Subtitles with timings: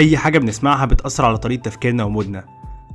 [0.00, 2.44] أي حاجة بنسمعها بتأثر على طريقة تفكيرنا ومودنا.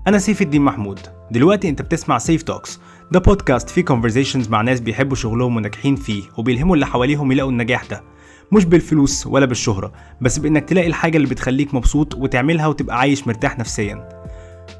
[0.07, 0.99] أنا سيف الدين محمود.
[1.31, 2.79] دلوقتي أنت بتسمع سيف Talks
[3.11, 7.85] ده بودكاست فيه conversations مع ناس بيحبوا شغلهم وناجحين فيه وبيلهموا اللي حواليهم يلاقوا النجاح
[7.85, 8.03] ده.
[8.51, 9.91] مش بالفلوس ولا بالشهرة
[10.21, 14.24] بس بإنك تلاقي الحاجة اللي بتخليك مبسوط وتعملها وتبقى عايش مرتاح نفسيا.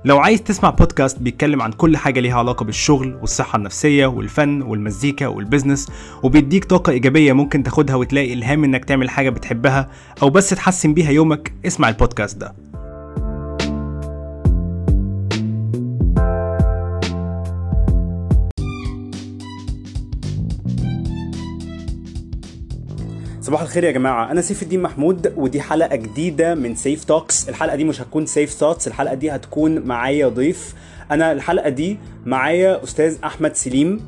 [0.06, 5.28] لو عايز تسمع بودكاست بيتكلم عن كل حاجة ليها علاقة بالشغل والصحة النفسية والفن والمزيكا
[5.28, 5.92] وال business
[6.24, 9.90] وبيديك طاقة إيجابية ممكن تاخدها وتلاقي إلهام إنك تعمل حاجة بتحبها
[10.22, 12.56] أو بس تحسن بيها يومك اسمع البودكاست ده.
[23.46, 24.32] صباح الخير يا جماعة.
[24.32, 28.50] أنا سيف الدين محمود ودي حلقة جديدة من سيف Talks الحلقة دي مش هتكون سيف
[28.50, 30.74] Thoughts الحلقة دي هتكون معايا ضيف.
[31.12, 34.02] أنا الحلقة دي معايا أستاذ أحمد سليم.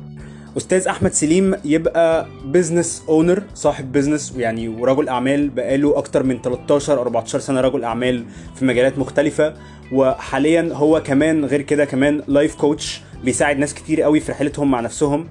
[0.56, 7.00] أستاذ أحمد سليم يبقى business owner صاحب business ويعني ورجل أعمال بقاله أكتر من 13
[7.00, 8.24] 14 سنة رجل أعمال
[8.58, 9.54] في مجالات مختلفة.
[9.92, 14.80] وحاليا هو كمان غير كده كمان life coach بيساعد ناس كتير قوي في رحلتهم مع
[14.80, 15.28] نفسهم.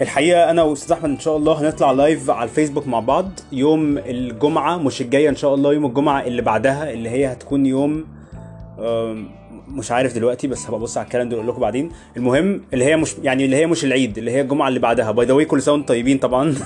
[0.00, 3.30] الحقيقة أنا وأستاذ أحمد إن شاء الله هنطلع live على الفيسبوك مع بعض.
[3.52, 8.04] يوم الجمعة مش الجاية إن شاء الله يوم الجمعة اللي بعدها اللي هي هتكون يوم
[9.68, 11.90] مش عارف دلوقتي بس هبقى أبص على ال calendar أقول لكم بعدين.
[12.16, 15.10] المهم اللي هي مش يعني اللي هي مش العيد اللي هي الجمعة اللي بعدها.
[15.10, 16.54] by the كل سنة طيبين طبعا.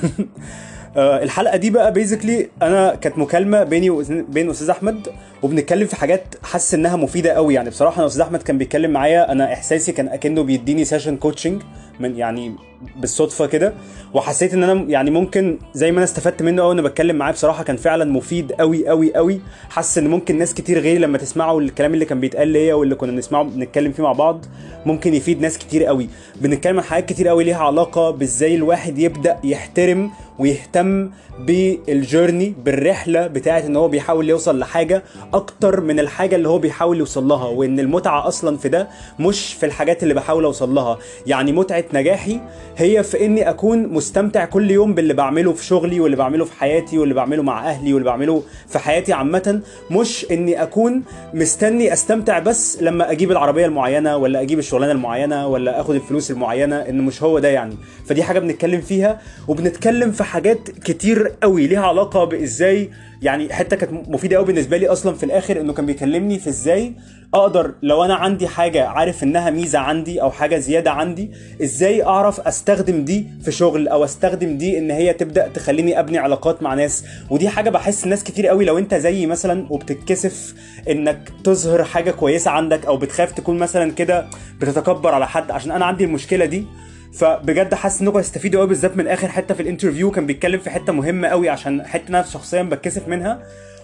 [0.97, 5.09] آه، الحلقة دي بقى basically أنا كانت مكالمة بيني وبين أستاذ أحمد
[5.43, 9.33] وبنتكلم في حاجات حاسس إنها مفيدة قوي يعني بصراحة أنا أستاذ أحمد كان بيتكلم معايا
[9.33, 11.63] أنا إحساسي كان أكنه بيديني session coaching
[12.01, 12.55] من يعني
[12.97, 13.73] بالصدفة كده
[14.15, 17.65] وحسيت إن أنا يعني ممكن زي ما أنا استفدت منه قوي وأنا بتكلم معاه بصراحة
[17.65, 21.95] كان فعلا مفيد قوي قوي قوي حاسس إن ممكن ناس كتير غيري لما تسمعوا الكلام
[21.95, 24.45] اللي كان بيتقال ليا واللي كنا بنسمعه بنتكلم فيه مع بعض
[24.87, 26.09] ممكن يفيد ناس كتير قوي
[26.41, 31.11] بنتكلم عن حاجات كتير قوي ليها علاقة بإزاي الواحد يبدأ يحترم ويهتم
[31.47, 35.03] بالجيرني بالرحلة بتاعه إن هو بيحاول يوصل لحاجة
[35.35, 38.89] أكتر من الحاجة اللي هو بيحاول يوصل لها وإن المتعة أصلا في ده
[39.19, 40.99] مش في الحاجات اللي بحاول أوصل لها.
[41.27, 42.41] يعني متعة نجاحي
[42.77, 46.99] هي في إني أكون مستمتع كل يوم باللي بعمله في شغلي واللي بعمله في حياتي
[46.99, 51.03] واللي بعمله مع أهلي واللي بعمله في حياتي عامة مش إني أكون
[51.35, 56.77] مستني أستمتع بس لما أجيب العربية المعينة ولا أجيب الشغلانة المعينة ولا آخد الفلوس المعينة
[56.77, 57.75] إن مش هو ده يعني.
[58.07, 62.91] فدي حاجة بنتكلم فيها وبنتكلم في حاجات كتير قوي ليها علاقة بإزاي
[63.23, 66.93] يعني حتة كانت مفيدة قوي بالنسبة لي أصلا في الآخر إنه كان بيكلمني في إزاي
[67.35, 71.31] أقدر لو أنا عندي حاجة عارف إنها ميزة عندي أو حاجة زيادة عندي
[71.63, 76.63] إزاي أعرف أستخدم دي في شغل أو أستخدم دي إن هي تبدأ تخليني أبني علاقات
[76.63, 77.05] مع ناس.
[77.31, 80.55] ودي حاجة بحس ناس كتير قوي لو أنت زيي مثلا وبتتكسف
[80.91, 84.27] إنك تظهر حاجة كويسة عندك أو بتخاف تكون مثلا كده
[84.61, 85.51] بتتكبر على حد.
[85.51, 86.65] عشان أنا عندي المشكلة دي
[87.13, 90.11] فبجد حاسس إنكم هتستفيدوا قوي بالذات من آخر حتة في الانترفيو.
[90.11, 93.43] كان بيتكلم في حتة مهمة قوي عشان حتة أنا شخصيا بتكسف منها.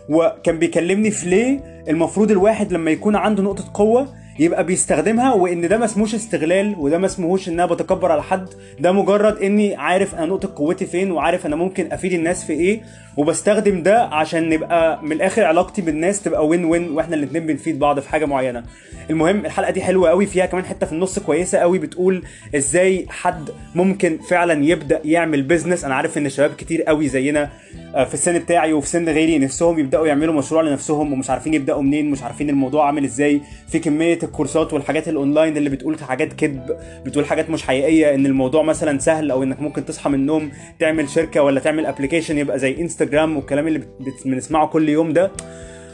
[0.08, 4.08] وكان بيكلمني في ليه المفروض الواحد لما يكون عنده نقطة قوة
[4.38, 8.48] يبقى بيستخدمها وإن ده ما اسموش استغلال وده ما اسمهوش إن أنا بتكبر على حد.
[8.80, 12.80] ده مجرد إني عارف أنا نقطة قوتي فين وعارف أنا ممكن أفيد الناس في إيه
[13.16, 18.00] وبستخدم ده عشان نبقى من الآخر علاقتي بالناس تبقى وين وين وإحنا الاثنين بنفيد بعض
[18.00, 18.64] في حاجة معينة.
[19.10, 22.22] المهم الحلقة دي حلوة قوي فيها كمان حتة في النص كويسة قوي بتقول
[22.56, 27.50] إزاي حد ممكن فعلا يبدأ يعمل business أنا عارف إن شباب كتير قوي زينا
[27.94, 31.82] آه، في السن بتاعي وفي سن غيري نفسهم يبدأوا يعملوا مشروع لنفسهم ومش عارفين يبدأوا
[31.82, 33.40] منين مش عارفين الموضوع عامل إزاي.
[33.68, 38.62] في كمية الكورسات والحاجات الاونلاين اللي بتقول حاجات كذب بتقول حاجات مش حقيقية إن الموضوع
[38.62, 40.50] مثلا سهل أو إنك ممكن تصحى من النوم
[40.80, 43.82] تعمل شركة ولا تعمل application يبقى زي انستجرام والكلام اللي
[44.24, 45.30] بنسمعه كل يوم ده.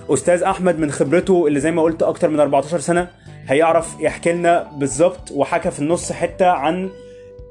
[0.09, 3.09] أستاذ أحمد من خبرته اللي زي ما قلت أكتر من 14 سنة
[3.49, 6.91] هيعرف يحكي لنا بالظبط وحكى في النص حتة عن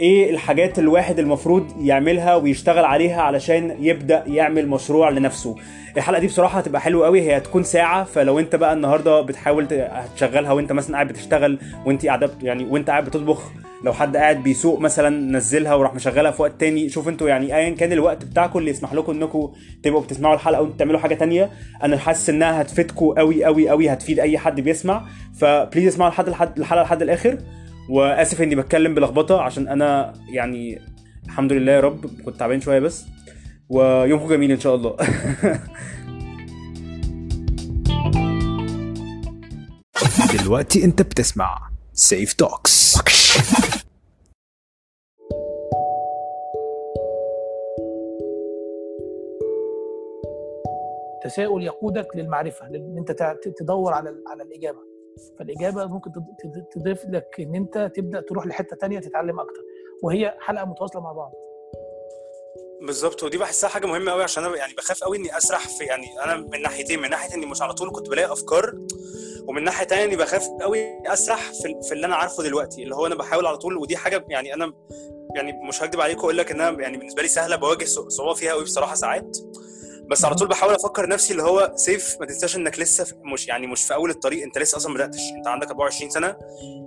[0.01, 5.55] إيه الحاجات الواحد المفروض يعملها ويشتغل عليها علشان يبدأ يعمل مشروع لنفسه.
[5.97, 9.73] الحلقة دي بصراحة هتبقى حلوة قوي هي هتكون ساعة فلو انت بقى النهارده بتحاول ت-
[9.73, 13.51] هتشغلها وانت مثلا قاعد بتشتغل وانت قاعدة يعني وانت قاعد بتطبخ
[13.85, 17.69] لو حد قاعد بيسوق مثلا نزلها وراح مشغلها في وقت تاني شوف أنتوا يعني ايا
[17.69, 19.51] كان الوقت بتاعكم اللي يسمح لكم انكم
[19.83, 21.49] تبقوا بتسمعوا الحلقة وانتوا تعملوا حاجة تانية.
[21.83, 25.05] أنا حاسس إنها هتفيدكم قوي قوي قوي هتفيد أي حد بيسمع.
[25.39, 26.27] ف please اسمعوا لحد
[26.57, 27.37] الحلقة لحد الآخر.
[27.89, 30.81] وآسف إني بتكلم بلخبطة عشان أنا يعني
[31.25, 33.05] الحمد لله يا رب كنت تعبان شوية بس
[33.69, 34.97] ويومكم جميل إن شاء الله.
[40.43, 42.97] دلوقتي أنت بتسمع سيف Talks
[51.15, 53.11] التساؤل يقودك للمعرفة لأن أنت
[53.59, 54.90] تدور على على الإجابة.
[55.39, 59.61] فالإجابة ممكن تض- تض- تضيف لك إن أنت تبدأ تروح لحتة تانية تتعلم أكتر
[60.03, 61.31] وهي حلقة متواصلة مع بعض.
[62.81, 66.05] بالظبط ودي بحسها حاجة مهمة قوي عشان أنا يعني بخاف قوي إني أسرح في يعني
[66.23, 68.73] أنا من ناحيتين من ناحية إني مش على طول كنت بلاقي أفكار
[69.47, 73.05] ومن ناحية تانية إني بخاف قوي أسرح في, في اللي أنا عارفه دلوقتي اللي هو
[73.07, 74.73] أنا بحاول على طول ودي حاجة يعني أنا
[75.35, 78.63] يعني مش هكدب عليكم وأقول لك إنها يعني بالنسبة لي سهلة بواجه صعوبة فيها قوي
[78.63, 79.37] بصراحة ساعات.
[80.11, 83.67] بس على طول بحاول أفكر نفسي اللي هو سيف ما تنساش انك لسه مش يعني
[83.67, 85.19] مش في اول الطريق انت لسه أصلا ما بدأتش.
[85.37, 86.35] انت عندك 24 سنة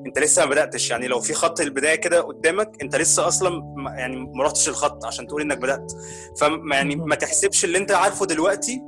[0.06, 0.90] انت لسه ما بدأتش.
[0.90, 3.62] يعني لو في خط البدايه كده قدامك انت لسه أصلا
[3.98, 5.92] يعني ما رحتش الخط عشان تقول انك بدأت.
[6.40, 8.82] فما يعني ما تحسبش اللي انت عارفه دلوقتي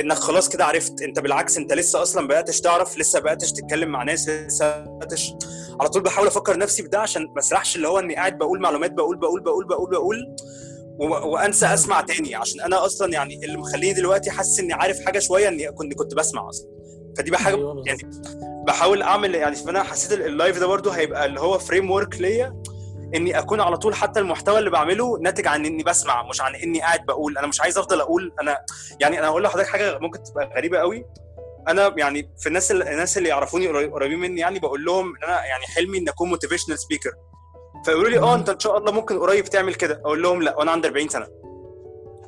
[0.00, 1.02] انك خلاص كده عرفت.
[1.02, 5.32] انت بالعكس انت لسه أصلا بدأتش تعرف لسه بدأتش تتكلم مع ناس لسه بدأتش.
[5.80, 8.92] على طول بحاول أفكر نفسي بده عشان ما اسرحش اللي هو اني قاعد بقول معلومات
[8.92, 10.36] بقول بقول بقول بقول بقول.
[10.98, 15.48] وأنسى أسمع تاني عشان أنا أصلا يعني اللي مخليني دلوقتي حاسس إني عارف حاجة شوية
[15.48, 16.68] إني كنت كنت بسمع أصلا.
[17.18, 17.56] فدي بحاجة
[17.86, 18.00] يعني
[18.66, 22.62] بحاول أعمل يعني فانا حسيت ال live ده برضو هيبقى اللي هو framework ليا
[23.14, 26.80] إني أكون على طول حتى المحتوى اللي بعمله ناتج عن إني بسمع مش عن إني
[26.80, 27.38] قاعد بقول.
[27.38, 28.58] أنا مش عايز أفضل أقول أنا
[29.00, 31.04] يعني أنا أقول لحضرتك حاجة ممكن تبقى غريبة قوي.
[31.68, 35.44] أنا يعني في الناس اللي الناس اللي يعرفوني قريبين مني يعني بقول لهم إن أنا
[35.44, 37.10] يعني حلمي ان أكون motivational speaker
[37.88, 40.00] فيقولوا لي آه أنت إن شاء الله ممكن قريب تعمل كده.
[40.04, 41.26] أقول لهم لا وأنا عندي 40 سنة.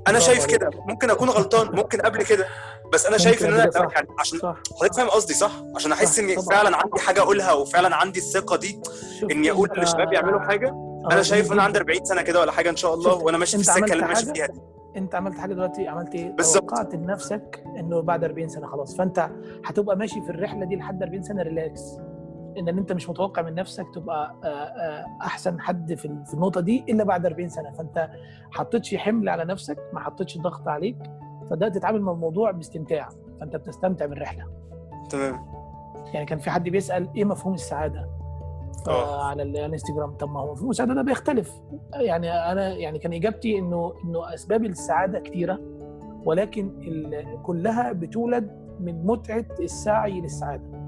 [0.09, 0.71] أنا شايف كده.
[0.89, 2.47] ممكن أكون غلطان ممكن قبل كده
[2.93, 4.39] بس أنا شايف إن أنا يعني عشان
[4.79, 8.81] حضرتك فاهم قصدي صح؟ عشان أحس إني فعلا عندي حاجة أقولها وفعلا عندي الثقة دي
[9.31, 10.69] إني أقول للشباب يعملوا حاجة.
[11.13, 13.57] أنا شايف إن أنا عندي 40 سنة كده ولا حاجة إن شاء الله وأنا ماشي
[13.57, 14.61] في السكة اللي ماشي فيها دي.
[14.97, 16.71] أنت عملت حاجة دلوقتي عملت إيه؟ بالظبط.
[16.71, 18.97] توقعت لنفسك إنه بعد 40 سنة خلاص.
[18.97, 19.29] فأنت
[19.65, 21.81] هتبقى ماشي في الرحلة دي لحد 40 سنة ريلاكس
[22.59, 24.35] إن أنت مش متوقع من نفسك تبقى
[25.23, 27.71] أحسن حد في النقطة دي إلا بعد 40 سنة.
[27.73, 28.11] فأنت
[28.51, 30.97] حطيتش حمل على نفسك ما حطيتش ضغط عليك
[31.51, 33.09] فبدات تتعامل مع الموضوع باستمتاع.
[33.41, 34.45] فأنت بتستمتع بالرحلة.
[35.11, 35.47] تمام.
[36.13, 38.09] يعني كان في حد بيسأل إيه مفهوم السعادة؟
[39.23, 40.11] على الإنستجرام.
[40.17, 41.53] طب ما هو مفهوم السعادة ده بيختلف.
[41.95, 45.59] يعني أنا يعني كان إجابتي إنه إنه أسباب السعادة كثيره
[46.25, 46.73] ولكن
[47.43, 50.80] كلها بتولد من متعة السعي للسعادة.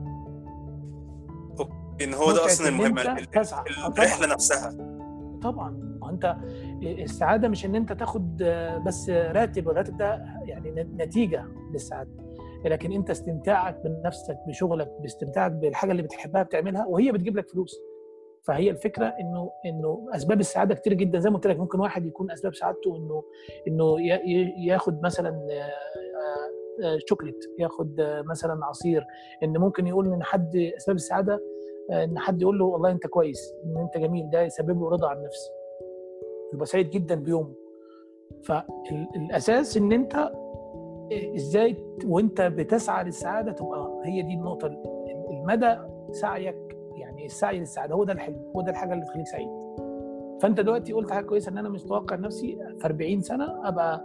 [2.04, 4.70] إن هو ده أصلا المهم الرحلة نفسها.
[5.42, 5.98] طبعا.
[6.02, 6.36] وانت
[6.82, 8.36] السعادة مش إن أنت تاخد
[8.86, 12.10] بس راتب الراتب ده يعني نتيجة للسعادة.
[12.64, 17.76] لكن أنت استمتاعك بنفسك بشغلك باستمتاعك بالحاجة اللي بتحبها بتعملها وهي بتجيب لك فلوس.
[18.42, 21.18] فهي الفكرة إنه إنه أسباب السعادة كتير جدا.
[21.18, 23.22] زي ما قلت لك ممكن واحد يكون أسباب سعادته إنه
[23.68, 23.96] إنه
[24.66, 25.46] ياخد مثلا
[27.08, 29.04] شوكليت ياخد مثلا عصير.
[29.42, 31.40] إن ممكن يقول إن حد أسباب السعادة
[31.90, 35.16] إن حد يقول له والله أنت كويس إن أنت جميل ده يسبب له رضا عن
[35.16, 35.50] النفس
[36.54, 37.52] يبقى سعيد جدا بيومه.
[38.44, 40.32] فالأساس إن أنت
[41.36, 41.76] إزاي
[42.06, 44.66] وأنت بتسعى للسعادة تبقى هي دي النقطة
[45.30, 45.76] المدى
[46.10, 49.48] سعيك يعني السعي للسعادة هو ده الحلم هو ده الحاجة اللي تخليك سعيد.
[50.42, 54.04] فأنت دلوقتي قلت حاجة كويسة إن أنا مش متوقع نفسي في 40 سنة أبقى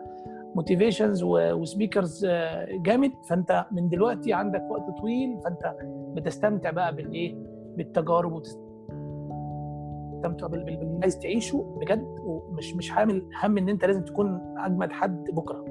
[0.55, 2.25] motivations و speakers
[2.71, 3.11] جامد.
[3.29, 5.75] فأنت من دلوقتي عندك وقت طويل فأنت
[6.13, 7.35] بتستمتع بقى بالإيه؟
[7.77, 14.91] بالتجارب وتستمتع باللي عايز تعيشه بجد ومش مش حامل هم إن أنت لازم تكون أجمد
[14.91, 15.65] حد بكرة.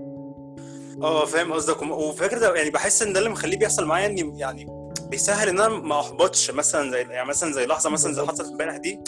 [1.02, 1.82] آه فاهم قصدك.
[1.82, 4.66] وفكره يعني بحس إن ده اللي مخليه بيحصل معايا إني يعني
[5.10, 8.76] بيسهل إن أنا ما أحبطش مثلا زي يعني مثلا زي لحظة مثلا زي حصلت امبارح
[8.76, 9.00] دي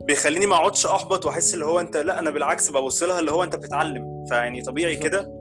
[0.00, 3.44] بيخليني ما أقعدش أحبط وأحس اللي هو أنت لأ أنا بالعكس ببص لها اللي هو
[3.44, 4.24] أنت بتتعلم.
[4.28, 5.32] فيعني طبيعي كده.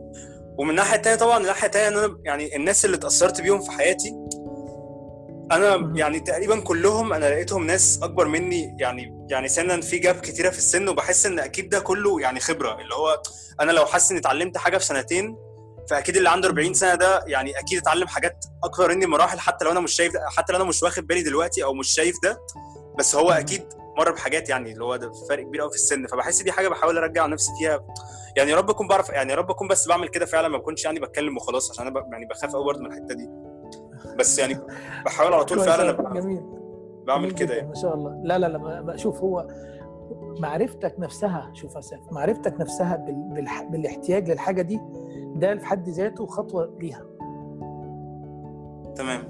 [0.57, 4.15] ومن الناحيه الثانية طبعا الناحيه الثانية إن أنا يعني الناس اللي اتاثرت بيهم في حياتي
[5.51, 10.49] أنا يعني تقريبا كلهم أنا لقيتهم ناس أكبر مني يعني يعني سنا في جاب كتيرة
[10.49, 12.81] في السن وبحس إن أكيد ده كله يعني خبرة.
[12.81, 13.21] اللي هو
[13.61, 15.37] أنا لو حاسس إني اتعلمت حاجة في سنتين
[15.89, 19.71] فأكيد اللي عنده 40 سنة ده يعني أكيد اتعلم حاجات أكبر مني مراحل حتى لو
[19.71, 22.41] أنا مش شايف حتى لو أنا مش واخد بالي دلوقتي أو مش شايف ده
[22.99, 23.63] بس هو أكيد
[23.97, 26.07] مر بحاجات يعني اللي هو ده فرق كبير قوي في السن.
[26.07, 27.85] فبحس دي حاجة بحاول أرجع نفسي فيها.
[28.35, 30.85] يعني يا رب أكون بعرف يعني يا رب أكون بس بعمل كده فعلا ما بكونش
[30.85, 33.29] يعني بتكلم وخلاص عشان أنا يعني بخاف قوي برضه من الحتة دي.
[34.19, 34.57] بس يعني
[35.05, 36.43] بحاول على طول فعلا جميل.
[37.07, 37.67] بعمل كده يعني.
[37.67, 38.21] ما شاء الله.
[38.23, 39.47] لا لا لا شوف هو
[40.39, 43.47] معرفتك نفسها شوف اسف معرفتك نفسها بال...
[43.71, 44.81] بالاحتياج للحاجة دي
[45.35, 47.01] ده في حد ذاته خطوة ليها.
[48.95, 49.27] تمام.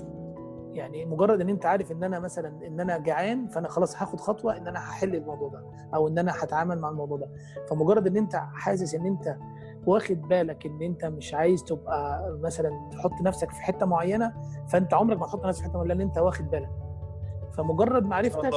[0.74, 4.58] يعني مجرد إن أنت عارف إن أنا مثلا إن أنا جعان فأنا خلاص هاخد خطوة
[4.58, 5.64] إن أنا هحل الموضوع ده
[5.96, 7.30] أو إن أنا هتعامل مع الموضوع ده.
[7.70, 9.38] فمجرد إن أنت حاسس إن أنت
[9.86, 14.34] واخد بالك ان انت مش عايز تبقى مثلا تحط نفسك في حتة معينة
[14.70, 16.70] فانت عمرك ما تحط نفسك في حتة معينة لأن انت واخد بالك.
[17.58, 18.52] فمجرد معرفتك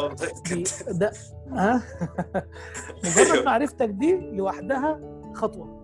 [0.53, 0.65] دي
[1.01, 1.13] ده
[1.53, 1.83] ها؟
[3.05, 5.01] مجرد معرفتك دي لوحدها
[5.35, 5.83] خطوة.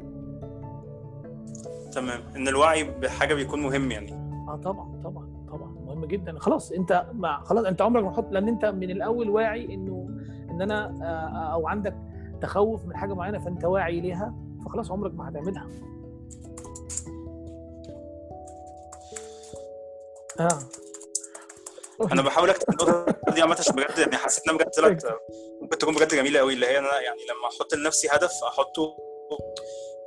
[1.93, 2.21] تمام.
[2.37, 4.13] إن الوعي بحاجة بيكون مهم يعني.
[4.49, 5.69] آه طبعا طبعا طبعا.
[5.87, 6.39] مهم جدا.
[6.39, 10.09] خلاص أنت مع خلاص أنت عمرك ما تحط لأن أنت من الأول واعي إنه
[10.51, 11.05] إن أنا
[11.53, 11.95] أو عندك
[12.41, 14.35] تخوف من حاجة معينة فأنت واعي ليها.
[14.67, 15.69] فخلاص عمرك ما هتعملها.
[20.41, 20.59] آه.
[22.13, 25.03] أنا بحاول أكتب النقطة دي عامة عشان بجد يعني حسيت انها بجد طلعت
[25.63, 28.97] ممكن تكون بجد جميلة قوي اللي هي أنا يعني لما أحط لنفسي هدف أحطه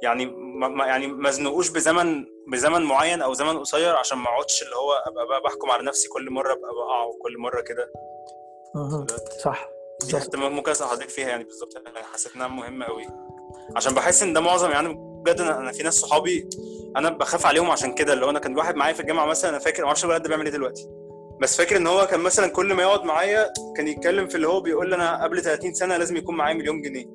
[0.02, 0.26] يعني
[0.70, 4.94] ما يعني ما أزنقوش بزمن بزمن معين أو زمن قصير عشان ما أقعدش اللي هو
[4.94, 7.92] أبقى بقى بحكم على نفسي كل مرة أبقى بقع وكل مرة كده.
[9.44, 9.70] صح.
[10.06, 13.06] دي حتة ممكن أسأل حضرتك فيها يعني بالظبط يعني حسيت إنها مهمة قوي
[13.76, 16.50] عشان بحس إن ده معظم يعني بجد أنا في ناس صحابي
[16.98, 19.60] أنا بخاف عليهم عشان كده اللي هو أنا كان واحد معايا في الجامعة مثلا أنا
[19.60, 20.90] فاكر ما أعرفش الولد ده بيعمل إيه دلوقتي.
[21.42, 24.62] بس فاكر إن هو كان مثلا كل ما يقعد معايا كان يتكلم في اللي هو
[24.62, 27.06] بيقول لي أنا قبل 30 سنة لازم يكون معايا مليون جنيه.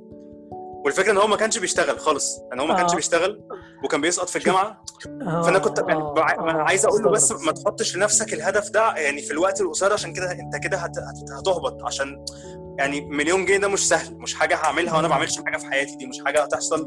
[0.85, 3.43] والفكرة إن هو ما كانش بيشتغل خالص يعني هو ما كانش بيشتغل
[3.85, 4.85] وكان بيسقط في الجامعة.
[5.21, 6.03] فأنا كنت يعني
[6.51, 10.13] أنا عايز أقول له بس ما تحطش لنفسك الهدف ده يعني في الوقت القصير عشان
[10.13, 10.79] كده أنت كده
[11.39, 11.85] هتهبط.
[11.85, 12.25] عشان
[12.79, 14.15] يعني مليون جنيه ده مش سهل.
[14.19, 15.97] مش حاجة هعملها وأنا ما بعملش حاجة في حياتي.
[15.97, 16.87] دي مش حاجة هتحصل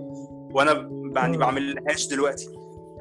[0.54, 2.48] وأنا يعني بعملهاش دلوقتي.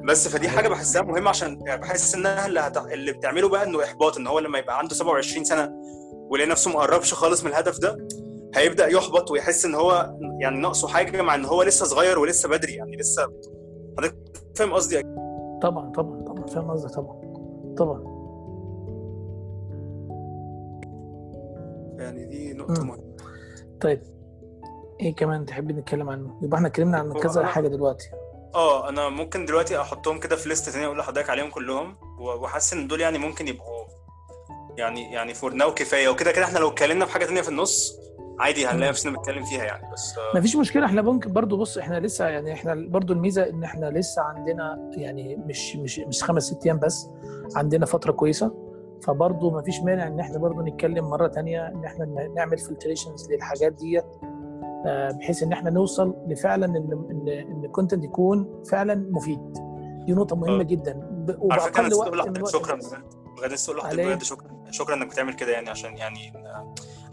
[0.07, 2.77] بس فدي حاجة بحسها مهمة عشان يعني بحس إنها اللي, هت...
[2.77, 4.17] اللي بتعمله بقى إنه إحباط.
[4.17, 5.71] إن هو لما يبقى عنده 27 سنة
[6.29, 8.07] ويلاقي نفسه ما قربش خالص من الهدف ده
[8.55, 10.09] هيبدأ يحبط ويحس إن هو
[10.41, 12.73] يعني ناقصه حاجة مع إن هو لسه صغير ولسه بدري.
[12.73, 13.27] يعني لسه
[13.97, 14.15] حضرتك
[14.55, 15.01] فاهم قصدي
[15.61, 16.45] طبعا طبعا طبعا.
[16.47, 17.21] فاهم قصدك طبعا.
[17.77, 18.15] طبعا.
[21.99, 23.15] يعني دي نقطة مهمة.
[23.81, 24.01] طيب.
[25.01, 28.09] إيه كمان تحب نتكلم عنه؟ يبقى إحنا اتكلمنا عن كذا حاجة دلوقتي.
[28.55, 32.87] آه أنا ممكن دلوقتي أحطهم كده في ليست تانية أقول لحضرتك عليهم كلهم وحاسس إن
[32.87, 33.85] دول يعني ممكن يبقوا
[34.77, 36.09] يعني يعني فور ناو كفاية.
[36.09, 37.99] وكده كده إحنا لو اتكلمنا في حاجة تانية في النص
[38.39, 40.85] عادي هنلاقي نفسنا بنتكلم فيها يعني بس ما فيش مشكلة.
[40.85, 45.35] إحنا ممكن برضو بص إحنا لسه يعني إحنا برضو الميزة إن إحنا لسه عندنا يعني
[45.35, 47.09] مش مش مش خمس ست أيام بس
[47.55, 48.65] عندنا فترة كويسة.
[49.03, 53.73] فبرضو ما فيش مانع إن إحنا برضو نتكلم مرة تانية إن إحنا نعمل filtrations للحاجات
[53.73, 54.05] ديت
[55.19, 56.75] بحيث إن إحنا نوصل لفعلا إن
[57.11, 59.53] إن إن ال content يكون فعلا مفيد.
[60.05, 61.25] دي نقطة مهمة جدا.
[61.39, 63.59] وبأقل وقت شكرا بجد.
[63.67, 66.33] أقول لحضرتك شكرا شكرا إنك بتعمل كده يعني عشان يعني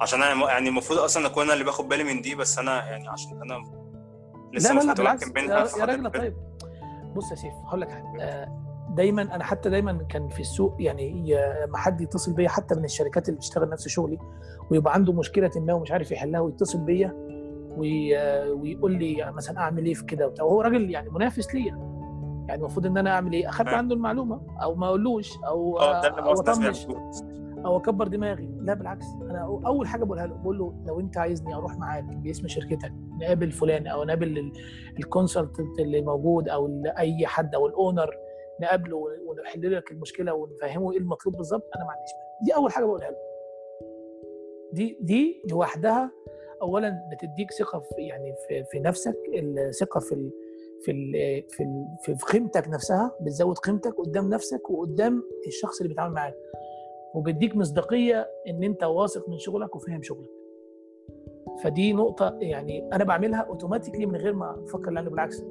[0.03, 3.09] عشان أنا يعني المفروض أصلا أكون أنا اللي باخد بالي من دي بس أنا يعني
[3.09, 3.59] عشان أنا
[4.53, 5.77] لسه لا لا لا بالعكس.
[5.77, 6.37] يا, يا راجل طيب.
[7.17, 8.49] بص يا سيف هقول لك حاجة.
[8.91, 11.35] دايما أنا حتى دايما كان في السوق يعني
[11.67, 14.19] لما حد يتصل بيا حتى من الشركات اللي بتشتغل نفس شغلي
[14.71, 17.13] ويبقى عنده مشكلة ما ومش عارف يحلها ويتصل بيا
[17.77, 20.45] ويقول لي مثلا أعمل إيه في كده وبتاع.
[20.45, 21.93] وهو راجل يعني منافس ليا.
[22.49, 26.87] يعني المفروض إن أنا أعمل إيه؟ أخدت عنده المعلومة أو ما أقولوش أو أو أطنش.
[27.65, 28.49] أو أكبر دماغي.
[28.61, 29.07] لا بالعكس.
[29.23, 33.53] أنا أول حاجة بقولها له بقول له لو أنت عايزني أروح معاك باسم شركتك نقابل
[33.53, 34.53] فلان أو نقابل
[34.99, 38.11] ال consultant اللي موجود أو أي حد أو ال owner
[38.61, 42.11] نقابله ونحل لك المشكلة ونفهمه إيه المطلوب بالظبط أنا ما عنديش
[42.47, 43.17] دي أول حاجة بقولها له.
[44.73, 46.11] دي دي لوحدها
[46.63, 50.31] اولا بتديك ثقة في يعني في, في نفسك الثقه في ال
[50.83, 51.45] في
[52.01, 56.35] في في قيمتك نفسها بتزود قيمتك قدام نفسك وقدام الشخص اللي بيتعامل معاك.
[57.15, 60.31] وبيديك مصداقية إن أنت واثق من شغلك وفاهم شغلك.
[61.63, 65.43] فدي نقطة يعني أنا بعملها اوتوماتيكلي من غير ما أفكر لأنه بالعكس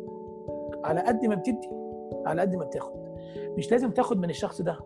[0.84, 1.70] على قد ما بتدي
[2.26, 2.94] على قد ما بتاخد.
[3.58, 4.80] مش لازم تاخد من الشخص ده.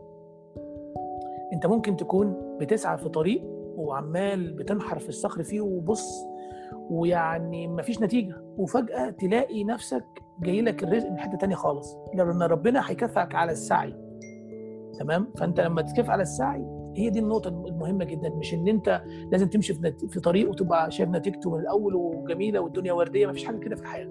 [1.54, 3.44] أنت ممكن تكون بتسعى في طريق
[3.78, 6.26] وعمال بتنحر في الصخر فيه وبص
[6.90, 8.36] ويعني مفيش نتيجة.
[8.58, 10.06] وفجأة تلاقي نفسك
[10.42, 11.98] جاي لك الرزق من حتة تانية خالص.
[12.14, 14.05] لأن ربنا هيكافئك على السعي.
[15.00, 16.66] تمام؟ فأنت لما تكافئ على السعي
[16.98, 20.06] هي دي النقطة المهمة جدا مش إن أنت لازم تمشي في, نت...
[20.06, 24.10] في طريق وتبقى شايف نتيجته من الأول وجميلة والدنيا وردية مفيش حاجة كده في الحياة.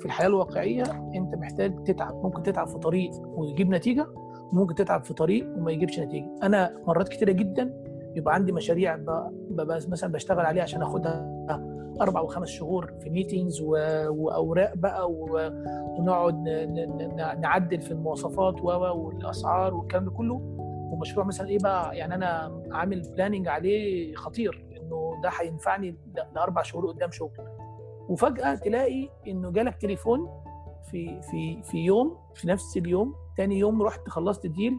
[0.00, 0.82] في الحياة الواقعية
[1.14, 4.06] أنت محتاج تتعب ممكن تتعب في طريق ويجيب نتيجة
[4.52, 6.30] وممكن تتعب في طريق وما يجيبش نتيجة.
[6.42, 7.74] أنا مرات كتيرة جدا
[8.16, 8.98] يبقى عندي مشاريع
[9.88, 11.30] مثلا بشتغل عليها عشان آخدها
[12.00, 16.48] أربع وخمس شهور في ميتينجز وأوراق بقى ونقعد
[17.40, 20.34] نعدل في المواصفات والأسعار والكلام ده كله.
[20.92, 25.96] ومشروع مثلا إيه بقى؟ يعني أنا عامل planning عليه خطير إنه ده هينفعني
[26.34, 27.30] لأربع شهور قدام شغل.
[28.08, 30.28] وفجأة تلاقي إنه جالك تليفون
[30.90, 34.78] في في في يوم في نفس اليوم تاني يوم رحت خلصت deal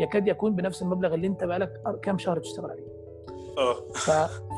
[0.00, 2.89] يكاد يكون بنفس المبلغ اللي أنت بقالك كام شهر بتشتغل عليه.
[3.58, 3.74] آه.
[3.94, 4.10] ف...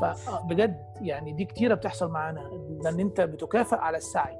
[0.05, 2.41] ف بجد يعني دي كتيرة بتحصل معانا
[2.85, 4.37] لأن أنت بتكافئ على السعي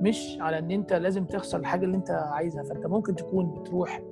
[0.00, 2.62] مش على إن أنت لازم تخسر الحاجة اللي أنت عايزها.
[2.62, 4.02] فأنت ممكن تكون بتروح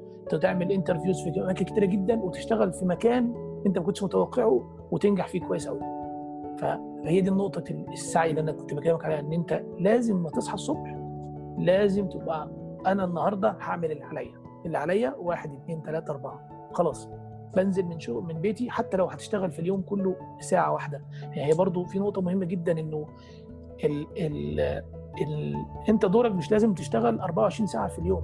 [0.43, 3.35] تعمل انترفيوز في أماكن كتيرة جدا وتشتغل في مكان
[3.67, 5.81] أنت ما كنتش متوقعه وتنجح فيه كويس قوي
[6.59, 10.97] فهي دي النقطه السعي اللي أنا كنت بكلمك عليها إن أنت لازم ما تصحى الصبح
[11.59, 12.51] لازم تبقى
[12.87, 17.09] أنا النهارده هعمل اللي عليا اللي عليا واحد اثنين ثلاثة أربعة خلاص.
[17.57, 21.03] بنزل من شغل من بيتي حتى لو هتشتغل في اليوم كله ساعة واحدة.
[21.23, 23.07] يعني هي برضو في نقطة مهمة جدا إنه
[23.85, 24.61] ال ال
[25.23, 25.55] ال...
[25.89, 28.23] أنت دورك مش لازم تشتغل 24 ساعة في اليوم.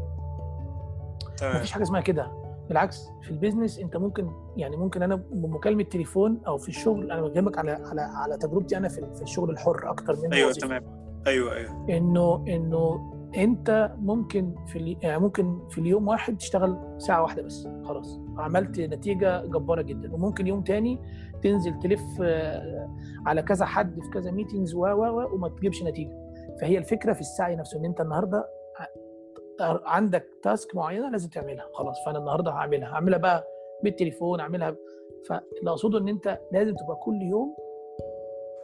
[1.37, 1.57] تمام.
[1.57, 2.47] مفيش حاجة اسمها كده.
[2.69, 7.59] بالعكس في البيزنس أنت ممكن يعني ممكن أنا بمكالمة تليفون أو في الشغل أنا بكلمك
[7.59, 10.53] على على على تجربتي أنا في في الشغل الحر أكتر من أيوه.
[10.53, 10.83] تمام.
[11.27, 11.87] أيوه أيوه.
[11.91, 17.69] إنه إنه انت ممكن في ال- يعني ممكن في اليوم واحد تشتغل ساعة واحدة بس
[17.85, 18.21] خلاص.
[18.39, 20.15] عملت نتيجة جبارة جدا.
[20.15, 20.99] وممكن يوم تاني
[21.43, 22.91] تنزل تلف آه،
[23.27, 26.13] على كذا حد في كذا ميتينجز و و وما تجيبش نتيجة.
[26.61, 28.49] فهي الفكرة في السعي نفسه إن أنت النهارده
[29.87, 31.97] عندك تاسك معينة لازم تعملها خلاص.
[32.07, 32.89] فأنا النهارده هعملها.
[32.89, 33.45] هعملها بقى
[33.85, 34.77] بالتليفون اعملها
[35.29, 37.55] فاللي أقصده إن أنت لازم تبقى كل يوم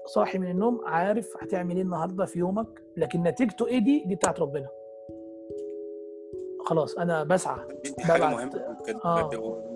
[0.07, 4.41] صاحي من النوم عارف هتعمل إيه النهارده في يومك لكن نتيجته إيه دي؟ دي بتاعت
[4.41, 4.69] ربنا.
[6.67, 7.59] خلاص أنا بسعى.
[7.99, 9.31] دي حاجة ببعت- مهمة بجد آه.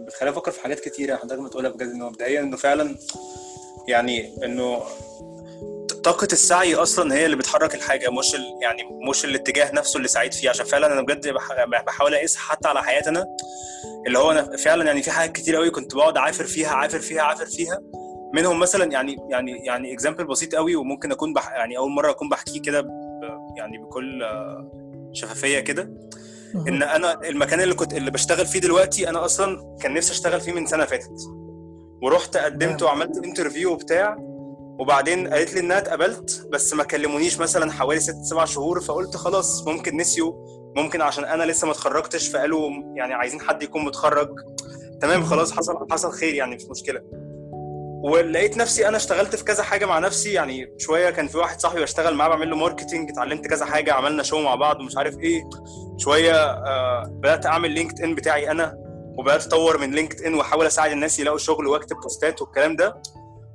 [0.06, 2.96] بتخليني أفكر في حاجات كتيرة حضرتك ما تقولها بجد انه مبدئيا إنه فعلا
[3.88, 4.82] يعني إنه
[6.04, 8.58] طاقة السعي أصلا هي اللي بتحرك الحاجة مش ال...
[8.62, 10.50] يعني مش الاتجاه نفسه اللي سعيد فيه.
[10.50, 11.64] عشان فعلا أنا بجد بح...
[11.86, 13.26] بحاول أقيس حتى على حياتي أنا
[14.06, 17.22] اللي هو أنا فعلا يعني في حاجات كتير قوي كنت بقعد عافر فيها عافر فيها
[17.22, 17.80] عافر فيها.
[18.36, 21.52] منهم مثلا يعني يعني يعني اكزامبل بسيط قوي وممكن أكون بح...
[21.52, 22.88] يعني أول مرة أكون بحكيه كده.
[23.56, 24.22] يعني بكل
[25.12, 25.90] شفافية كده
[26.68, 30.52] إن أنا المكان اللي كنت اللي بشتغل فيه دلوقتي أنا أصلا كان نفسي أشتغل فيه
[30.52, 31.20] من سنة فاتت
[32.02, 32.82] ورحت قدمت.
[32.82, 34.16] وعملت interview وبتاع
[34.78, 39.66] وبعدين قالت لي إنها اتقبلت بس ما كلمونيش مثلا حوالي ست سبع شهور فقلت خلاص
[39.66, 40.32] ممكن نسيوا
[40.76, 44.28] ممكن عشان أنا لسه ما اتخرجتش فقالوا يعني عايزين حد يكون متخرج
[45.00, 45.24] تمام.
[45.24, 47.00] خلاص حصل حصل خير يعني مش مشكلة
[48.06, 50.32] ولقيت نفسي أنا اشتغلت في كذا حاجة مع نفسي.
[50.32, 54.22] يعني شوية كان في واحد صاحبي بشتغل معاه بعمل له marketing اتعلمت كذا حاجة عملنا
[54.22, 55.42] show مع بعض ومش عارف إيه.
[55.98, 58.74] شوية آه بدأت أعمل لينكد ان بتاعي أنا
[59.18, 63.02] وبدأت أطور من لينكد ان وأحاول أساعد الناس يلاقوا شغل وأكتب بوستات والكلام ده.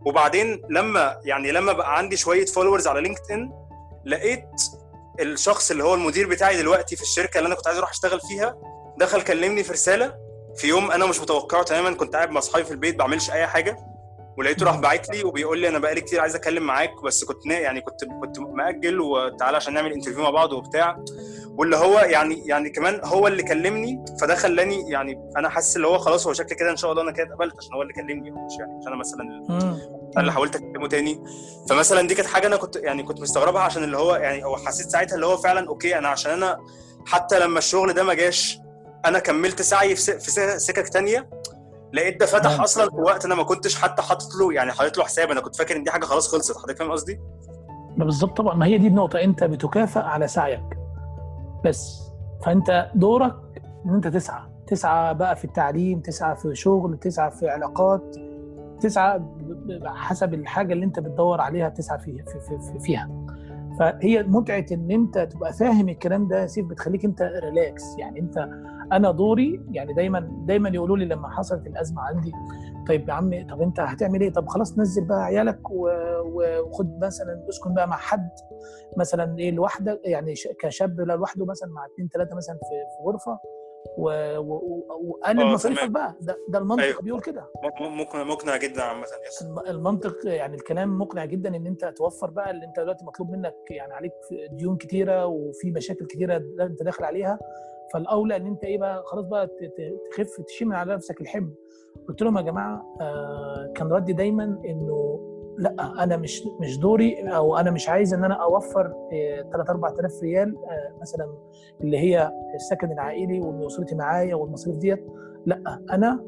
[0.05, 3.51] وبعدين لما يعني لما بقى عندي شوية followers على لينكد ان
[4.05, 4.45] لقيت
[5.19, 8.55] الشخص اللي هو المدير بتاعي دلوقتي في الشركة اللي أنا كنت عايز أروح أشتغل فيها
[8.99, 10.13] دخل كلمني في رسالة
[10.55, 13.77] في يوم أنا مش متوقعه تماما كنت قاعد مع أصحابي في البيت بعملش أي حاجة.
[14.37, 17.81] ولقيته راح باعت لي وبيقول لي أنا بقالي كتير عايز أتكلم معاك بس كنت يعني
[17.81, 21.03] كنت كنت مأجل وتعالى عشان نعمل interview مع بعض وبتاع.
[21.57, 25.97] واللي هو يعني يعني كمان هو اللي كلمني فده خلاني يعني أنا حاسس اللي هو
[25.97, 28.53] خلاص هو شكل كده إن شاء الله أنا كده اتقبلت عشان هو اللي كلمني مش
[28.59, 29.21] يعني مش أنا مثلا.
[29.49, 31.23] أنا اللي حاولت أكلمه تاني.
[31.69, 34.89] فمثلا دي كانت حاجة أنا كنت يعني كنت مستغربها عشان اللي هو يعني هو حسيت
[34.89, 36.59] ساعتها اللي هو فعلا أوكي أنا عشان أنا
[37.05, 38.59] حتى لما الشغل ده ما جاش
[39.05, 41.29] أنا كملت سعي في سكك تانية.
[41.93, 42.61] لقيت ده فتح نعم.
[42.61, 45.31] أصلا في وقت أنا ما كنتش حتى حاطط له يعني حاطط له حساب.
[45.31, 46.57] أنا كنت فاكر إن دي حاجة خلاص خلصت.
[46.57, 47.19] حضرتك فاهم قصدي؟
[47.97, 48.55] بالظبط طبعا.
[48.55, 49.19] ما هي دي النقطة.
[49.23, 50.77] أنت بتكافئ على سعيك.
[51.65, 52.01] بس.
[52.45, 53.35] فأنت دورك
[53.85, 54.41] إن أنت تسعى.
[54.67, 58.15] تسعى بقى في التعليم تسعى في شغل تسعى في علاقات
[58.81, 59.21] تسعى
[59.85, 63.09] حسب الحاجة اللي أنت بتدور عليها تسعى فيها في في في فيها.
[63.79, 68.49] فهي متعة إن أنت تبقى فاهم الكلام ده يا سيف بتخليك أنت ريلاكس يعني أنت
[68.91, 72.31] أنا دوري يعني دايما دايما يقولوا لي لما حصلت الأزمة عندي
[72.87, 77.73] طيب يا عم طب أنت هتعمل إيه؟ طب خلاص نزل بقى عيالك وخد مثلا اسكن
[77.73, 78.29] بقى مع حد
[78.97, 83.39] مثلا إيه لوحدك يعني كشاب لا لوحده مثلا مع اثنين ثلاثة مثلا في في غرفة
[83.97, 85.89] وقلل آه، مصاريفك.
[85.89, 87.01] بقى ده, ده المنطق أيوه.
[87.01, 87.45] بيقول كده
[87.81, 89.05] مقنع مقنع جدا عامة
[89.67, 93.93] المنطق يعني الكلام مقنع جدا إن أنت توفر بقى اللي أنت دلوقتي مطلوب منك يعني
[93.93, 94.13] عليك
[94.51, 97.39] ديون كتيرة وفي مشاكل كتيرة أنت داخل عليها
[97.93, 99.47] فالأولى إن أنت إيه بقى خلاص بقى
[100.11, 101.53] تخف تشيل من على نفسك الحمل.
[102.07, 105.19] قلت لهم يا جماعة آه كان ردي دايما إنه
[105.57, 108.93] لأ أنا مش مش دوري أو أنا مش عايز إن أنا أوفر
[109.51, 111.33] 3 4000 ريال آه مثلا
[111.81, 115.05] اللي هي السكن العائلي وان أسرتي معايا والمصاريف ديت.
[115.45, 116.23] لأ أنا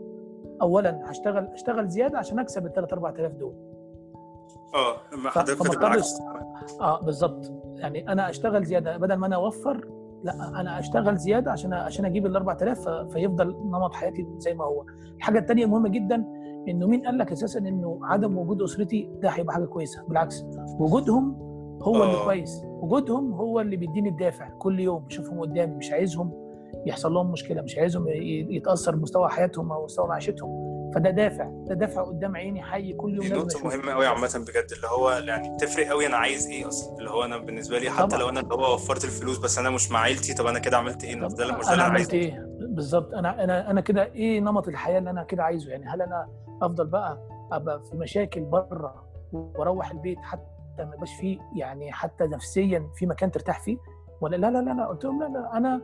[0.62, 3.54] اولا هشتغل أشتغل زيادة عشان أكسب ال 3 4000 دول.
[4.76, 4.95] آه
[5.26, 5.62] حضرتك
[6.82, 7.52] آه بالظبط.
[7.76, 9.88] يعني أنا أشتغل زيادة بدل ما أنا أوفر
[10.24, 14.66] لا أنا أشتغل زيادة عشان عشان أجيب ال 4000 ف- فيفضل نمط حياتي زي ما
[14.66, 14.86] هو.
[15.18, 16.26] الحاجة الثانية المهمه جدا
[16.70, 20.46] إنه مين قال لك أساسا إنه عدم وجود أسرتي ده هيبقى حاجة كويسة؟ بالعكس
[20.80, 21.36] وجودهم
[21.82, 22.26] هو اللي آه.
[22.26, 22.62] كويس.
[22.66, 26.32] وجودهم هو اللي بيديني الدافع كل يوم بشوفهم قدامي مش عايزهم
[26.86, 28.06] يحصل لهم مشكلة مش عايزهم
[28.50, 30.50] يتأثر مستوى حياتهم أو مستوى معيشتهم.
[30.96, 34.88] فده دافع ده دافع قدام عيني حي كل يوم اشوفه مهمة قوي عامة بجد اللي
[34.88, 38.20] هو يعني بتفرق قوي أنا عايز إيه أصلا؟ اللي هو أنا بالنسبة لي حتى طبعاً.
[38.20, 41.04] لو أنا اللي هو وفرت الفلوس بس أنا مش مع عيلتي طب أنا كده عملت
[41.04, 43.14] إيه؟ اللي- مش ده اللي أنا أنا عملت عايزه إيه؟ بالظبط.
[43.14, 46.28] أنا أنا أنا كده إيه نمط الحياة اللي أنا كده عايزه؟ يعني هل أنا
[46.62, 47.18] أفضل بقى
[47.52, 49.04] أبقى في مشاكل بره
[49.34, 50.44] وأروح البيت حتى
[50.80, 53.78] ما يبقاش فيه يعني حتى نفسيا في مكان ترتاح فيه؟
[54.22, 55.82] ولا لا لا لا لا قلت لهم لا لا أنا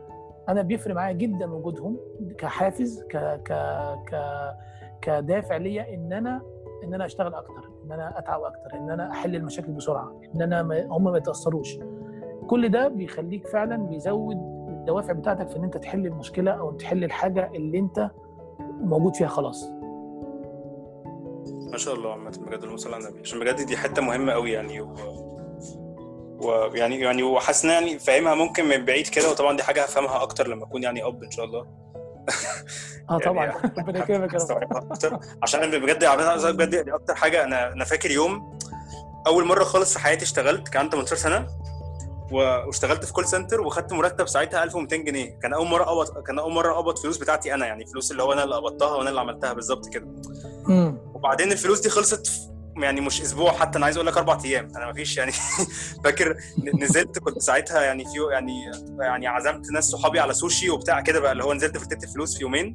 [0.48, 2.00] أنا بيفرق معايا جدا وجودهم
[2.38, 3.52] كحافز ك ك
[4.08, 4.14] ك
[5.02, 6.42] كدافع ليا إن أنا
[6.84, 10.86] إن أنا أشتغل أكتر إن أنا أتعب أكتر إن أنا أحل المشاكل بسرعة إن أنا
[10.90, 11.78] هم ما يتأثروش.
[12.46, 14.36] كل ده بيخليك فعلا بيزود
[14.68, 18.10] الدوافع بتاعتك في إن أنت تحل المشكلة أو تحل الحاجة اللي أنت
[18.80, 19.70] موجود فيها خلاص.
[21.72, 23.20] ما شاء الله عامة بجد اللهم صل على النبي.
[23.20, 24.94] عشان بجد دي حتة مهمة قوي يعني و...
[26.44, 30.64] ويعني يعني وحاسس يعني فاهمها ممكن من بعيد كده وطبعا دي حاجة هفهمها أكتر لما
[30.64, 31.66] أكون يعني أب إن شاء الله.
[33.10, 33.44] آه طبعا.
[33.46, 34.34] يعني ربنا يكرمك
[35.42, 38.58] عشان بجد يعني بجد يعني أكتر حاجة أنا أنا فاكر يوم
[39.26, 41.46] أول مرة خالص في حياتي اشتغلت كان عندي 18 سنة
[42.32, 45.38] و- واشتغلت في call center وخدت مرتب ساعتها 1200 جنيه.
[45.42, 48.32] كان أول مرة أقبض كان أول مرة أقبض فلوس بتاعتي أنا يعني فلوس اللي هو
[48.32, 50.06] أنا اللي قبضتها وأنا اللي عملتها بالظبط كده.
[51.14, 54.72] وبعدين الفلوس دي خلصت يعني مش أسبوع حتى أنا عايز أقول لك أربع أيام.
[54.76, 55.32] أنا ما فيش يعني
[56.04, 56.36] فاكر
[56.80, 61.32] نزلت كنت ساعتها يعني في يعني يعني عزمت ناس صحابي على سوشي وبتاع كده بقى
[61.32, 62.74] اللي هو نزلت فرتت الفلوس في يومين.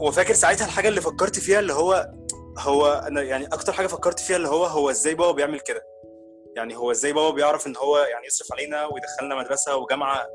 [0.00, 2.12] وفاكر ساعتها الحاجة اللي فكرت فيها اللي هو
[2.58, 5.82] هو أنا يعني أكتر حاجة فكرت فيها اللي هو هو إزاي بابا بيعمل كده؟
[6.56, 10.26] يعني هو إزاي بابا بيعرف إن هو يعني يصرف علينا ويدخلنا مدرسة وجامعة؟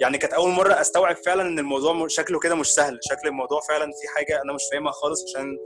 [0.00, 3.84] يعني كانت أول مرة أستوعب فعلا إن الموضوع شكله كده مش سهل شكل الموضوع فعلا
[3.84, 5.58] في حاجة أنا مش فاهمها خالص عشان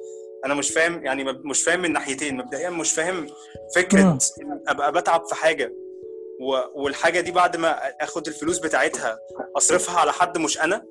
[0.45, 2.37] أنا مش فاهم يعني مش فاهم من ناحيتين.
[2.37, 3.27] مبدئيا مش فاهم
[3.75, 4.19] فكرة
[4.69, 5.73] أبقى بتعب في حاجة
[6.75, 9.19] والحاجة دي بعد ما آخد الفلوس بتاعتها
[9.57, 10.83] أصرفها على حد مش أنا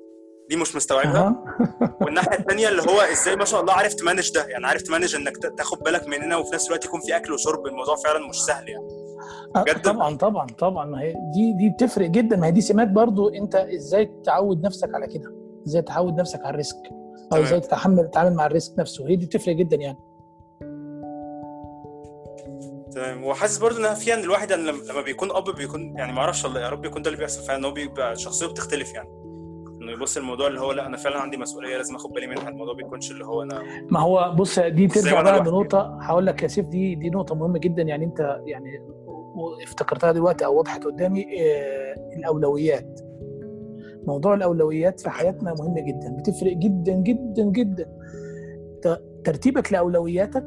[0.50, 1.44] دي مش مستوعبها.
[2.02, 4.46] والناحية الثانية اللي هو إزاي ما شاء الله عارف ت manage ده.
[4.46, 7.66] يعني عارف ت manage إنك تاخد بالك مننا وفي نفس الوقت يكون في أكل وشرب.
[7.66, 8.88] الموضوع فعلا مش سهل يعني.
[9.54, 10.84] بجد؟ طبعا طبعا طبعا.
[10.84, 12.36] ما هي دي دي بتفرق جدا.
[12.36, 15.34] ما هي دي سمات برضو أنت إزاي تعود نفسك على كده.
[15.66, 17.01] إزاي تعود نفسك على ال risk.
[17.36, 17.42] أو.
[17.42, 19.08] إزاي تتحمل تتعامل مع ال risk نفسه.
[19.08, 19.98] هي دي بتفرق جدا يعني.
[22.94, 23.24] تمام.
[23.24, 26.60] وحاسس برضو إنها فيها إن الواحد يعني لما بيكون أب بيكون يعني ما أعرفش الله
[26.60, 29.08] يا رب يكون ده اللي بيحصل فعلا إن هو بيبقى شخصيته بتختلف يعني.
[29.82, 32.74] إنه يبص الموضوع اللي هو لأ أنا فعلا عندي مسؤولية لازم آخد بالي منها الموضوع
[32.74, 35.40] بيكونش اللي هو أنا ما هو بص دي ترجع ما بقى.
[35.40, 38.82] لنقطة هقول لك يا سيف دي دي نقطة مهمة جدا يعني أنت يعني
[39.62, 43.00] افتكرتها دلوقتي أو وضحت قدامي آه، الأولويات.
[44.06, 47.88] موضوع الأولويات في حياتنا مهم جدا بتفرق جدا جدا جدا.
[49.24, 50.44] ترتيبك لأولوياتك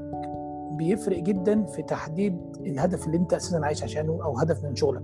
[0.71, 5.03] بيفرق جدا في تحديد الهدف اللي أنت أساسا عايش عشانه أو هدف من شغلك.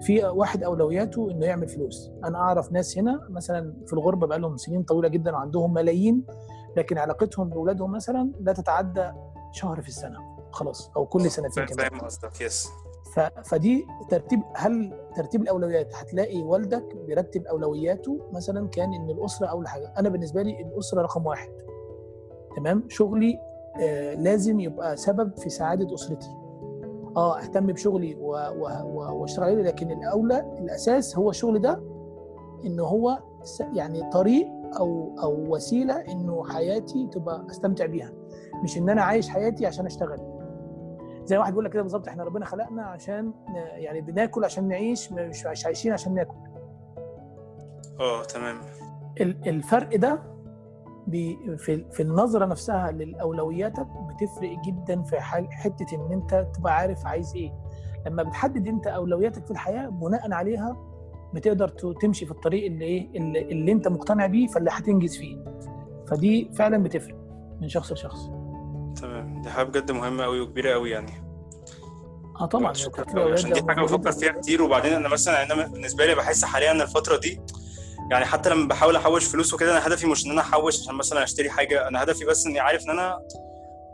[0.00, 2.10] في واحد أولوياته إنه يعمل فلوس.
[2.24, 6.24] أنا أعرف ناس هنا مثلا في الغربة بقى لهم سنين طويلة جدا وعندهم ملايين
[6.76, 9.10] لكن علاقتهم بأولادهم مثلا لا تتعدى
[9.52, 10.18] شهر في السنة
[10.50, 12.68] خلاص أو كل سنتين كمان فاهم قصدك يس.
[13.44, 19.92] فدي ترتيب هل ترتيب الأولويات؟ هتلاقي والدك بيرتب أولوياته مثلا كان إن الأسرة أول حاجة.
[19.98, 21.50] أنا بالنسبة لي الأسرة رقم واحد.
[22.56, 23.38] تمام؟ شغلي
[23.82, 26.30] آه لازم يبقى سبب في سعادة أسرتي.
[27.16, 28.14] آه أهتم بشغلي.
[28.94, 31.80] وأشتغل عليه لكن الأولى الأساس هو الشغل ده
[32.64, 33.18] ان هو.
[33.74, 34.46] يعني طريق
[34.78, 38.12] أو أو وسيلة إنه حياتي تبقى أستمتع بيها.
[38.64, 40.37] مش إن أنا عايش حياتي عشان أشتغل.
[41.28, 43.32] زي واحد بيقول لك كده بالظبط إحنا ربنا خلقنا عشان
[43.74, 46.34] يعني بناكل عشان نعيش مش عايشين عشان ناكل.
[48.00, 48.56] آه تمام.
[49.20, 50.22] ال- الفرق ده
[51.58, 57.52] في في النظرة نفسها للأولوياتك بتفرق جدا في حتة إن أنت تبقى عارف عايز إيه.
[58.06, 60.76] لما بتحدد أنت أولوياتك في الحياة بناء عليها
[61.34, 65.44] بتقدر تمشي في الطريق اللي إيه اللي, اللي أنت مقتنع بيه فاللي هتنجز فيه.
[66.06, 67.16] فدي فعلا بتفرق
[67.60, 68.30] من شخص لشخص.
[69.00, 71.12] تمام دي حاجة بجد مهمة قوي وكبيرة قوي يعني
[72.40, 74.12] آه طبعا شكرا قوي الأولويات عشان دي حاجة بفكر.
[74.12, 77.40] فيها كتير وبعدين أنا مثلا أنا بالنسبة لي بحس حاليا إن الفترة دي
[78.10, 81.22] يعني حتى لما بحاول أحوش فلوس وكده أنا هدفي مش إن أنا أحوش عشان مثلا
[81.22, 83.18] أشتري حاجة أنا هدفي بس إني عارف إن أنا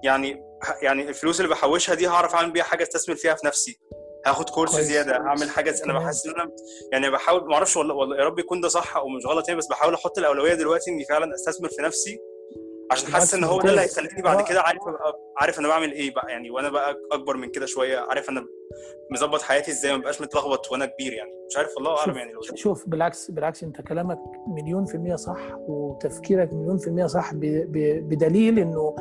[0.03, 0.43] يعني
[0.83, 3.81] يعني الفلوس اللي بحوشها دي هعرف أعمل بيها حاجة أستثمر فيها في نفسي
[4.27, 4.77] هاخد كورس.
[4.81, 5.99] زيادة هعمل حاجة أنا.
[5.99, 6.51] بحس إن أنا
[6.93, 9.59] يعني بحاول ما أعرفش والله, والله يا رب يكون ده صح أو مش غلط يعني
[9.59, 12.19] بس بحاول أحط الأولوية دلوقتي إني فعلا أستثمر في نفسي
[12.93, 13.81] عشان حاسس إن هو ده اللي.
[13.81, 14.49] هيخليني بعد رائع.
[14.49, 17.99] كده عارف أبقى عارف أنا بعمل إيه بقى يعني وأنا بقى أكبر من كده شوية
[17.99, 18.47] عارف أنا
[19.11, 22.33] مظبط حياتي إزاي ما بقاش متلخبط وأنا كبير يعني مش عارف الله أعلم شوف يعني
[22.33, 27.31] لو شوف بالعكس بالعكس أنت كلامك مليون في المية صح وتفكيرك مليون في المية صح
[27.35, 28.97] بدليل إنه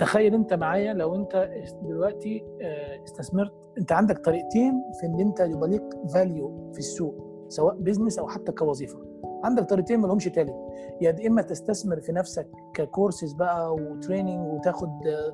[0.00, 1.50] تخيل أنت معايا لو أنت
[1.82, 5.82] دلوقتي آه، استثمرت أنت عندك طريقتين في إن أنت يبقى ليك
[6.14, 9.13] value في السوق سواء business أو حتى كوظيفة
[9.44, 10.54] عندك طريقتين ما لهمش تالت.
[11.00, 14.88] يا إما تستثمر في نفسك ككورسز بقى و training وتاخد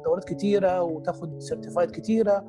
[0.04, 2.44] دورات كتيرة وتاخد certified كتيرة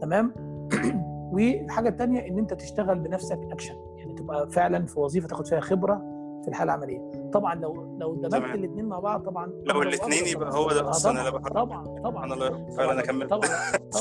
[0.00, 0.34] تمام؟
[1.32, 5.96] والحاجة الثانية إن أنت تشتغل بنفسك اكشن يعني تبقى فعلا في وظيفة تاخد فيها خبرة
[6.42, 7.19] في الحالة العملية.
[7.32, 8.34] طبعا لو لو دمجت.
[8.54, 10.54] الاثنين مع بعض طبعا لو الاثنين يبقى.
[10.54, 12.24] هو ده آه أصلا اللي بحاول طبعا طبعا.
[12.24, 13.28] أنا فعلا أكمل.
[13.28, 13.48] طبعا.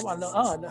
[0.02, 0.70] طبعا لا آه لا.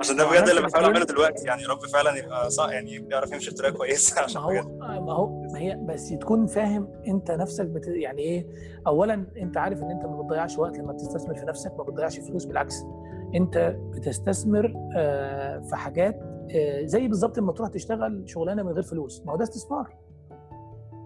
[0.00, 2.98] عشان ده لو بجد اللي بحاول أعمله دلوقتي يعني يا رب فعلا يبقى صح يعني
[2.98, 4.78] بيعرف يمشي بطريقة كويسة ما عشان هو بجد.
[4.78, 7.86] ما هو ما هي بس تكون فاهم أنت نفسك بت...
[7.86, 8.46] يعني إيه؟
[8.86, 12.44] اولا أنت عارف إن أنت ما بتضيعش وقت لما بتستثمر في نفسك ما بتضيعش فلوس
[12.44, 12.74] بالعكس.
[13.34, 16.20] أنت بتستثمر آه، في حاجات
[16.54, 19.22] آه، زي بالظبط لما تروح تشتغل شغلانة من غير فلوس.
[19.26, 19.96] ما هو ده استثمار.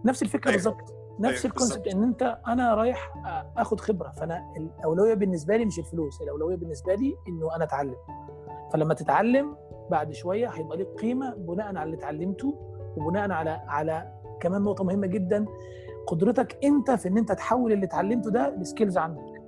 [0.05, 0.57] نفس الفكرة أيوة.
[0.57, 0.95] بالظبط.
[1.21, 3.15] نفس أيوة، ال concept إن أنت أنا رايح
[3.57, 7.97] آخد خبرة فأنا الأولوية بالنسبة لي مش الفلوس الأولوية بالنسبة لي إنه أنا أتعلم.
[8.73, 9.57] فلما تتعلم
[9.91, 12.55] بعد شوية هيبقى ليك قيمة بناء على اللي اتعلمته
[12.97, 15.45] وبناء على على كمان نقطة مهمة جدا
[16.07, 19.41] قدرتك أنت في إن أنت تحول اللي اتعلمته ده ل skills عندك.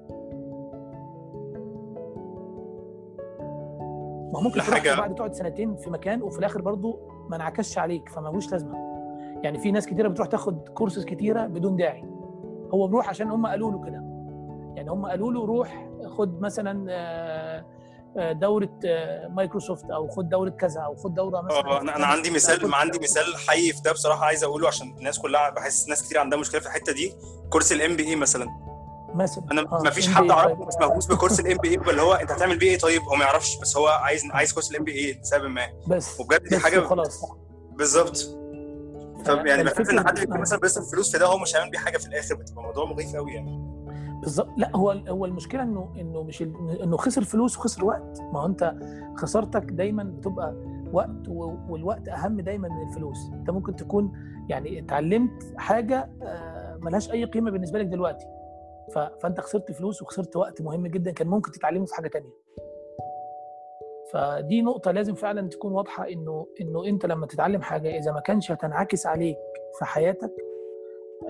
[4.34, 6.98] ما ممكن تروح حاجة- بعد تقعد سنتين في مكان وفي الآخر برضو
[7.30, 8.85] ما انعكسش عليك فمالوش لازمة.
[9.46, 12.04] يعني في ناس كتيرة بتروح تاخد كورسز كتيرة بدون داعي.
[12.74, 14.02] هو بيروح عشان هم قالوا له كده.
[14.76, 17.66] يعني هم قالوا له روح خد مثلا آه،
[18.18, 21.58] آه، دورة آه، مايكروسوفت أو خد دورة كذا أو خد دورة مثلا.
[21.58, 25.18] آه أنا أنا عندي مثال عندي مثال حي في ده بصراحة عايز أقوله عشان الناس
[25.18, 27.14] كلها بحس ناس كتير عندها مشكلة في الحتة دي.
[27.50, 28.46] course ال MBA مثلا.
[29.14, 29.44] مثلا.
[29.52, 30.66] أنا آه، ما فيش حد أعرفه طيب.
[30.68, 33.24] بس مهووس ب course ال MBA اللي هو أنت هتعمل بيه إيه طيب؟ هو ما
[33.24, 35.66] يعرفش بس هو عايز عايز course ال MBA لسبب ما.
[35.88, 37.24] بس وبجد دي حاجة خلاص
[37.70, 38.45] بالظبط.
[39.26, 40.40] طب يعني بحس إن حد بيكون.
[40.40, 43.16] مثلا بيصرف فلوس في ده هو مش هيعمل بيه حاجة في الآخر بتبقى موضوع مخيف
[43.16, 43.76] قوي يعني.
[44.22, 44.48] بالظبط.
[44.56, 46.42] لا هو هو المشكلة إنه إنه مش
[46.82, 48.20] إنه خسر فلوس وخسر وقت.
[48.32, 48.74] ما هو أنت
[49.16, 50.54] خسارتك دايما بتبقى
[50.92, 51.28] وقت
[51.68, 53.30] والوقت أهم دايما من الفلوس.
[53.32, 54.12] أنت ممكن تكون
[54.48, 58.26] يعني اتعلمت حاجة آه، ملهاش أي قيمة بالنسبة لك دلوقتي.
[59.22, 62.45] فأنت خسرت فلوس وخسرت وقت مهم جدا كان ممكن تتعلمه في حاجة تانية.
[64.12, 68.52] فدي نقطة لازم فعلا تكون واضحة إنه إنه أنت لما تتعلم حاجة إذا ما كانش
[68.52, 69.36] هتنعكس عليك
[69.78, 70.32] في حياتك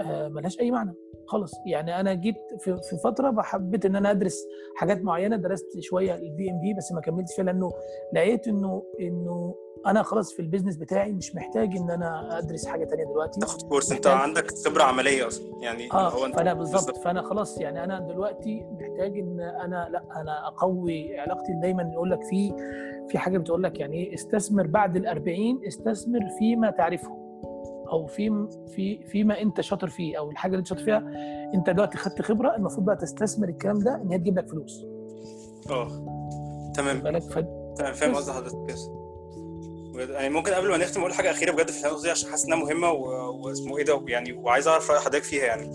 [0.01, 0.95] آه، ملهاش أي معنى
[1.27, 1.53] خالص.
[1.67, 6.51] يعني أنا جيت في, في فترة حبيت إن أنا أدرس حاجات معينة درست شوية ال
[6.51, 7.73] PMP بس ما كملتش فيها لأنه
[8.13, 9.55] لقيت إنه إنه
[9.87, 13.41] أنا خلاص في ال business بتاعي مش محتاج إن أنا أدرس حاجة تانية دلوقتي.
[13.41, 15.45] تاخد course أنت عندك خبرة عملية أصلا.
[15.61, 16.97] يعني آه هو أنت فأنا بالظبط.
[16.97, 21.53] فأنا خلاص يعني أنا دلوقتي محتاج إن أنا لأ أنا أقوي علاقتي.
[21.63, 22.53] دايما يقول لك في
[23.09, 27.17] في حاجة بتقول لك يعني إيه استثمر بعد ال 40 استثمر فيما تعرفه.
[27.93, 30.19] أو في في فيما أنت شاطر فيه.
[30.19, 31.03] أو الحاجة اللي أنت شاطر فيها
[31.55, 34.85] أنت دلوقتي خدت خبرة المفروض بقى تستثمر الكلام ده إن هي تجيب لك فلوس.
[35.71, 35.89] آه.
[36.77, 37.01] تمام.
[37.01, 38.17] تمام فاهم بس.
[38.19, 39.06] قصد حضرتك.
[39.97, 40.11] بجد.
[40.11, 42.59] يعني ممكن قبل ما نختم أقول حاجة أخيرة بجد في النقطه دي عشان حاسس إنها
[42.59, 43.07] مهمة و...
[43.47, 45.71] واسمه إيه ده يعني وعايز أعرف رأي حضرتك فيها يعني.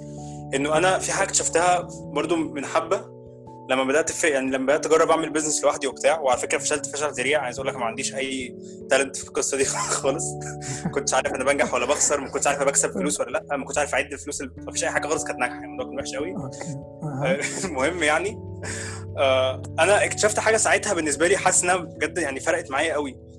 [0.56, 3.22] إنه أنا في حاجة اكتشفتها برضو من حبة
[3.70, 7.12] لما بدأت في يعني لما بدأت أجرب أعمل business لوحدي وبتاع وعلى فكرة فشلت فشل
[7.12, 7.42] ذريع.
[7.42, 8.58] عايز أقول لك ما عنديش أي
[8.90, 9.66] talent في القصة دي
[10.00, 10.24] خالص.
[10.86, 13.66] ما كنتش عارف أنا بنجح ولا بخسر ما كنتش عارف بكسب فلوس ولا لأ ما
[13.66, 14.42] كنتش عارف أعد الفلوس.
[14.42, 16.36] ما فيش أي حاجة خالص كانت ناجحة يعني الموضوع كان وحش قوي.
[17.66, 18.52] المهم يعني
[19.18, 23.31] آه، أنا اكتشفت حاجة ساعتها بالنسبة لي حاسس إنها بجد يعني فرقت معايا قوي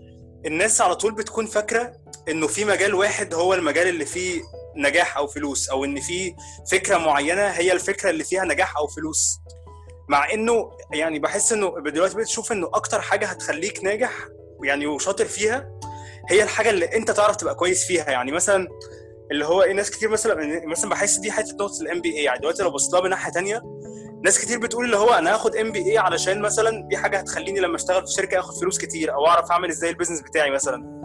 [0.47, 1.93] الناس على طول بتكون فاكرة
[2.29, 4.43] إنه في مجال واحد هو المجال اللي فيه
[4.77, 6.35] نجاح أو فلوس أو إن في
[6.71, 9.39] فكرة معينة هي الفكرة اللي فيها نجاح أو فلوس.
[10.09, 14.13] مع إنه يعني بحس إنه دلوقتي بتشوف إنه أكتر حاجة هتخليك ناجح
[14.65, 15.71] يعني وشاطر فيها
[16.31, 18.11] هي الحاجة اللي أنت تعرف تبقى كويس فيها.
[18.11, 18.69] يعني مثلا
[19.31, 22.63] اللي هو إيه ناس كتير مثلا مثلا بحس دي حتة نقطة ال MBA يعني دلوقتي
[22.63, 23.63] لو بصيت لها من ناحية تانية
[24.25, 28.07] ناس كتير بتقول اللي هو أنا هاخد MBA علشان مثلا دي حاجة هتخليني لما أشتغل
[28.07, 31.03] في شركة أخد فلوس كتير أو أعرف أعمل إزاي ال business بتاعي مثلا.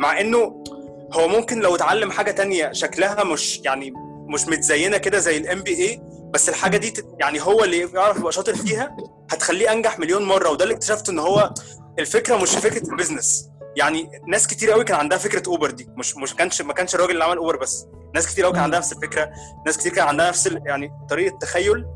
[0.00, 0.64] مع إنه
[1.12, 3.92] هو ممكن لو اتعلم حاجة تانية شكلها مش يعني
[4.28, 6.02] مش متزينة كده زي ال MBA
[6.34, 8.96] بس الحاجة دي يعني هو اللي يعرف يبقى شاطر فيها
[9.30, 10.50] هتخليه أنجح مليون مرة.
[10.50, 11.54] وده اللي اكتشفته إن هو
[11.98, 15.88] الفكرة مش فكرة ال business يعني ناس كتير قوي كان عندها فكرة اوبر دي.
[15.96, 17.86] مش مش كانش ما كانش الراجل اللي عمل اوبر بس.
[18.14, 18.62] ناس كتير قوي كان.
[18.62, 19.30] عندها نفس الفكرة.
[19.66, 21.86] ناس كتير كان عندها نفس يعني طريقة تخيل.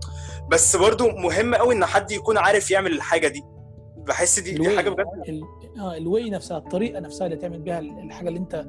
[0.50, 3.42] بس برضو مهم قوي إن حد يكون عارف يعمل الحاجة دي.
[3.96, 5.06] بحس دي, دي حاجة بجد.
[5.28, 5.42] ال-
[5.80, 8.64] آه ال way نفسها الطريقة نفسها اللي تعمل بيها الحاجة اللي أنت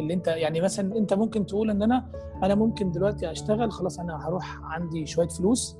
[0.00, 4.28] اللي أنت يعني مثلا أنت ممكن تقول إن أنا أنا ممكن دلوقتي أشتغل خلاص أنا
[4.28, 5.76] هروح عندي شوية فلوس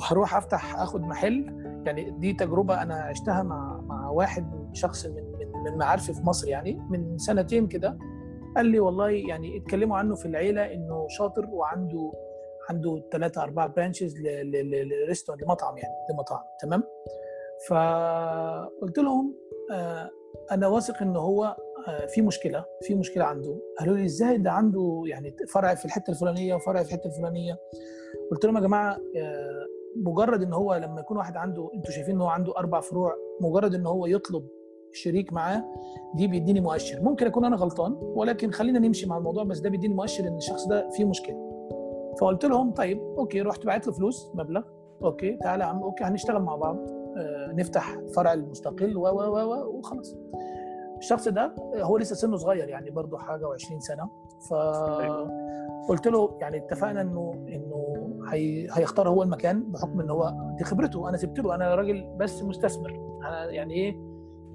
[0.00, 1.46] وهروح أفتح أخد محل.
[1.86, 6.48] يعني دي تجربة أنا عشتها مع مع واحد شخص من من من معارفي في مصر
[6.48, 7.98] يعني من سنتين كده.
[8.56, 12.12] قال لي والله يعني اتكلموا عنه في العيلة إنه شاطر وعنده
[12.68, 16.82] عنده ثلاثة أربعة branches ل restaurant لمطعم يعني لمطاعم تمام؟
[17.68, 19.34] فقلت لهم
[19.72, 20.10] آه
[20.52, 21.56] أنا واثق إن هو
[21.88, 23.58] آه في مشكلة في مشكلة عنده.
[23.78, 27.58] قالوا لي إزاي ده عنده يعني فرع في الحتة الفلانية وفرع في الحتة الفلانية؟
[28.30, 32.20] قلت لهم يا جماعة آه مجرد إن هو لما يكون واحد عنده أنتوا شايفين إن
[32.20, 34.46] هو عنده أربع فروع مجرد إن هو يطلب
[34.92, 35.64] شريك معاه
[36.14, 37.00] دي بيديني مؤشر.
[37.02, 40.66] ممكن أكون أنا غلطان ولكن خلينا نمشي مع الموضوع بس ده بيديني مؤشر إن الشخص
[40.66, 41.55] ده فيه مشكلة.
[42.20, 44.62] فقلت لهم طيب أوكي رحت بعت له فلوس مبلغ.
[45.02, 46.76] okay تعالى يا عم okay هنشتغل مع بعض
[47.18, 50.16] آه نفتح فرع المستقل و و و وخلاص.
[50.98, 54.10] الشخص ده هو لسه سنه صغير يعني برضه حاجة و20 سنة.
[54.50, 57.84] فقلت له يعني اتفقنا إنه إنه
[58.30, 61.08] هي هيختار هو المكان بحكم إن هو دي خبرته.
[61.08, 63.18] أنا سبت له أنا راجل بس مستثمر.
[63.24, 63.96] أنا يعني إيه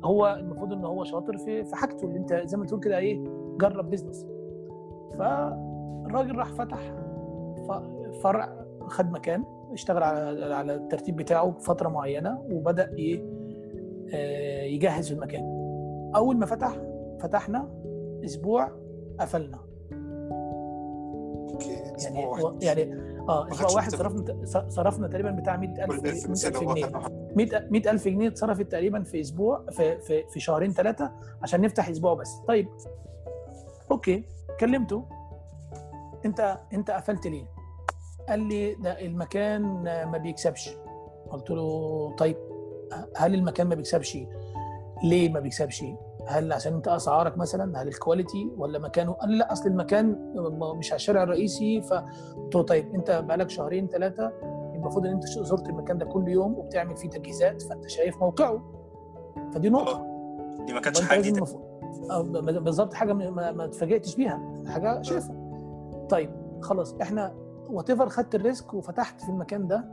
[0.04, 2.06] هو المفروض إن هو شاطر في في حاجته.
[2.08, 3.24] اللي أنت زي ما تقول كده إيه
[3.58, 4.26] جرب business
[5.19, 7.01] فالراجل راح فتح ف-
[8.24, 13.24] فرع خد مكان اشتغل على على الترتيب بتاعه بفترة معينة وبدأ إيه
[14.74, 15.42] يجهز المكان.
[16.16, 16.76] أول ما فتح
[17.20, 17.70] فتحنا
[18.26, 18.72] أسبوع
[19.20, 19.58] قفلنا.
[21.54, 22.44] أوكي يعني أسبوع واحد.
[22.44, 22.94] و- يعني
[23.30, 23.92] آه أسبوع واحد.
[23.92, 26.86] صرفنا صرفنا تقريبا بتاع 100000 كل الفلوس اللي 100000 هو جنيه.
[26.86, 31.12] خدها 100 100000 جنيه اتصرفت تقريبا في أسبوع في في, في شهرين ثلاثة
[31.44, 32.36] عشان نفتح أسبوع بس.
[32.48, 32.68] طيب
[33.92, 34.24] okay
[34.60, 35.04] كلمته.
[36.26, 37.46] أنت أنت قفلت ليه؟
[38.30, 40.78] قال لي ده المكان ما بيكسبش.
[41.30, 42.38] قلت له طيب
[43.18, 44.18] هل المكان ما بيكسبش؟
[45.04, 45.86] ليه ما بيكسبش؟
[46.28, 50.34] هل عشان انت أسعارك مثلا هل ال quality ولا مكانه؟ قال لا أصل المكان
[50.78, 51.82] مش على الشارع الرئيسي.
[51.82, 54.32] فقلت له طيب انت بقالك شهرين ثلاثة
[54.76, 58.62] المفروض إن انت زرت المكان ده كل يوم وبتعمل فيه تجهيزات فأنت شايف موقعه.
[59.54, 60.06] فدي نقطة.
[60.66, 61.46] دي ما كانتش حاجة جديدة.
[62.12, 62.22] آه،
[62.60, 65.36] بالظبط حاجة ما اتفاجئتش بيها حاجة شايفها.
[66.10, 66.32] طيب
[66.62, 67.34] خلاص إحنا
[67.72, 69.86] whatever خدت ال risk وفتحت في المكان ده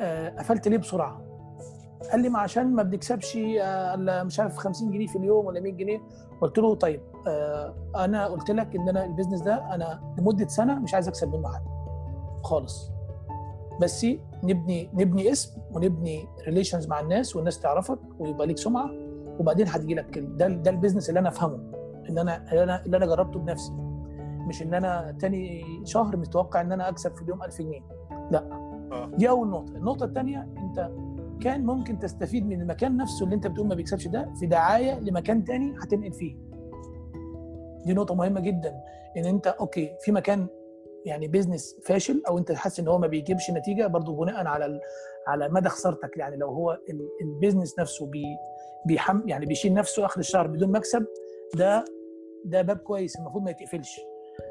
[0.00, 1.20] آه، قفلت ليه بسرعة؟
[2.12, 5.72] قال لي ما عشان ما بنكسبش آه، مش عارف 50 جنيه في اليوم ولا 100
[5.72, 6.00] جنيه.
[6.40, 10.78] قلت له طيب آه، أنا قلت لك إن أنا ال business ده أنا لمدة سنة
[10.78, 11.64] مش عايز أكسب منه حاجة.
[12.42, 12.90] خالص.
[13.80, 14.06] بس
[14.42, 18.90] نبني نبني اسم ونبني relations مع الناس والناس تعرفك ويبقى ليك سمعة
[19.38, 21.58] وبعدين هتجي لك ده ده ال business اللي أنا أفهمه
[22.08, 23.72] اللي أنا اللي أنا اللي أنا جربته بنفسي.
[24.48, 27.80] مش إن أنا تاني شهر متوقع إن أنا أكسب في اليوم 1000 جنيه.
[28.30, 28.38] لا.
[28.92, 29.10] آه.
[29.14, 29.76] دي أول نقطة.
[29.76, 30.90] النقطة الثانية أنت
[31.42, 35.44] كان ممكن تستفيد من المكان نفسه اللي أنت بتقول ما بيكسبش ده في دعاية لمكان
[35.44, 36.36] تاني هتنقل فيه.
[37.86, 38.80] دي نقطة مهمة جدا.
[39.16, 40.46] إن أنت okay في مكان
[41.06, 44.80] يعني business فاشل أو أنت حاسس إن هو ما بيجيبش نتيجة برضو بناء على
[45.28, 46.16] على مدى خسارتك.
[46.16, 48.24] يعني لو هو ال- ال business نفسه بي
[48.86, 51.06] بيحم يعني بيشيل نفسه آخر الشهر بدون مكسب
[51.54, 51.84] ده
[52.44, 54.00] ده باب كويس المفروض ما يتقفلش.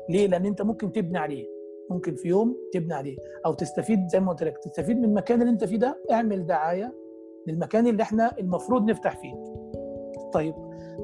[0.10, 1.47] ليه؟ لأن أنت ممكن تبني عليه.
[1.89, 3.17] ممكن في يوم تبني عليه.
[3.45, 6.93] أو تستفيد زي ما قلت لك تستفيد من المكان اللي أنت فيه ده اعمل دعاية
[7.47, 9.34] للمكان اللي إحنا المفروض نفتح فيه.
[10.34, 10.56] طيب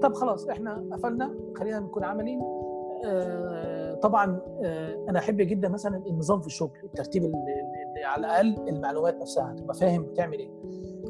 [0.01, 1.35] طب خلاص إحنا قفلنا.
[1.57, 2.41] خلينا نكون عمليين
[3.05, 7.31] آه طبعا آه أنا أحب جدا مثلا النظام في الشغل الترتيب
[8.05, 10.49] على الأقل المعلومات نفسها تبقى فاهم بتعمل إيه.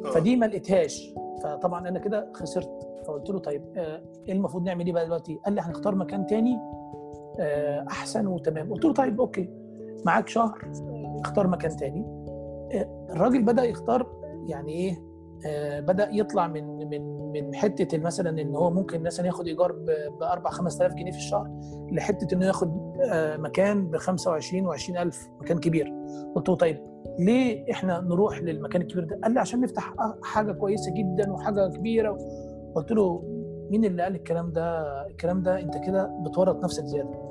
[0.06, 0.10] آه.
[0.10, 1.14] فدي ما لقيتهاش.
[1.44, 2.88] فطبعا أنا كده خسرت.
[3.08, 6.58] فقلت له طيب آه، إيه المفروض نعمل إيه بقى دلوقتي؟ قال لي هنختار مكان تاني
[7.88, 9.50] أحسن وتمام قلت له طيب أوكي
[10.06, 12.06] معاك شهر آه، اختار مكان تاني
[12.74, 14.08] آه، الراجل بدأ يختار
[14.48, 15.06] يعني إيه
[15.46, 20.24] آه، بدأ يطلع من من من حتة مثلا إن هو ممكن مثلا ياخد إيجار ب
[20.24, 21.50] 4 5000 جنيه في الشهر
[21.92, 25.94] لحتة إنه ياخد آه، مكان ب 25 و20000 مكان كبير
[26.36, 26.78] قلت له طيب
[27.20, 29.94] ليه إحنا نروح للمكان الكبير ده؟ قال لي عشان نفتح
[30.24, 32.18] حاجة كويسة جدا وحاجة كبيرة
[32.76, 33.24] قلت له
[33.72, 37.25] مين اللي قال الكلام ده؟ الكلام ده أنت كده بتورط نفسك زيادة.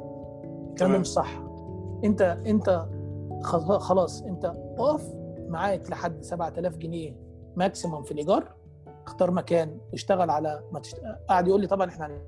[0.76, 1.04] تمام.
[1.04, 1.28] صح.
[2.04, 2.86] انت انت
[3.78, 4.44] خلاص انت
[4.78, 5.12] اقف
[5.48, 7.16] معاك لحد 7000 جنيه
[7.56, 8.54] ماكسيموم في الإيجار
[9.06, 11.00] اختار مكان واشتغل على ما تشت...
[11.28, 12.22] قعد يقول لي طبعا إحنا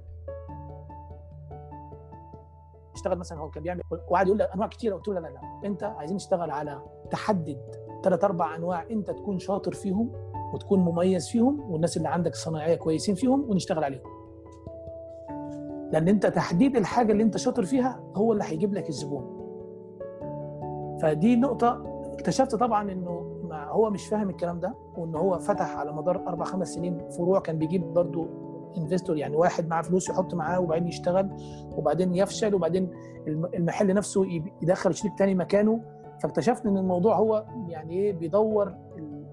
[2.95, 5.41] اشتغل مثلا هو كان بيعمل وقعد يقول لي أنواع كتيرة قلت له لا لا لا
[5.65, 7.61] انت عايزين نشتغل على تحدد
[8.05, 10.13] ثلاث أربع أنواع انت تكون شاطر فيهم
[10.55, 14.15] وتكون مميز فيهم والناس اللي عندك صناعيه كويسين فيهم ونشتغل عليهم
[15.92, 19.37] لأن أنت تحديد الحاجة اللي أنت شاطر فيها هو اللي هيجيب لك الزبون.
[21.03, 23.11] فدي نقطة اكتشفت طبعا إنه
[23.53, 27.59] هو مش فاهم الكلام ده وإن هو فتح على مدار أربع خمس سنين فروع كان
[27.59, 28.27] بيجيب برضو
[28.79, 31.31] انفستور يعني واحد معاه فلوس يحط معاه وبعدين يشتغل
[31.77, 32.90] وبعدين يفشل وبعدين
[33.27, 34.25] الم- المحل نفسه
[34.62, 35.81] يدخل شريك تاني مكانه.
[36.22, 39.27] فاكتشفت إن الموضوع هو يعني إيه بيدور ال-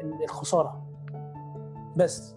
[0.00, 0.82] ال- الخسارة.
[1.96, 2.36] بس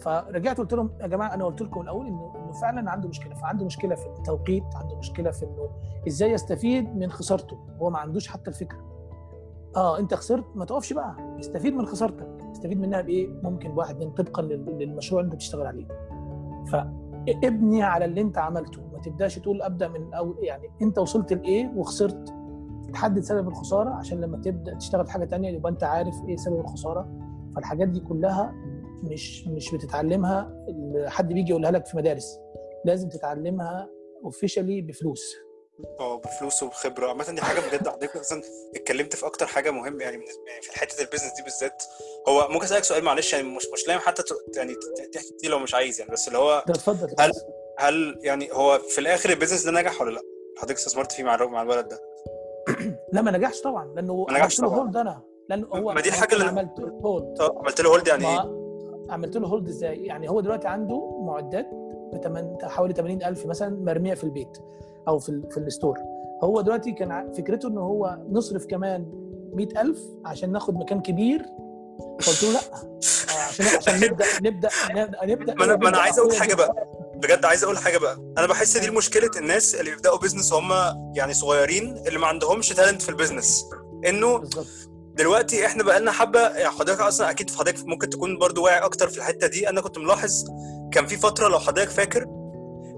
[0.00, 3.34] فرجعت قلت لهم يا جماعة أنا قلت لكم الأول انه إنه فعلا عنده مشكلة.
[3.34, 5.68] فعنده مشكلة في التوقيت عنده مشكلة في إنه
[6.08, 8.78] إزاي يستفيد من خسارته؟ هو ما عندوش حتى الفكرة.
[9.76, 11.14] آه أنت خسرت ما تقفش بقى.
[11.40, 12.28] استفيد من خسارتك.
[12.52, 15.86] استفيد منها بإيه؟ ممكن بواحد اتنين طبقا لل- للمشروع اللي أنت بتشتغل عليه.
[16.72, 18.82] فابني على اللي أنت عملته.
[18.92, 22.34] ما تبدأش تقول أبدأ من اول يعني أنت وصلت لإيه وخسرت؟
[22.92, 27.08] تحدد سبب الخسارة عشان لما تبدأ تشتغل حاجة تانية يبقى أنت عارف إيه سبب الخسارة.
[27.56, 28.54] فالحاجات دي كلها
[29.02, 30.64] مش مش بتتعلمها
[31.06, 32.38] حد بيجي يقولها لك في مدارس
[32.84, 33.88] لازم تتعلمها
[34.24, 35.36] اوفيشالي بفلوس.
[36.00, 37.08] آه بفلوس وبخبرة.
[37.08, 38.42] عامة دي حاجة بجد حضرتك أصلا
[38.76, 40.16] اتكلمت في أكتر حاجة مهمة يعني
[40.48, 41.82] يعني في حتة ال business دي بالذات.
[42.28, 44.22] هو ممكن أسألك سؤال معلش يعني مش مش لازم حتى
[44.56, 44.74] يعني
[45.12, 47.14] تحكي كتير لو مش عايز يعني بس اللي هو اتفضل.
[47.18, 47.32] هل
[47.78, 50.20] هل يعني هو في الآخر ال business ده نجح ولا لأ؟
[50.58, 52.00] حضرتك استثمرت فيه مع مع الولد ده.
[53.12, 54.78] لا ما نجحش طبعا لأنه ما نجحش له طبعاً.
[54.80, 55.22] hold أنا.
[55.48, 58.59] لأن هو ما دي الحاجة اللي- عملت hold طب عملت له hold يعني إيه؟
[59.10, 61.70] عملت له hold إزاي؟ يعني هو دلوقتي عنده معدات
[62.14, 64.58] بتمن حوالي 80000 مثلا مرمية في البيت
[65.08, 65.98] أو في ال- في ال store.
[66.44, 69.06] هو دلوقتي كان فكرته ان هو نصرف كمان
[69.54, 71.42] 100000 عشان ناخد مكان كبير.
[72.26, 76.18] قلت له لا آه، عشان عشان نبدأ نبدأ نبدأ نبدأ ما أنا ما أنا عايز
[76.18, 76.86] أقول حاجة بقى.
[77.16, 78.16] بجد عايز أقول حاجة بقى.
[78.38, 80.70] أنا بحس دي مشكلة الناس اللي بيبدأوا business وهم
[81.16, 83.64] يعني صغيرين اللي ما عندهمش talent في ال business
[84.08, 84.66] إنه بالظبط.
[85.14, 89.08] دلوقتي إحنا بقى لنا حبة يعني حضرتك أصلا أكيد حضرتك ممكن تكون برضو واعي أكتر
[89.08, 89.68] في الحتة دي.
[89.68, 90.44] أنا كنت ملاحظ
[90.92, 92.26] كان في فترة لو حضرتك فاكر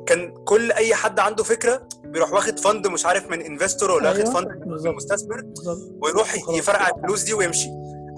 [0.06, 4.20] كان كل أي حد عنده فكرة بيروح واخد fund مش عارف من investor ولا واخد
[4.20, 4.94] أيوة، fund من.
[4.94, 5.42] مستثمر
[6.02, 6.48] ويروح.
[6.48, 7.68] يفرقع الفلوس دي ويمشي.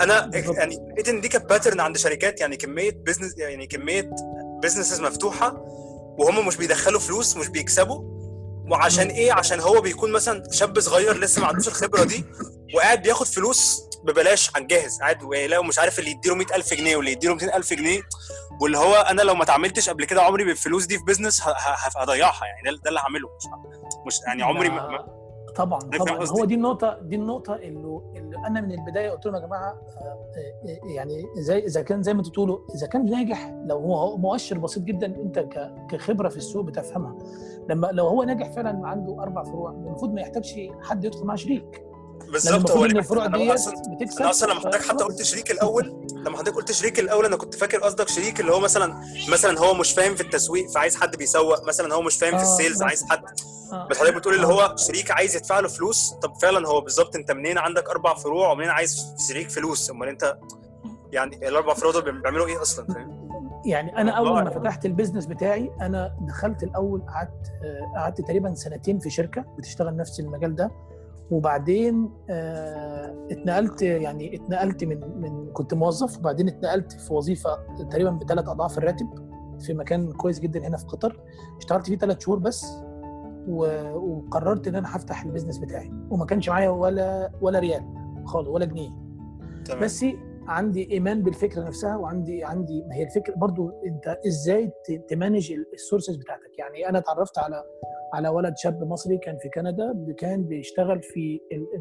[0.00, 0.30] أنا.
[0.34, 4.10] يعني لقيت إن دي كانت pattern عند شركات يعني كمية business يعني كمية
[4.62, 5.64] businesses مفتوحة
[6.18, 8.14] وهم مش بيدخلوا فلوس مش بيكسبوا.
[8.70, 12.24] وعشان إيه؟ عشان هو بيكون مثلا شاب صغير لسه ما عندوش الخبرة دي.
[12.74, 17.12] وقاعد بياخد فلوس ببلاش عن جاهز قاعد ويلاقوا مش عارف اللي يديله 100000 جنيه واللي
[17.12, 18.00] يديله 200000 جنيه
[18.60, 21.42] واللي هو أنا لو ما اتعاملتش قبل كده عمري بالفلوس دي في بزنس
[21.96, 23.28] هضيعها يعني ده, ده اللي هعمله.
[23.36, 23.44] مش
[24.06, 25.24] مش يعني عمري ما ما-
[25.56, 29.34] طبعا فاهم طبعا؟ هو دي النقطة دي النقطة اللي, اللي أنا من البداية قلت لهم
[29.34, 30.28] يا جماعة آه،
[30.66, 34.58] آه، يعني زي إذا كان زي ما أنتوا بتقولوا إذا كان ناجح لو هو مؤشر
[34.58, 35.38] بسيط جدا أنت
[35.90, 37.18] كخبرة في السوق بتفهمها.
[37.68, 41.82] لما لو هو ناجح فعلا عنده أربع فروع المفروض ما يحتاجش حد يدخل معاه شريك.
[42.32, 45.04] بالظبط هو الفروع أصلا بتكسب أنا أصلا لما حضرتك حتى.
[45.04, 48.60] قلت شريك الأول لما حضرتك قلت شريك الأول أنا كنت فاكر قصدك شريك اللي هو
[48.60, 52.44] مثلا مثلا هو مش فاهم في التسويق فعايز حد بيسوق مثلا هو مش فاهم في
[52.44, 52.82] آه، ال sales.
[52.82, 53.24] عايز حد
[53.72, 53.88] آه.
[53.90, 57.30] بس حضرتك بتقول اللي هو شريك عايز يدفع له فلوس طب فعلا هو بالظبط أنت
[57.30, 60.38] منين عندك أربع فروع ومنين عايز شريك فلوس أمال أنت
[61.12, 63.24] يعني الأربع فروع دول بيعملوا إيه أصلا فاهم
[63.66, 64.50] يعني أنا أول ما يعني.
[64.50, 69.96] فتحت ال business بتاعي أنا دخلت الأول قعدت آه، قعدت تقريبا سنتين في شركة بتشتغل
[69.96, 70.70] نفس المجال ده
[71.30, 77.58] وبعدين آه، اتنقلت يعني اتنقلت من من كنت موظف وبعدين اتنقلت في وظيفة
[77.90, 79.08] تقريبا بثلاث أضعاف الراتب
[79.60, 81.20] في مكان كويس جدا هنا في قطر.
[81.58, 82.66] اشتغلت فيه ثلاث شهور بس
[83.48, 85.92] وقررت إن أنا هفتح ال business بتاعي.
[86.10, 87.84] وما كانش معايا ولا ولا ريال
[88.24, 88.90] خالص ولا جنيه.
[89.64, 89.80] تمام.
[89.80, 90.04] بس
[90.48, 94.72] عندي إيمان بالفكرة نفسها وعندي عندي ما هي الفكرة برضو أنت إزاي
[95.08, 97.64] ت manage ال sources بتاعتك يعني أنا اتعرفت على
[98.14, 101.40] على ولد شاب مصري كان في كندا كان بيشتغل في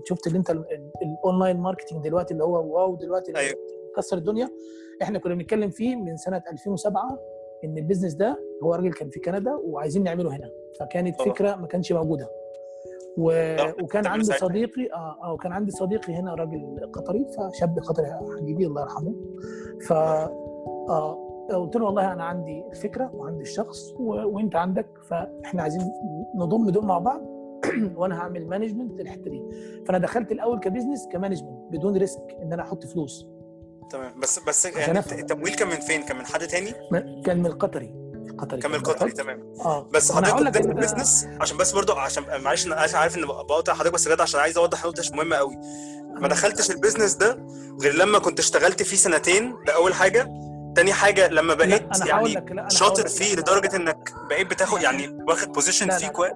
[0.09, 3.55] shift اللي أنت ال- ال- ال online marketing دلوقتي اللي هو wow دلوقتي أيوة.
[3.97, 4.49] كسر الدنيا
[5.01, 7.19] إحنا كنا بنتكلم فيه من سنة 2007
[7.63, 10.49] إن ال business ده هو راجل كان في كندا وعايزين نعمله هنا
[10.79, 11.33] فكانت طبعا.
[11.33, 12.29] فكرة ما كانش موجودة
[13.17, 13.55] و...
[13.81, 14.25] وكان عندي.
[14.25, 18.07] صديقي آه آه وكان عندي صديقي هنا راجل قطري فشاب قطري
[18.39, 19.15] حبيبي الله يرحمه.
[19.87, 24.13] ف آه قلت له والله أنا عندي الفكرة وعندي الشخص و...
[24.13, 25.81] وأنت عندك فإحنا عايزين
[26.35, 27.21] نضم دول مع بعض
[27.97, 29.41] وأنا هعمل management الحتة دي.
[29.85, 33.27] فأنا دخلت الأول ك business ك management بدون risk إن أنا أحط فلوس.
[33.89, 34.99] تمام بس بس يعني.
[34.99, 36.71] التمويل كان من فين؟ كان من حد تاني؟
[37.21, 38.02] كان من القطري
[38.33, 39.53] القطري كان القطري بحط- تمام.
[39.65, 39.87] آه.
[39.93, 43.93] بس حضرتك إنت- ال business عشان بس برضو عشان معلش أنا عارف إن بقطع حضرتك
[43.93, 45.55] بس بجد عشان عايز أوضح نقطة مهمة قوي.
[46.19, 47.45] ما دخلتش ال business ده
[47.81, 50.29] غير لما كنت اشتغلت فيه سنتين ده أول حاجة.
[50.75, 55.51] تاني حاجة لما بقيت يعني شاطر فيه لا، لا، لدرجة إنك بقيت بتاخد يعني واخد
[55.51, 56.07] position فيه.
[56.07, 56.31] كويس؟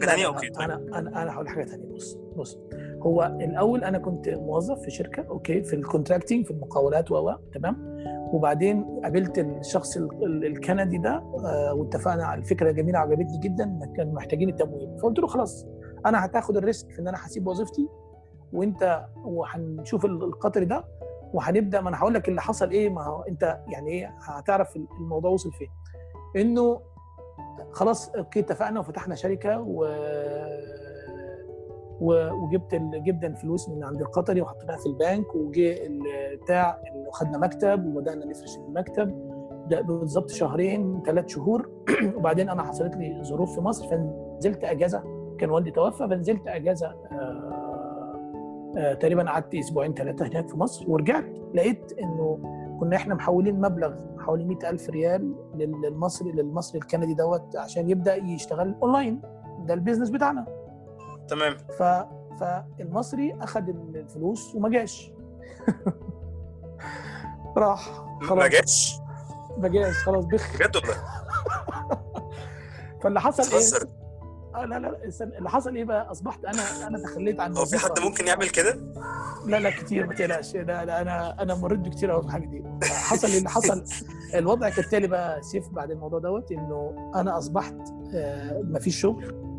[0.00, 0.60] تانية؟ لا، okay، طيب.
[0.70, 2.58] أنا أنا أنا هقول حاجة ثانية بص بص.
[3.04, 7.94] هو الأول أنا كنت موظف في شركة okay في ال contracting في المقاولات و تمام؟
[8.32, 11.10] وبعدين قابلت الشخص ال- ال- الكندي ده
[11.44, 14.98] آه، واتفقنا على الفكرة جميلة عجبتني جدا كانوا محتاجين التمويل.
[15.02, 15.66] فقلت له خلاص
[16.06, 17.88] أنا هتاخد ال risk في إن أنا هسيب وظيفتي
[18.52, 20.84] وأنت وهنشوف ال- القطري ده
[21.34, 25.30] وهنبدأ ما أنا هقول لك اللي حصل إيه ما هو أنت يعني إيه هتعرف الموضوع
[25.30, 25.68] وصل فين.
[26.36, 26.80] إنه
[27.72, 29.84] خلاص أوكي اتفقنا وفتحنا شركة و...
[32.00, 32.74] وجبت.
[32.74, 35.26] جبنا الفلوس من عند القطري وحطيناها في البنك
[35.56, 36.78] ال- بتاع
[37.12, 39.34] خدنا مكتب وبدأنا نفرش المكتب.
[39.70, 41.70] ده بالظبط شهرين ثلاث شهور.
[42.16, 45.02] وبعدين أنا حصلت لي ظروف في مصر فنزلت أجازة.
[45.38, 47.62] كان والدي توفى فنزلت أجازة آه،
[48.76, 50.90] آه، تقريبا قعدت أسبوعين ثلاثة هناك في مصر.
[50.90, 51.24] ورجعت
[51.54, 52.38] لقيت إنه
[52.80, 58.74] كنا إحنا محولين مبلغ حوالي 100000 ريال لل- للمصري للمصري الكندي دوت عشان يبدأ يشتغل
[58.82, 59.20] اونلاين
[59.66, 60.46] ده ال business بتاعنا.
[61.28, 61.56] تمام.
[61.78, 61.82] ف
[62.40, 65.12] فالمصري أخذ الفلوس وما جاش.
[67.56, 67.88] راح
[68.20, 68.48] ما خلاص.
[68.48, 68.94] جاتش
[69.58, 70.94] ما جاش خلاص بخ بجد والله؟
[73.02, 73.88] فاللي حصل إيه؟
[74.54, 74.98] آه لا لا
[75.38, 77.98] اللي حصل إيه بقى؟ أصبحت أنا أنا تخليت عن هو في حد.
[78.00, 78.78] ممكن يعمل كده؟
[79.46, 80.54] لا لا كتير ما تقلقش.
[80.56, 82.64] لا لا أنا أنا مريت بكتير قوي في الحاجة دي.
[82.84, 83.84] حصل اللي حصل.
[84.38, 87.74] الوضع كالتالي بقى سيف بعد الموضوع دوت إنه أنا أصبحت
[88.62, 89.53] ما فيش شغل.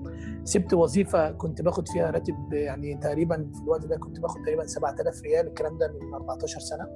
[0.46, 5.22] سبت وظيفة كنت باخد فيها راتب يعني تقريبا في الوقت ده كنت باخد تقريبا 7000
[5.22, 6.88] ريال الكلام ده من 14 سنة.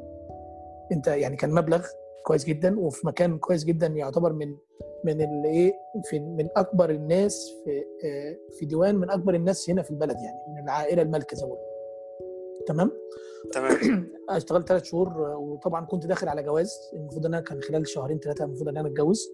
[0.91, 1.85] انت يعني كان مبلغ
[2.25, 4.55] كويس جدا وفي مكان كويس جدا يعتبر من
[5.03, 5.73] من الإيه
[6.03, 7.83] في من أكبر الناس في
[8.59, 11.55] في ديوان من أكبر الناس هنا في البلد يعني من العائلة المالكة زي ما
[12.67, 12.91] تمام؟
[13.51, 14.07] تمام.
[14.29, 16.71] اشتغلت ثلاث شهور وطبعا كنت داخل على جواز.
[16.93, 19.29] المفروض إن أنا كان خلال شهرين ثلاثة المفروض إن أنا أتجوز.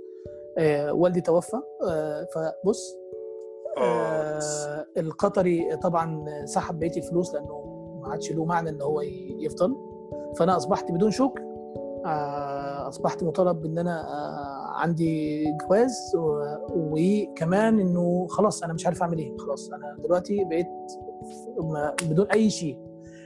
[0.57, 1.57] آه والدي توفى.
[1.87, 2.95] آه فبص
[3.77, 7.61] آه القطري طبعا سحب بقية الفلوس لأنه
[8.01, 9.01] ما عادش له معنى إن هو
[9.39, 9.75] يفضل
[10.37, 11.41] فأنا أصبحت بدون شغل
[12.05, 16.11] آه أصبحت مطالب ان أنا آه عندي جواز
[16.71, 20.67] وكمان إنه خلاص أنا مش عارف أعمل إيه خلاص أنا دلوقتي بقيت
[22.03, 22.79] بدون أي شيء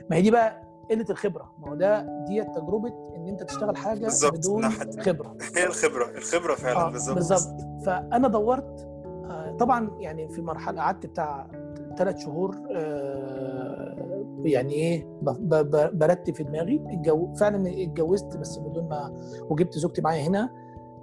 [0.10, 4.00] ما هي دي بقى قلة الخبرة ما هو ده دي تجربة إن أنت تشتغل حاجة
[4.00, 4.34] بالزبط.
[4.34, 5.00] بدون نحت.
[5.00, 8.89] خبرة هي الخبرة الخبرة فعلا آه بالظبط بالظبط فأنا دورت
[9.60, 11.48] طبعا يعني في مرحلة قعدت بتاع
[11.98, 15.08] ثلاث شهور آه يعني إيه
[15.94, 19.14] برتب في دماغي الجو فعلا اتجوزت بس بدون ما
[19.50, 20.50] وجبت زوجتي معايا هنا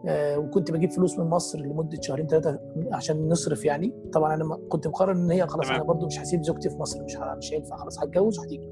[0.07, 2.61] آه وكنت بجيب فلوس من مصر لمدة شهرين ثلاثة
[2.92, 3.94] عشان نصرف يعني.
[4.12, 7.16] طبعا أنا كنت مقرر إن هي خلاص أنا برضو مش هسيب زوجتي في مصر مش
[7.16, 8.68] مش هينفع خلاص هتجوز وهتيجي.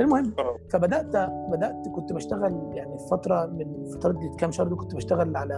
[0.00, 0.34] المهم
[0.70, 5.54] فبدأت بدأت كنت بشتغل يعني في فترة من فترات كام شهر دول كنت بشتغل على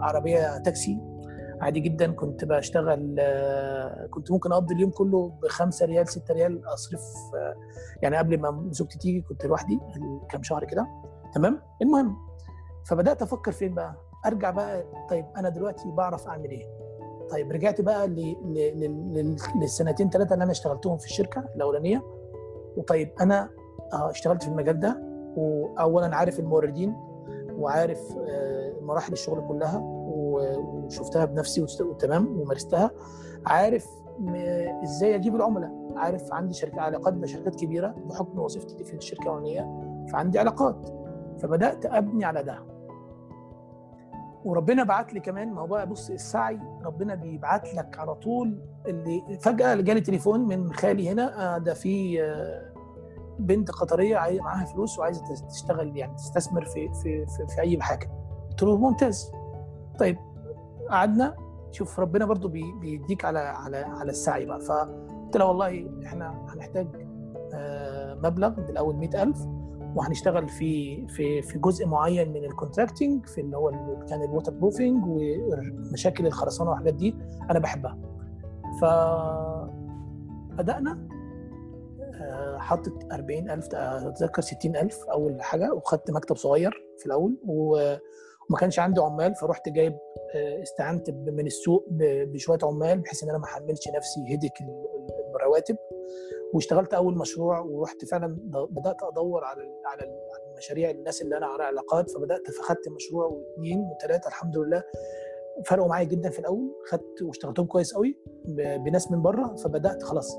[0.00, 1.15] عربية تاكسي.
[1.60, 2.12] عادي جدا.
[2.12, 3.20] كنت بشتغل
[4.10, 7.02] كنت ممكن أقضي اليوم كله بخمسة ريال ستة ريال أصرف
[8.02, 9.80] يعني قبل ما زوجتي تيجي كنت لوحدي
[10.30, 10.86] كام شهر كده.
[11.34, 12.16] تمام؟ المهم
[12.88, 13.94] فبدأت أفكر فين بقى؟
[14.26, 16.64] أرجع بقى طيب أنا دلوقتي بعرف أعمل إيه؟
[17.30, 18.08] طيب رجعت بقى
[19.56, 22.02] للسنتين ثلاثة اللي أنا اشتغلتهم في الشركة الأولانية.
[22.76, 23.50] وطيب أنا
[23.92, 25.02] اشتغلت في المجال ده
[25.36, 26.96] واولا عارف الموردين
[27.58, 28.00] وعارف
[28.82, 29.95] مراحل الشغل كلها.
[30.36, 32.90] وشفتها بنفسي وتمام ومارستها.
[33.46, 33.86] عارف
[34.84, 39.66] إزاي أجيب العملاء؟ عارف عندي شركة علاقات بشركات كبيرة بحكم وظيفتي في الشركة الأولانية
[40.12, 40.88] فعندي علاقات.
[41.38, 42.58] فبدأت أبني على ده.
[44.44, 49.38] وربنا بعت لي كمان ما هو بقى بص السعي ربنا بيبعت لك على طول اللي
[49.40, 52.18] فجأة جالي تليفون من خالي هنا ده في
[53.38, 58.10] بنت قطرية معاها فلوس وعايزة تشتغل يعني تستثمر في في في, في أي حاجة.
[58.50, 59.32] قلت له ممتاز.
[59.98, 60.16] طيب
[60.90, 61.34] قعدنا
[61.72, 64.60] شوف ربنا برضو بيديك على على على السعي بقى.
[64.60, 66.86] فقلت له والله إحنا هنحتاج
[68.24, 69.46] مبلغ بالأول 100000
[69.96, 73.70] وهنشتغل في في في جزء معين من ال contracting في اللي هو
[74.08, 77.16] كان ال waterproofing ومشاكل الخرسانة والحاجات دي
[77.50, 77.98] أنا بحبها.
[78.80, 78.84] ف
[80.58, 81.08] بدأنا
[82.58, 87.36] حطت 40000 أتذكر 60000 أول حاجة وخدت مكتب صغير في الأول
[88.50, 89.98] وما كانش عندي عمال فرحت جايب
[90.62, 91.86] استعنت من السوق
[92.32, 94.52] بشوية عمال بحيث إن أنا ما احملش نفسي هدك
[95.36, 95.76] الرواتب.
[96.54, 98.36] واشتغلت أول مشروع ورحت فعلا
[98.70, 100.10] بدأت أدور على على
[100.52, 102.10] المشاريع الناس اللي أنا على علاقات.
[102.10, 104.82] فبدأت فخدت مشروع واثنين وثلاثه الحمد لله.
[105.66, 108.18] فرقوا معايا جدا في الأول خدت واشتغلتهم كويس قوي
[108.84, 109.54] بناس من بره.
[109.54, 110.38] فبدأت خلاص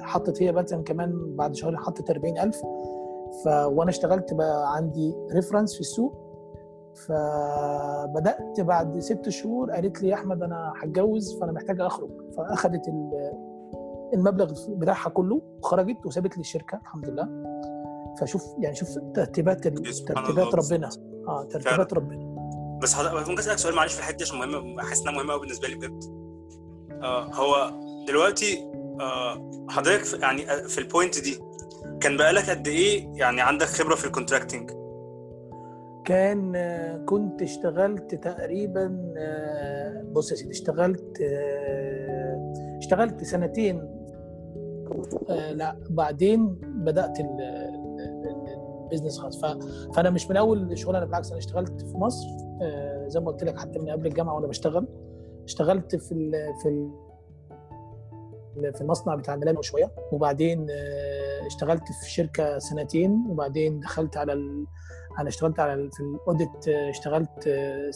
[0.00, 2.56] حطت هي مثلا كمان بعد شهر حطت 40000
[3.44, 6.31] ف وأنا اشتغلت بقى عندي ريفرنس في السوق.
[6.94, 12.10] فبدأت بعد ست شهور قالت لي يا أحمد أنا هتجوز فأنا محتاجه أخرج.
[12.36, 12.82] فأخدت
[14.14, 17.28] المبلغ بتاعها كله وخرجت وسابت لي الشركة الحمد لله.
[18.20, 19.68] فشوف يعني شوف ترتيبات
[20.08, 20.88] ترتيبات ربنا.
[21.28, 22.32] آه ترتيبات ربنا.
[22.82, 25.68] بس ممكن أسألك سؤال معلش في الحتة دي عشان مهمة حاسس إنها مهمة قوي بالنسبة
[25.68, 26.04] لي بجد.
[27.02, 27.70] آه هو
[28.08, 31.40] دلوقتي آه حضرتك يعني في ال point دي
[32.00, 34.70] كان بقالك قد إيه يعني عندك خبرة في ال contracting
[36.04, 36.52] كان
[37.06, 39.14] كنت اشتغلت تقريبا
[40.12, 41.22] بص يا سيدي اشتغلت
[42.78, 43.88] اشتغلت سنتين.
[45.28, 47.18] لا بعدين بدأت
[48.84, 49.40] ال business خالص.
[49.94, 52.26] فأنا مش من أول شغلانه بالعكس أنا اشتغلت في مصر.
[53.06, 54.88] زي ما قلت لك حتى من قبل الجامعة وأنا بشتغل.
[55.44, 56.32] اشتغلت في ال
[56.62, 56.90] في ال
[58.74, 59.92] في المصنع بتاع ميلانو شوية.
[60.12, 60.66] وبعدين
[61.46, 63.26] اشتغلت في شركة سنتين.
[63.28, 64.64] وبعدين دخلت على.
[65.18, 65.90] أنا اشتغلت على.
[65.90, 67.48] في ال audit اشتغلت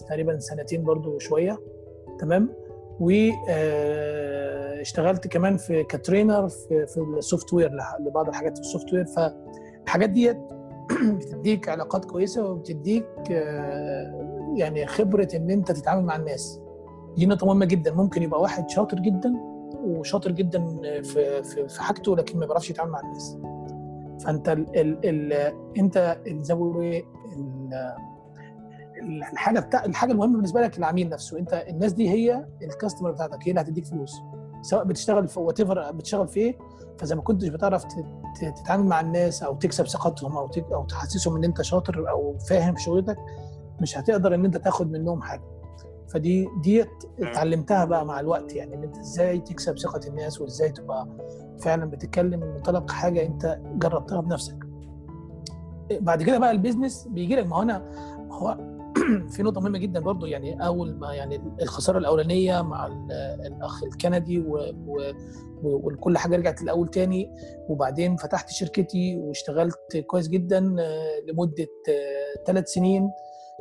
[0.08, 1.58] تقريبا سنتين برضو شوية
[2.18, 2.48] تمام؟
[3.00, 3.26] واشتغلت
[5.26, 10.38] كمان في ك trainer في, في ال software لبعض الحاجات في ال software فالحاجات ديت
[11.18, 13.30] بتديك علاقات كويسة وبتديك
[14.56, 16.60] يعني خبرة إن أنت تتعامل مع الناس.
[17.16, 17.94] دي نقطة مهمة جدا.
[17.94, 19.34] ممكن يبقى واحد شاطر جدا
[19.84, 20.66] وشاطر جدا
[21.02, 23.36] في, في حاجته لكن ما بيعرفش يتعامل مع الناس.
[24.24, 26.54] فانت ال ال ال انت زي
[29.32, 31.38] الحاجة بتاع الحاجة المهمة بالنسبة لك العميل نفسه.
[31.38, 34.20] انت الناس دي هي الكاستمر بتاعتك هي اللي هتديك فلوس.
[34.62, 36.58] سواء بتشتغل في وات بتشتغل في إيه
[36.98, 37.84] فزي ما كنتش بتعرف
[38.62, 43.16] تتعامل مع الناس أو تكسب ثقتهم أو أو تحسسهم إن أنت شاطر أو فاهم شغلتك
[43.80, 45.42] مش هتقدر إن أنت تاخد منهم حاجة.
[46.08, 46.90] فدي ديت
[47.20, 51.08] اتعلمتها بقى مع الوقت يعني إن أنت إزاي تكسب ثقة الناس وإزاي تبقى
[51.60, 54.56] فعلا بتتكلم من منطلق حاجة أنت جربتها بنفسك.
[56.00, 57.90] بعد كده بقى البيزنس بيجي لك ما هو أنا
[58.30, 58.58] هو
[59.32, 62.86] في نقطة مهمة جدا برضو يعني أول ما يعني الخسارة الأولانية مع
[63.46, 64.44] الأخ الكندي
[65.62, 67.30] وكل حاجة رجعت الأول تاني
[67.68, 70.60] وبعدين فتحت شركتي واشتغلت كويس جدا
[71.28, 71.68] لمدة
[72.46, 73.10] ثلاث سنين.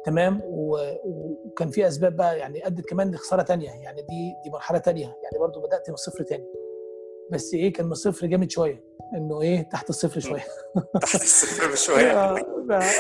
[0.06, 5.06] تمام وكان في أسباب بقى يعني أدت كمان لخسارة تانية يعني دي دي مرحلة تانية
[5.06, 6.46] يعني برضو بدأت من الصفر تاني.
[7.32, 8.84] بس إيه كان من الصفر جامد شوية
[9.14, 10.44] إنه إيه تحت الصفر شوية.
[11.02, 12.12] تحت الصفر بشوية.
[12.18, 12.40] آه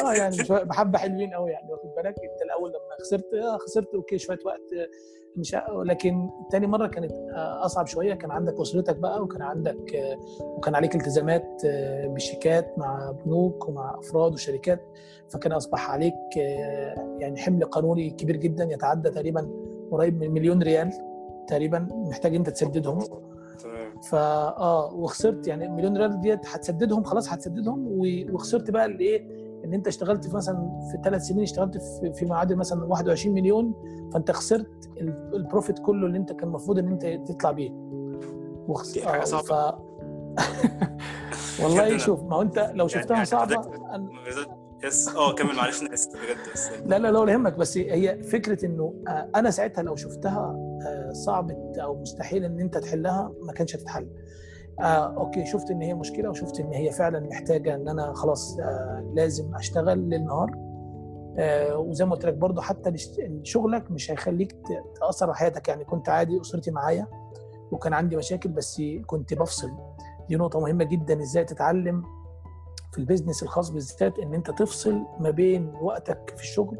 [0.03, 3.87] آه يعني شوية بحبة حلوين قوي يعني واخد بالك؟ أنت الأول لما خسرت آه خسرت
[3.95, 4.89] أوكي شوية وقت
[5.37, 8.13] مش لكن تاني مرة كانت أصعب شوية.
[8.13, 11.61] كان عندك أسرتك بقى وكان عندك وكان عليك التزامات
[12.05, 14.81] بشيكات مع بنوك ومع أفراد وشركات.
[15.29, 16.37] فكان أصبح عليك
[17.19, 18.63] يعني حمل قانوني كبير جدا.
[18.63, 19.49] يتعدى تقريبا
[19.91, 20.91] قريب من مليون ريال
[21.47, 22.99] تقريبا محتاج أنت تسددهم.
[24.09, 24.17] فا
[24.57, 27.85] آه وخسرت يعني مليون ريال ديت هتسددهم خلاص هتسددهم.
[28.33, 30.55] وخسرت بقى الإيه إن أنت اشتغلت في مثلا
[30.91, 33.73] في ثلاث سنين اشتغلت في في معادل مثلا 21 مليون
[34.13, 34.89] فأنت خسرت
[35.33, 37.71] ال profit كله اللي أنت كان المفروض إن أنت تطلع بيه.
[38.67, 39.45] وخسرت حاجة صعبة.
[39.45, 39.75] ف...
[41.63, 43.55] والله شوف ما هو أنت لو شفتها يعني صعبة
[44.83, 48.23] yes آه كمل معلش أنا آسف بجد بس لا لا لا ولا يهمك بس هي
[48.23, 48.93] فكرة إنه
[49.35, 50.55] أنا ساعتها لو شفتها
[51.11, 54.07] صعبة أو مستحيل إن أنت تحلها ما كانش هتتحل.
[54.79, 59.11] آه okay شفت إن هي مشكلة وشفت إن هي فعلا محتاجة إن أنا خلاص آه
[59.13, 60.51] لازم أشتغل ليل نهار
[61.37, 62.93] آه وزي ما قلت لك برضو حتى
[63.43, 64.55] شغلك مش هيخليك
[64.99, 65.67] تأثر على حياتك.
[65.67, 67.07] يعني كنت عادي أسرتي معايا
[67.71, 69.71] وكان عندي مشاكل بس كنت بفصل.
[70.29, 72.03] دي نقطة مهمة جدا إزاي تتعلم
[72.91, 76.77] في ال business الخاص بالذات إن أنت تفصل ما بين وقتك في الشغل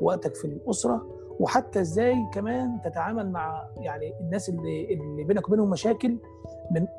[0.00, 1.06] ووقتك في الأسرة
[1.40, 6.18] وحتى إزاي كمان تتعامل مع يعني الناس اللي اللي بينك وبينهم مشاكل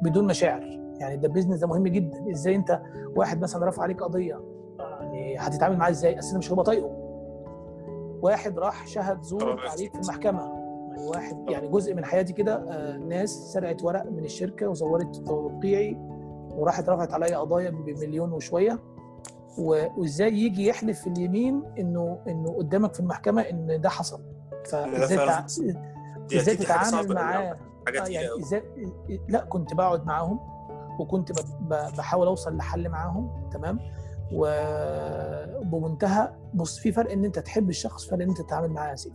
[0.02, 0.80] بدون مشاعر.
[1.00, 2.32] يعني ده ال business ده مهم جدا.
[2.32, 2.82] إزاي أنت
[3.16, 4.42] واحد مثلا رفع عليك قضية
[4.80, 6.92] يعني هتتعامل معاه إزاي؟ أصل مش هيبقى طايقه.
[8.22, 10.42] واحد راح شهد زور عليك في المحكمة.
[10.42, 15.98] يعني واحد يعني جزء من حياتي كده آه ناس سرقت ورق من الشركة وزورت توقيعي
[16.58, 18.80] وراحت رفعت عليا قضايا بمليون وشوية.
[19.58, 24.22] وإزاي يجي يحلف في اليمين إنه إنه قدامك في المحكمة إن ده حصل.
[24.66, 25.46] فإزاي تع...
[26.36, 27.58] إزاي تتعامل معاه؟
[27.94, 28.64] يعني إزاي
[29.30, 30.40] لأ كنت بقعد معاهم
[31.00, 31.32] وكنت.
[31.98, 33.80] بحاول أوصل لحل معاهم تمام؟
[35.62, 39.14] وبمنتهى بص في فرق إن أنت تحب الشخص فرق إن أنت تتعامل معاه يا سيف.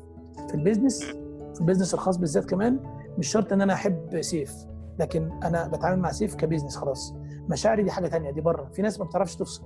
[0.48, 1.04] في ال business
[1.54, 2.80] في ال business الخاص بالذات كمان
[3.18, 4.54] مش شرط إن أنا أحب سيف
[4.98, 7.14] لكن أنا بتعامل مع سيف ك business خلاص.
[7.48, 8.68] مشاعري دي حاجة تانية دي بره.
[8.72, 9.62] في ناس ما بتعرفش تفصل.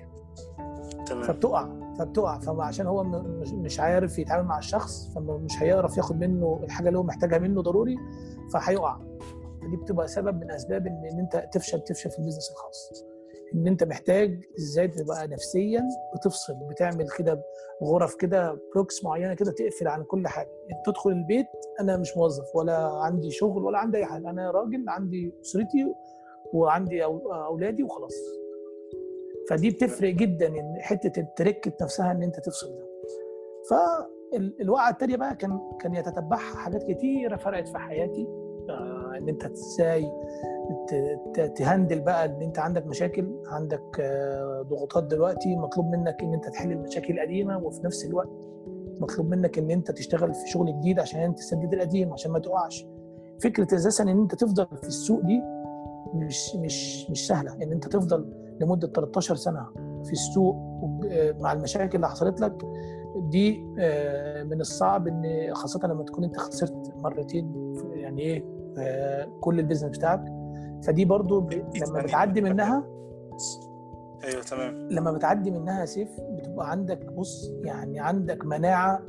[1.07, 1.23] تمام.
[1.23, 2.39] فبتقع فبتقع.
[2.39, 3.05] فعشان هو
[3.53, 7.97] مش عارف يتعامل مع الشخص فمش هيعرف ياخد منه الحاجة اللي هو محتاجها منه ضروري
[8.53, 8.99] فهيقع.
[9.63, 13.05] فدي بتبقى سبب من أسباب ان, إن أنت تفشل تفشل في ال business الخاص.
[13.55, 15.83] إن أنت محتاج إزاي تبقى نفسيا
[16.17, 17.43] بتفصل بتعمل كده
[17.83, 20.49] غرف كده blocks معينة كده تقفل عن كل حاجة.
[20.87, 21.47] تدخل البيت
[21.81, 24.31] أنا مش موظف ولا عندي شغل ولا عندي أي حاجة.
[24.31, 25.95] أنا راجل عندي أسرتي
[26.53, 28.15] وعندي أولادي وخلاص.
[29.51, 32.87] فدي بتفرق جدا إن حتة ال trick نفسها إن أنت تفصل ده.
[33.71, 38.27] فالوقعه التانية بقى كان كان يتتبعها حاجات كتيرة فرقت في حياتي.
[38.71, 40.11] آه إن أنت إزاي
[41.57, 46.73] تهندل بقى إن أنت عندك مشاكل عندك آه ضغوطات دلوقتي مطلوب منك إن أنت تحل
[46.73, 48.29] المشاكل القديمة وفي نفس الوقت
[49.01, 52.87] مطلوب منك إن أنت تشتغل في شغل جديد عشان تسدد القديم عشان ما تقعش
[53.43, 55.41] فكرة أساسا إن أنت تفضل في السوق دي
[56.15, 57.55] مش مش مش سهلة.
[57.63, 59.67] إن أنت تفضل لمدة 13 سنة
[60.05, 60.57] في السوق
[61.41, 62.63] مع المشاكل اللي حصلت لك.
[63.17, 63.65] دي
[64.45, 68.45] من الصعب إن خاصة لما تكون أنت خسرت مرتين يعني إيه
[69.41, 70.25] كل البيزنس بتاعك.
[70.85, 71.41] فدي برضو
[71.87, 72.85] لما بتعدي منها
[74.25, 74.89] أيوه تمام.
[74.91, 79.03] لما بتعدي منها يا سيف بتبقى عندك بص يعني عندك مناعة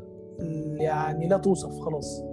[0.79, 2.23] يعني لا توصف خلاص.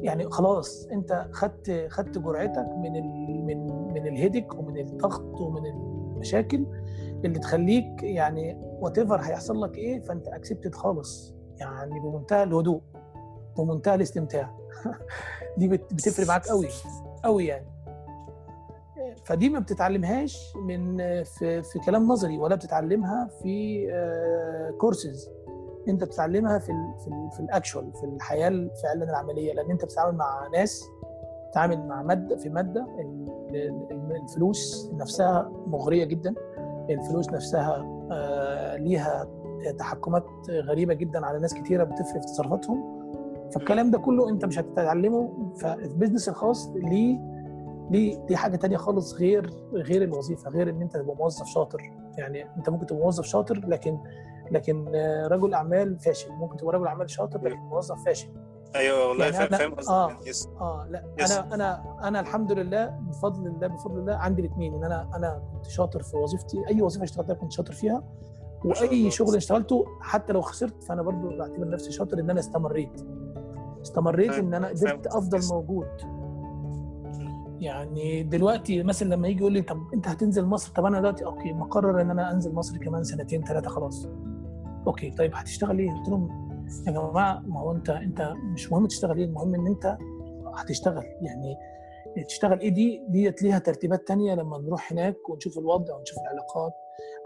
[0.00, 5.66] يعني خلاص أنت خدت خدت جرعتك من ال من من الهيدك ومن الضغط ومن
[6.18, 6.66] المشاكل
[7.24, 11.34] اللي تخليك يعني what هيحصل لك إيه فأنت accepted خالص.
[11.56, 12.80] يعني بمنتهى الهدوء
[13.56, 14.58] ومنتهى الاستمتاع.
[15.58, 16.68] دي بتفرق معاك قوي
[17.24, 17.66] قوي يعني.
[19.24, 23.86] فدي ما بتتعلمهاش من في, في كلام نظري ولا بتتعلمها في
[24.80, 25.30] كورسز
[25.88, 29.52] أنت بتتعلمها في ال في, ال في ال actual في الحياة فعلا العملية.
[29.52, 30.84] لأن أنت بتتعامل مع ناس
[31.48, 32.86] بتتعامل مع مادة في مادة
[34.22, 36.34] الفلوس نفسها مغرية جدا.
[36.90, 39.26] الفلوس نفسها آه، ليها
[39.78, 42.98] تحكمات غريبة جدا على ناس كتيرة بتفرق في تصرفاتهم.
[43.54, 45.52] فالكلام ده كله أنت مش هتتعلمه.
[45.60, 47.18] فالبيزنس الخاص ليه
[47.90, 51.82] ليه دي حاجة تانية خالص غير غير الوظيفة غير إن أنت تبقى موظف شاطر.
[52.18, 53.98] يعني أنت ممكن تبقى موظف شاطر لكن
[54.50, 56.32] لكن آه، رجل أعمال فاشل.
[56.32, 58.28] ممكن تبقى رجل أعمال شاطر لكن موظف فاشل.
[58.76, 60.08] أيوه والله يعني فاهم قصدك آه.
[60.08, 61.32] يعني yes آه لا yes.
[61.32, 65.66] أنا أنا أنا الحمد لله بفضل الله بفضل الله عندي الاثنين إن أنا أنا كنت
[65.66, 68.02] شاطر في وظيفتي أي وظيفة اشتغلتها كنت شاطر فيها.
[68.64, 73.06] وأي شغل اشتغلته حتى لو خسرت فأنا برضو بعتبر نفسي شاطر إن أنا استمريت
[73.82, 75.06] استمريت فاهم- إن أنا قدرت.
[75.06, 75.86] أفضل موجود
[77.60, 81.52] يعني دلوقتي مثلا لما يجي يقول لي طب أنت هتنزل مصر طب أنا دلوقتي okay
[81.52, 84.08] مقرر إن أنا أنزل مصر كمان سنتين ثلاثة خلاص
[84.86, 86.47] okay طيب هتشتغل إيه؟ قلت لهم
[86.86, 89.96] يا جماعة ما هو انت انت مش مهم تشتغل إيه المهم ان انت
[90.54, 91.04] هتشتغل.
[91.22, 91.56] يعني
[92.26, 96.72] تشتغل إيه؟ دي ديت ليها ترتيبات تانية لما نروح هناك ونشوف الوضع ونشوف العلاقات.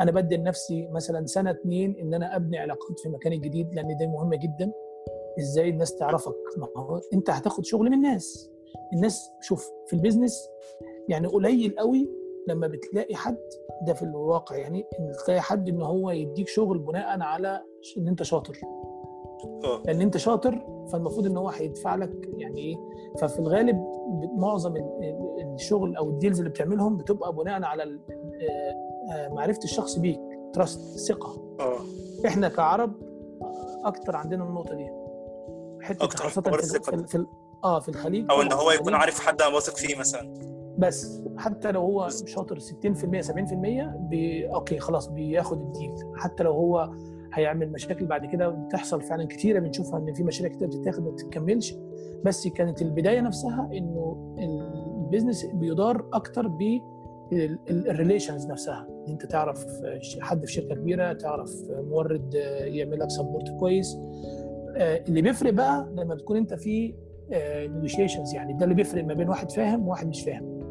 [0.01, 4.07] أنا بدي لنفسي مثلا سنة اتنين إن أنا أبني علاقات في مكاني الجديد لأن دي
[4.07, 4.73] مهمه جدا.
[5.39, 8.51] إزاي الناس تعرفك؟ ما هو أنت هتاخد شغل من الناس.
[8.93, 10.49] الناس شوف في ال business
[11.09, 12.11] يعني قليل قوي
[12.49, 13.39] لما بتلاقي حد
[13.87, 17.63] ده في الواقع يعني إن تلاقي حد إن هو يديك شغل بناء على
[17.99, 18.59] إن أنت شاطر.
[19.85, 22.77] لأن أنت شاطر فالمفروض إن هو هيدفع لك يعني إيه؟
[23.21, 23.77] ففي الغالب
[24.37, 29.61] معظم ال- ال- الشغل أو ال deals اللي بتعملهم بتبقى بناء على آه، آه، معرفة
[29.65, 30.21] الشخص بيك
[30.53, 31.57] trust ثقة.
[31.61, 31.77] آه.
[32.27, 32.93] إحنا كعرب
[33.85, 34.87] أكتر عندنا النقطة دي.
[35.83, 37.07] حتة أكتر خاصة في, في.
[37.07, 37.27] في,
[37.65, 38.31] آه في الخليج.
[38.31, 38.95] أو إن هو يكون.
[38.95, 40.35] عارف حد واثق فيه مثلا.
[40.79, 42.63] بس حتى لو هو شاطر 60%
[43.23, 44.47] 70% بي...
[44.55, 46.91] okay خلاص بياخد ال deal حتى لو هو
[47.35, 51.75] هيعمل مشاكل بعد كده بتحصل فعلا كتيرة بنشوفها إن في مشاريع كتير بتتاخد ما بتكملش
[52.25, 54.35] بس كانت البداية نفسها إنه
[55.05, 56.63] ال business بيدار أكتر ب
[57.71, 58.89] ال relations نفسها.
[59.09, 59.67] أنت تعرف
[60.21, 63.97] حد في شركة كبيرة تعرف مورد يعمل لك support كويس.
[64.77, 66.95] آه، اللي بيفرق بقى لما بتكون أنت في
[67.69, 70.63] negotiations يعني ده اللي بيفرق ما بين واحد فاهم وواحد مش فاهم.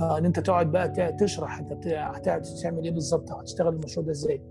[0.00, 4.12] آه، إن أنت تقعد بقى تشرح أنت بت- هتقعد تعمل إيه بالظبط هتشتغل المشروع ده
[4.12, 4.42] إزاي.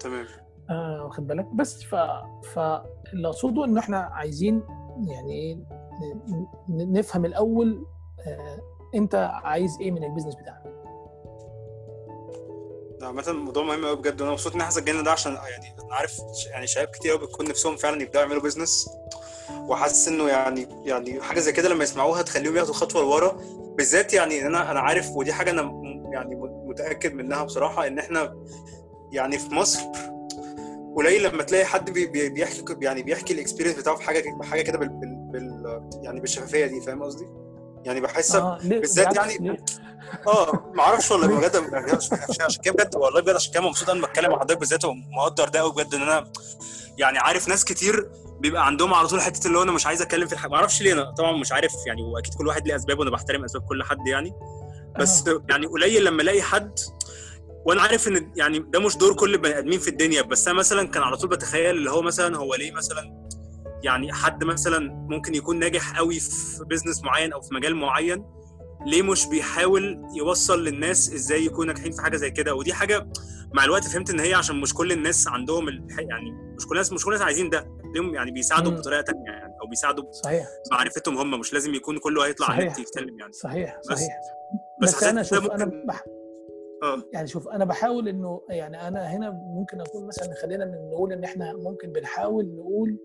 [0.00, 0.26] تمام.
[0.70, 1.94] آه واخد بالك؟ بس ف
[2.54, 4.62] فاللي أقصده ان إحنا عايزين
[5.08, 5.54] يعني
[6.68, 7.86] ن- نفهم الأول
[8.26, 8.58] آه
[8.94, 10.62] أنت عايز إيه من ال business بتاعك؟
[13.00, 15.94] ده عامة الموضوع مهم قوي بجد وأنا مبسوط إن إحنا سجلنا ده عشان يعني أنا
[15.94, 16.20] عارف
[16.50, 18.90] يعني شباب كتير قوي بتكون نفسهم فعلا يبدأوا يعملوا business
[19.68, 23.36] وحاسس إنه يعني يعني حاجة زي كده لما يسمعوها تخليهم ياخدوا خطوة لورا.
[23.76, 25.62] بالذات يعني أنا أنا عارف ودي حاجة أنا
[26.12, 26.36] يعني
[26.66, 28.34] متأكد منها بصراحة إن إحنا
[29.12, 29.80] يعني في مصر
[30.96, 34.62] قليل لما تلاقي حد بي بي بيحكي يعني بيحكي ال experience بتاعه في حاجة حاجة
[34.62, 34.88] كده بال,
[35.32, 37.26] بال, يعني بالشفافية دي فاهم قصدي؟
[37.84, 39.64] يعني بحس آه بالذات يعني ليه؟
[40.26, 44.06] آه ما أعرفش والله بجد عشان عشان كده بجد والله بجد عشان كده مبسوط أنا
[44.06, 46.32] بتكلم مع حضرتك بالذات ومقدر ده قوي بجد إن أنا
[46.98, 50.26] يعني عارف ناس كتير بيبقى عندهم على طول حتة اللي هو أنا مش عايز أتكلم
[50.26, 52.98] في الحاجة ما أعرفش ليه أنا طبعا مش عارف يعني وأكيد كل واحد ليه أسباب
[52.98, 54.32] وأنا بحترم أسباب كل حد يعني
[54.98, 56.78] بس يعني قليل لما ألاقي حد
[57.66, 60.88] وأنا عارف ان يعني ده مش دور كل البني ادمين في الدنيا بس أنا مثلا
[60.88, 63.28] كان على طول بتخيل اللي هو مثلا هو ليه مثلا
[63.84, 68.24] يعني حد مثلا ممكن يكون ناجح قوي في بيزنس معين أو في مجال معين
[68.86, 73.08] ليه مش بيحاول يوصل للناس إزاي يكونوا ناجحين في حاجة زي كده ودي حاجة
[73.54, 77.04] مع الوقت فهمت إن هي عشان مش كل الناس عندهم يعني مش كل الناس مش
[77.04, 78.72] كل الناس عايزين ده ليهم يعني بيساعدوا.
[78.72, 82.62] بطريقة تانية يعني أو بيساعدوا صحيح بمعرفتهم هم مش لازم يكون كله هيطلع على.
[82.62, 84.18] النت يتكلم يعني صحيح بس- صحيح
[84.82, 86.04] بس بس, أنا شوف أنا بح...
[86.82, 87.02] آه.
[87.12, 91.52] يعني شوف أنا بحاول إنه يعني أنا هنا ممكن اكون مثلا خلينا نقول إن إحنا
[91.56, 92.98] ممكن بنحاول نقول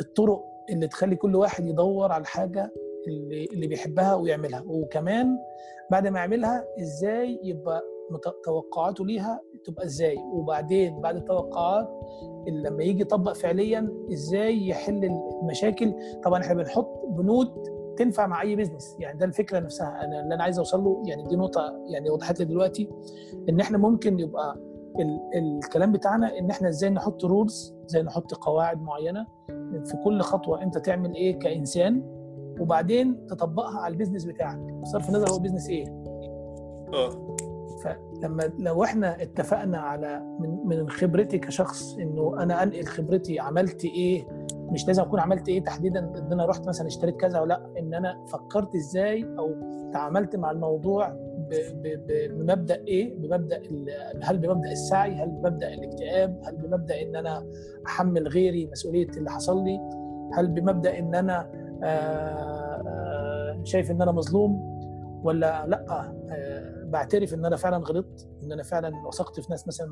[0.00, 2.72] الطرق اللي تخلي كل واحد يدور على الحاجة
[3.08, 4.64] اللي اللي بيحبها ويعملها.
[4.66, 5.38] وكمان
[5.90, 7.82] بعد ما يعملها إزاي يبقى
[8.44, 11.88] توقعاته ليها تبقى إزاي؟ وبعدين بعد التوقعات
[12.48, 15.04] لما يجي يطبق فعليا إزاي يحل
[15.42, 15.94] المشاكل؟
[16.24, 17.48] طبعا إحنا بنحط بنود
[17.96, 20.04] تنفع مع أي business يعني ده الفكرة نفسها.
[20.04, 22.90] أنا اللي أنا عايز أوصل له يعني دي نقطة يعني وضحت لي دلوقتي
[23.48, 24.56] إن إحنا ممكن يبقى
[25.00, 29.26] ال الكلام بتاعنا إن إحنا إزاي نحط rules إزاي نحط قواعد معينة
[29.84, 32.02] في كل خطوة أنت تعمل إيه كإنسان
[32.60, 34.58] وبعدين تطبقها على ال business بتاعك.
[34.58, 35.84] بصرف النظر هو بيزنس إيه.
[36.94, 37.36] آه.
[37.84, 44.26] فلما لو إحنا اتفقنا على من من خبرتي كشخص إنه أنا أنقل خبرتي عملت إيه
[44.72, 47.94] مش لازم أكون عملت إيه تحديدا إن أنا رحت مثلا اشتريت كذا أو لأ إن
[47.94, 49.54] أنا فكرت إزاي أو
[49.92, 51.16] تعاملت مع الموضوع
[51.50, 53.62] بمبدأ إيه؟ بمبدأ
[54.22, 57.46] هل بمبدأ السعي؟ هل بمبدأ الاكتئاب؟ هل بمبدأ إن أنا
[57.86, 59.80] أحمل غيري مسؤولية اللي حصل لي؟
[60.34, 61.50] هل بمبدأ إن أنا
[61.84, 64.72] آه، آه، شايف إن أنا مظلوم؟
[65.24, 69.86] ولا لأ؟ آه، بعترف إن أنا فعلا غلطت إن أنا فعلا وثقت في ناس مثلا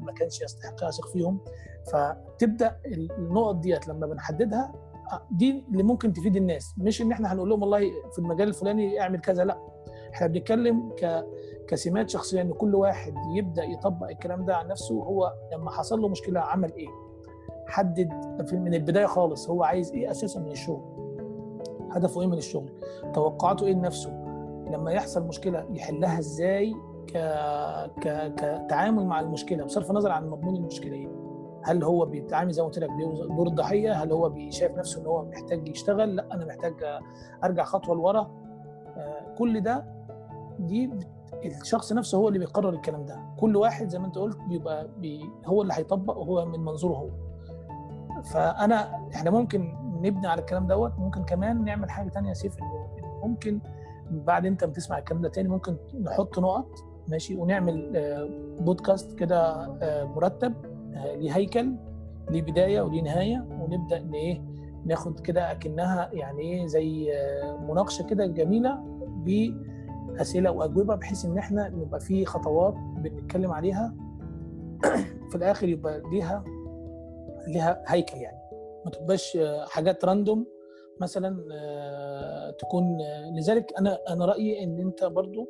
[0.00, 1.40] ما, كانش يستحق أثق فيهم.
[1.92, 2.76] فتبدأ
[3.18, 4.72] النقط ديت لما بنحددها
[5.30, 6.74] دي اللي ممكن تفيد الناس.
[6.78, 7.80] مش إن إحنا هنقول لهم والله
[8.12, 9.58] في المجال الفلاني اعمل كذا لأ.
[10.14, 11.24] إحنا بنتكلم ك
[11.68, 16.08] كسمات شخصية إن كل واحد يبدأ يطبق الكلام ده عن نفسه هو لما حصل له
[16.08, 16.88] مشكلة عمل إيه؟
[17.68, 18.08] حدد
[18.52, 20.82] من البداية خالص هو عايز إيه أساسا من الشغل؟
[21.90, 22.72] هدفه إيه من الشغل؟
[23.14, 24.25] توقعاته إيه لنفسه؟
[24.70, 26.74] لما يحصل مشكلة يحلها إزاي
[27.06, 27.18] ك...
[28.00, 28.34] ك...
[28.34, 31.10] كتعامل مع المشكلة بصرف النظر عن مضمون المشكلة.
[31.64, 35.24] هل هو بيتعامل زي ما قلت لك بدور الضحيه هل هو شايف نفسه إن هو
[35.24, 36.74] محتاج يشتغل؟ لأ أنا محتاج
[37.44, 38.30] أرجع خطوة لورا.
[38.96, 39.84] آه، كل ده
[40.58, 40.90] دي
[41.44, 43.20] الشخص نفسه هو اللي بيقرر الكلام ده.
[43.38, 47.08] كل واحد زي ما أنت قلت بيبقى بي هو اللي هيطبق وهو من منظوره هو.
[48.22, 52.88] فأنا إحنا ممكن نبني على الكلام دوت ممكن كمان نعمل حاجة تانية سيف إنه
[53.22, 53.60] ممكن
[54.10, 56.68] بعد انت بتسمع الكلام ده تاني ممكن نحط نقط
[57.08, 58.28] ماشي ونعمل آه،
[58.60, 59.38] بودكاست كده
[59.82, 60.54] آه، مرتب
[60.94, 61.72] آه، ليه هيكل
[62.30, 64.42] ليه بدايه وليه نهايه ونبدأ إن إيه
[64.86, 68.78] ناخد كده أكنها يعني إيه زي آه، مناقشة كده جميلة
[69.26, 73.94] بأسئلة وأجوبة بحيث إن إحنا نبقى في خطوات بنتكلم عليها
[75.30, 76.44] في الآخر يبقى ليها
[77.48, 78.38] ليها هيكل يعني.
[78.84, 80.46] ما تبقاش آه، حاجات راندوم
[81.00, 85.48] مثلا آه، تكون آه، لذلك أنا أنا رأيي إن أنت برضو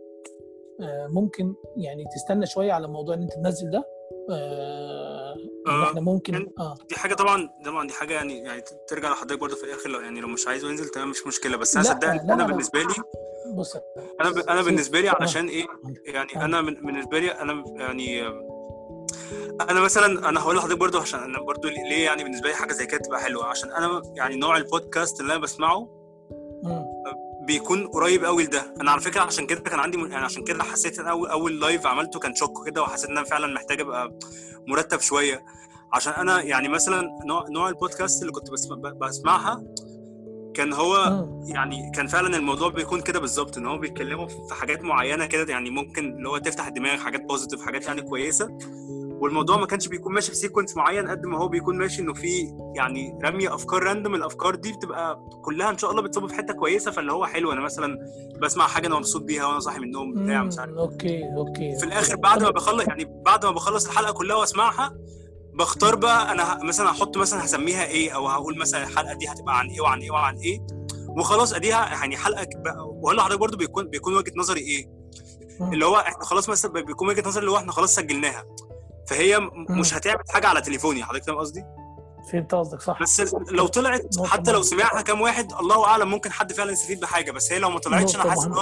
[0.80, 3.84] آه، ممكن يعني تستنى شوية على موضوع إن أنت تنزل ده
[4.30, 5.36] آه،
[5.84, 9.56] إحنا ممكن يعني- آه دي حاجة طبعا طبعا دي حاجة يعني يعني ترجع لحضرتك برضه
[9.56, 12.42] في الآخر لو يعني لو مش عايزه ينزل تمام مش مشكلة بس أنا صدقني أنا
[12.42, 12.46] لا.
[12.46, 12.94] بالنسبة لي
[13.54, 13.76] بص
[14.20, 14.38] أنا ب...
[14.38, 14.62] أنا.
[14.62, 15.08] بالنسبة لي.
[15.08, 15.66] علشان إيه
[16.06, 16.36] يعني.
[16.36, 16.74] أنا من...
[16.74, 18.22] بالنسبة لي أنا يعني
[19.60, 22.86] أنا مثلا أنا هقول لحضرتك برضو عشان أنا برضو ليه يعني بالنسبة لي حاجة زي
[22.86, 25.88] كده تبقى حلوة عشان أنا يعني نوع البودكاست اللي أنا بسمعه.
[27.46, 30.98] بيكون قريب قوي لده أنا على فكرة عشان كده كان عندي يعني عشان كده حسيت
[30.98, 34.18] إن اول أول لايف عملته كان شوك كده وحسيت إن أنا فعلا محتاج أبقى
[34.66, 35.44] مرتب شوية
[35.92, 39.64] عشان أنا يعني مثلا نوع نوع البودكاست اللي كنت بسمع بسمعها
[40.54, 41.24] كان هو.
[41.46, 45.70] يعني كان فعلا الموضوع بيكون كده بالظبط إن هو بيتكلموا في حاجات معينة كده يعني
[45.70, 48.58] ممكن اللي هو تفتح الدماغ حاجات positive حاجات يعني كويسة
[49.20, 52.54] والموضوع ما كانش بيكون ماشي في sequence معين قد ما هو بيكون ماشي إنه في
[52.76, 56.90] يعني رمي أفكار random الأفكار دي بتبقى كلها إن شاء الله بتصب في حتة كويسة
[56.90, 57.98] فاللي هو حلو أنا مثلا
[58.42, 60.72] بسمع حاجة أنا مبسوط بيها وأنا صاحي من النوم بتاع مش عارف.
[60.76, 64.94] okay okay في الآخر بعد ما بخلص يعني بعد ما بخلص الحلقة كلها وأسمعها
[65.54, 69.66] بختار بقى أنا مثلا هحط مثلا هسميها إيه أو هقول مثلا الحلقة دي هتبقى عن
[69.68, 70.66] إيه وعن إيه وعن إيه
[71.18, 74.90] وخلاص أديها يعني حلقة ك- بقى- وهقول لحضرتك برضو بيكون بيكون وجهة نظري إيه.
[75.72, 78.44] اللي هو إحنا خلاص مثلا بيكون وجهة نظري اللي هو إحنا خلاص سجلناها
[79.08, 79.40] فهي.
[79.70, 81.04] مش هتعمل حاجة على تليفوني.
[81.04, 81.64] حضرتك فاهم قصدي؟
[82.32, 83.02] فهمت قصدك صح.
[83.02, 84.62] بس لو طلعت حتى لو.
[84.62, 87.30] سمعها كام واحد الله أعلم ممكن حد فعلا يستفيد بحاجة.
[87.30, 88.52] بس هي لو ما طلعتش أنا حاسس إن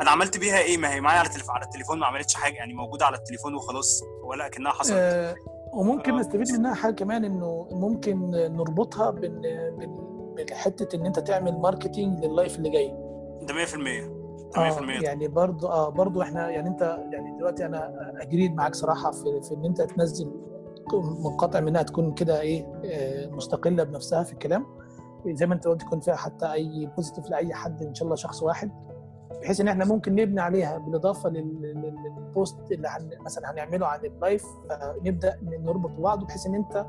[0.00, 2.54] أنا عملت بيها إيه؟ ما هي معايا على التليفون على التليفون ما عملتش حاجة.
[2.54, 4.96] يعني موجودة على التليفون وخلاص ولا كانها حصلت.
[4.96, 5.34] آه،
[5.72, 6.20] وممكن آه.
[6.20, 9.40] نستفيد منها حاجة كمان إنه ممكن نربطها بين
[9.78, 12.88] بين بحتة إن أنت تعمل marketing لل live اللي جاي.
[13.42, 14.19] ده 100% ده 100%
[14.56, 19.40] آه يعني برضو آه برضو إحنا يعني أنت يعني دلوقتي أنا agreed معاك صراحة في,
[19.42, 20.30] في إن أنت تنزل
[21.24, 24.66] مقطع منها تكون كده إيه آه، مستقلة بنفسها في الكلام.
[25.26, 28.42] زي ما أنت قلت يكون فيها حتى أي positive لأي حد إن شاء الله شخص
[28.42, 28.70] واحد.
[29.42, 33.86] بحيث إن إحنا ممكن نبني عليها بالإضافة لل- لل- لل post اللي هن مثلا هنعمله
[33.86, 34.44] عن ال live
[35.04, 36.86] نبدا نربط ببعض بحيث إن أنت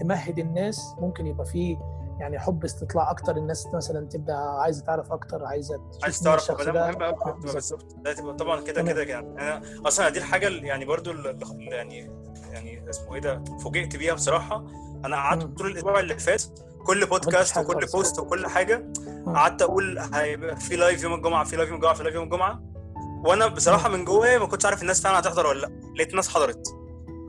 [0.00, 0.94] تمهد الناس.
[1.00, 1.76] ممكن يبقى فيه
[2.20, 6.72] يعني حب استطلاع أكتر الناس مثلا تبدأ عايزة تعرف أكتر عايزة عايز تعرف ده.
[6.72, 7.96] مهم قوي بالظبط.
[8.38, 8.82] طبعا كده.
[8.82, 11.12] كده يعني أنا أصلا دي الحاجة اللي يعني برضو
[11.58, 12.10] يعني
[12.52, 14.64] يعني اسمه إيه ده فوجئت بيها بصراحة
[15.04, 15.58] أنا قعدت.
[15.58, 16.42] طول الأسبوع اللي فات
[16.86, 17.86] كل بودكاست وكل.
[17.92, 18.92] post وكل حاجة
[19.26, 22.62] قعدت أقول هيبقى في live يوم الجمعة في live يوم الجمعة في live يوم الجمعة
[23.24, 26.68] وأنا بصراحة من جوايا ما كنتش عارف الناس فعلا هتحضر ولا لا لقيت الناس حضرت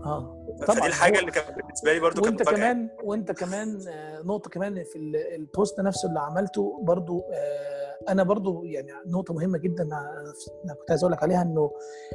[0.06, 0.88] آه فدي طبعاً.
[0.88, 4.96] الحاجة هو- اللي كانت بالنسبة لي برضو وانت كمان وانت كمان آه، نقطة كمان في
[4.96, 10.74] ال- ال post نفسه اللي عملته برضو آه، أنا برضو يعني نقطة مهمة جدا أنا
[10.80, 11.72] كنت عايز أقول لك عليها إنه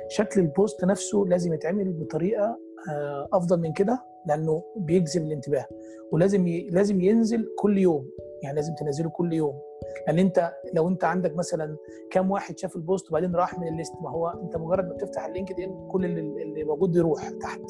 [0.09, 2.59] شكل ال post نفسه لازم يتعمل بطريقة
[2.91, 5.67] آه، أفضل من كده لأنه بيجذب الانتباه.
[6.13, 6.61] ولازم ي...
[6.71, 8.11] لازم ينزل كل يوم
[8.43, 9.61] يعني لازم تنزله كل يوم.
[10.07, 11.77] لأن أنت لو أنت عندك مثلا
[12.11, 14.95] كام واحد شاف ال post وبعدين راح من ال list ما هو أنت مجرد ما
[14.95, 17.61] بتفتح ال LinkedIn كل اللي, اللي موجود بيروح تحت.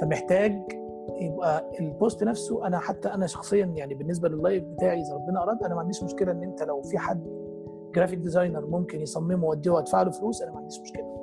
[0.00, 0.62] فمحتاج
[1.20, 2.66] يبقى ال post نفسه.
[2.66, 6.02] أنا حتى أنا شخصيا يعني بالنسبة لل live بتاعي إذا ربنا أراد أنا ما عنديش
[6.02, 7.26] مشكلة إن أنت لو في حد
[7.94, 11.20] graphic designer ممكن يصممه واديه وادفع له فلوس أنا ما عنديش مشكلة.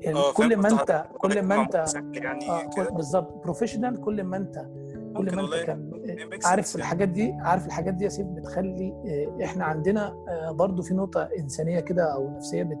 [0.00, 1.04] يعني آه كل فاهم ما قصدي أنت.
[1.18, 1.84] كل ما أنت
[2.14, 3.42] يعني آه بالظبط.
[3.44, 4.66] professional كل ما أنت
[5.16, 5.90] كل ما أنت كان
[6.44, 6.78] عارف يعني.
[6.82, 8.94] الحاجات دي عارف الحاجات دي يا سيف بتخلي
[9.40, 12.78] آه، إحنا عندنا آه، برضو في نقطة إنسانية كده أو نفسية بت...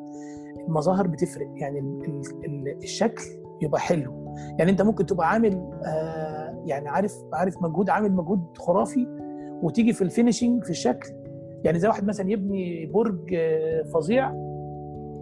[0.68, 1.50] المظاهر بتفرق.
[1.56, 2.04] يعني ال...
[2.04, 2.44] ال...
[2.44, 3.22] ال- الشكل
[3.62, 4.21] يبقى حلو.
[4.58, 9.06] يعني انت ممكن تبقى عامل آه، يعني عارف عارف مجهود عامل مجهود خرافي
[9.62, 11.12] وتيجي في ال finishing في الشكل.
[11.64, 14.32] يعني زي واحد مثلا يبني برج آه، فظيع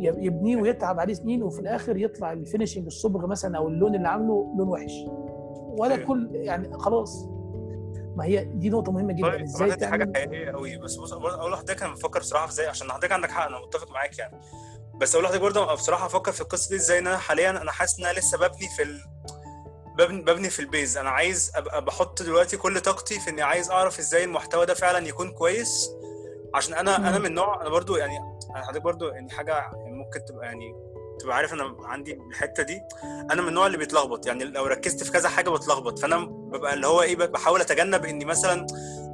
[0.01, 4.55] يبنيه ويتعب عليه سنين وفي الآخر يطلع ال finishing الصبغ مثلا أو اللون اللي عامله
[4.59, 5.05] لون وحش.
[5.79, 6.07] ولا أيوة.
[6.07, 7.29] كل يعني خلاص.
[8.17, 11.13] ما هي دي نقطة مهمة جدا طيب إزاي دي حاجة تعمل حقيقية قوي بس بص
[11.13, 14.37] أقول لحضرتك أنا بفكر بصراحه في إزاي عشان حضرتك عندك حق أنا متفق معاك يعني.
[15.01, 17.99] بس أقول لحضرتك برضه بصراحة أفكر في القصة دي إزاي إن أنا حاليا أنا حاسس
[17.99, 19.01] إن أنا لسه ببني في ال...
[19.99, 20.97] ببني ببني في ال base.
[20.97, 25.09] أنا عايز أبقى بحط دلوقتي كل طاقتي في إني عايز أعرف إزاي المحتوى ده فعلا
[25.09, 25.91] يكون كويس.
[26.55, 27.07] عشان أنا مم.
[27.07, 28.19] أنا من نوع أنا برضو يعني
[28.57, 30.75] أنا حضرتك برضو يعني حاجة ممكن تبقى يعني
[31.21, 32.81] تبقى عارف أنا عندي الحتة دي.
[33.05, 35.99] أنا من النوع اللي بيتلخبط يعني لو ركزت في كذا حاجة بتلخبط.
[35.99, 38.67] فأنا ببقى اللي هو إيه بحاول أتجنب إني مثلا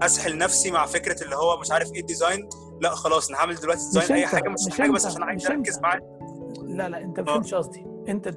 [0.02, 2.48] أسحل نفسي مع فكرة اللي هو مش عارف إيه ال design.
[2.80, 5.78] لا خلاص أنا هعمل دلوقتي design أي حاجة مش مش حاجة بس عشان عايز أركز
[5.80, 6.00] معاه
[6.62, 7.32] لا لا أنت ما آه.
[7.34, 7.86] فهمتش قصدي.
[8.08, 8.28] أنت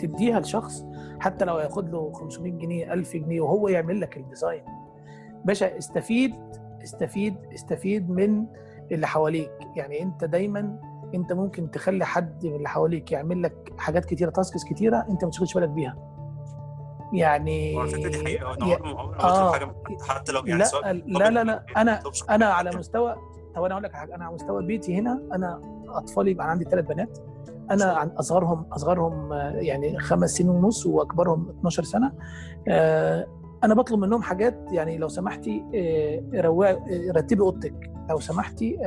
[0.00, 0.84] تديها لشخص
[1.20, 4.64] حتى لو هياخد له 500 جنيه 1000 جنيه وهو يعمل لك ال design
[5.44, 6.34] باشا استفيد
[6.84, 8.46] استفيد استفيد من
[8.92, 9.50] اللي حواليك.
[9.76, 10.78] يعني أنت دايما
[11.14, 15.30] أنت ممكن تخلي حد من اللي حواليك يعمل لك حاجات كتيرة tasks كتيرة أنت ما
[15.30, 15.96] تشغلش بالك بيها.
[17.12, 18.54] يعني دي حقيقة.
[18.54, 19.52] أنا عمري ما آه.
[19.52, 19.74] حاجة
[20.08, 22.70] حتى لو يعني لا سواء لا لا لا أنا أنا على.
[22.76, 23.16] مستوى
[23.54, 26.84] طب أنا أقول لك حاجة أنا على مستوى بيتي هنا أنا أطفالي يبقى عندي ثلاث
[26.84, 27.18] بنات.
[27.70, 32.12] أنا عن أصغرهم أصغرهم آه، يعني خمس سنين ونص وأكبرهم 12 سنة.
[32.68, 33.26] آه،
[33.64, 37.90] أنا بطلب منهم حاجات يعني لو سمحتي آه، رتبي أوضتك.
[38.10, 38.78] لو سمحتي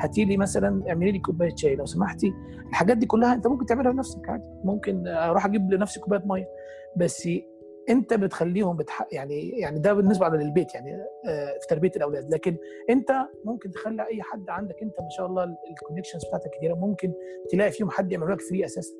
[0.00, 1.76] هاتي لي مثلا اعملي لي كوباية شاي.
[1.76, 2.34] لو سمحتي
[2.68, 4.48] الحاجات دي كلها أنت ممكن تعملها بنفسك عادي.
[4.64, 6.48] ممكن أروح أجيب لنفسي كوباية مية.
[6.96, 7.28] بس
[7.88, 9.08] انت بتخليهم بتح...
[9.12, 10.92] يعني يعني ده بالنسبة للبيت يعني
[11.28, 12.34] آه، في تربية الأولاد.
[12.34, 12.56] لكن
[12.90, 13.12] انت
[13.44, 17.12] ممكن تخلي أي حد عندك انت ما شاء الله ال connections بتاعتك كتيرة ممكن
[17.50, 18.94] تلاقي فيهم حد يعمل لك free أساسا.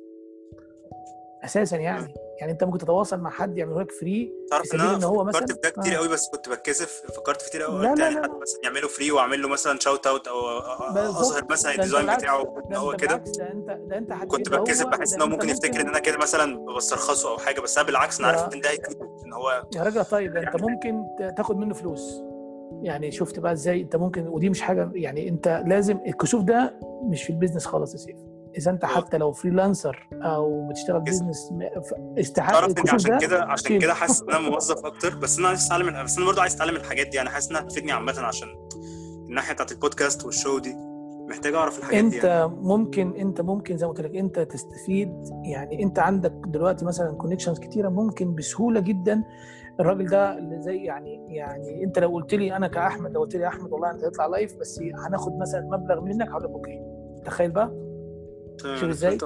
[1.45, 2.13] أساسا يعني.
[2.39, 5.43] يعني أنت ممكن تتواصل مع حد يعمل لك free تعرف إن أنا إن هو فكرت
[5.43, 5.97] مثلا في ده كتير آه.
[5.97, 7.03] قوي بس كنت بتكسف.
[7.15, 7.81] فكرت في كتير قوي.
[7.83, 8.39] لا، لا، لا، حد لا.
[8.41, 10.59] مثلا يعمله free وأعمل له مثلا shout out أو.
[10.97, 13.15] أظهر مثلا ال design بتاعه ده هو كده.
[13.15, 15.99] ده أنت ده أنت كنت هتجيب ده بتكسف بحس إن هو ممكن يفتكر إن أنا
[15.99, 19.63] كده مثلا بسترخصه أو حاجة بس أنا بالعكس أنا عارف إن ده هيفيده إن هو
[19.75, 21.03] يا راجل طيب ده أنت ممكن
[21.37, 22.21] تاخد منه فلوس.
[22.81, 27.23] يعني شفت بقى إزاي أنت ممكن ودي مش حاجة يعني أنت لازم الكشوف ده مش
[27.23, 28.17] في ال business خالص يا سيف.
[28.57, 28.85] إذا أنت.
[28.85, 33.79] حتى لو freelancer أو بتشتغل ف- استحق تعرف إني الكشوف عشان ده كده عشان.
[33.79, 36.75] كده حاسس إن أنا موظف أكتر بس أنا عايز أتعلم بس أنا برضه عايز أتعلم
[36.75, 38.47] الحاجات دي أنا حاسس إنها هتفيدني عامة عشان
[39.29, 40.75] الناحية بتاعت ال podcast وال show دي
[41.29, 42.47] محتاج أعرف الحاجات دي أنت يعني.
[42.61, 45.13] ممكن أنت ممكن زي ما قلت لك أنت تستفيد
[45.45, 49.23] يعني أنت عندك دلوقتي مثلا connections كتيرة ممكن بسهولة جدا
[49.79, 53.43] الراجل ده اللي زي يعني يعني أنت لو قلت لي أنا كأحمد لو قلت لي
[53.43, 56.79] يا أحمد والله أنت هتطلع live بس هناخد مثلا مبلغ منك هقول لك okay
[57.25, 57.71] تخيل بقى
[58.61, 59.17] شوف أنا إزاي؟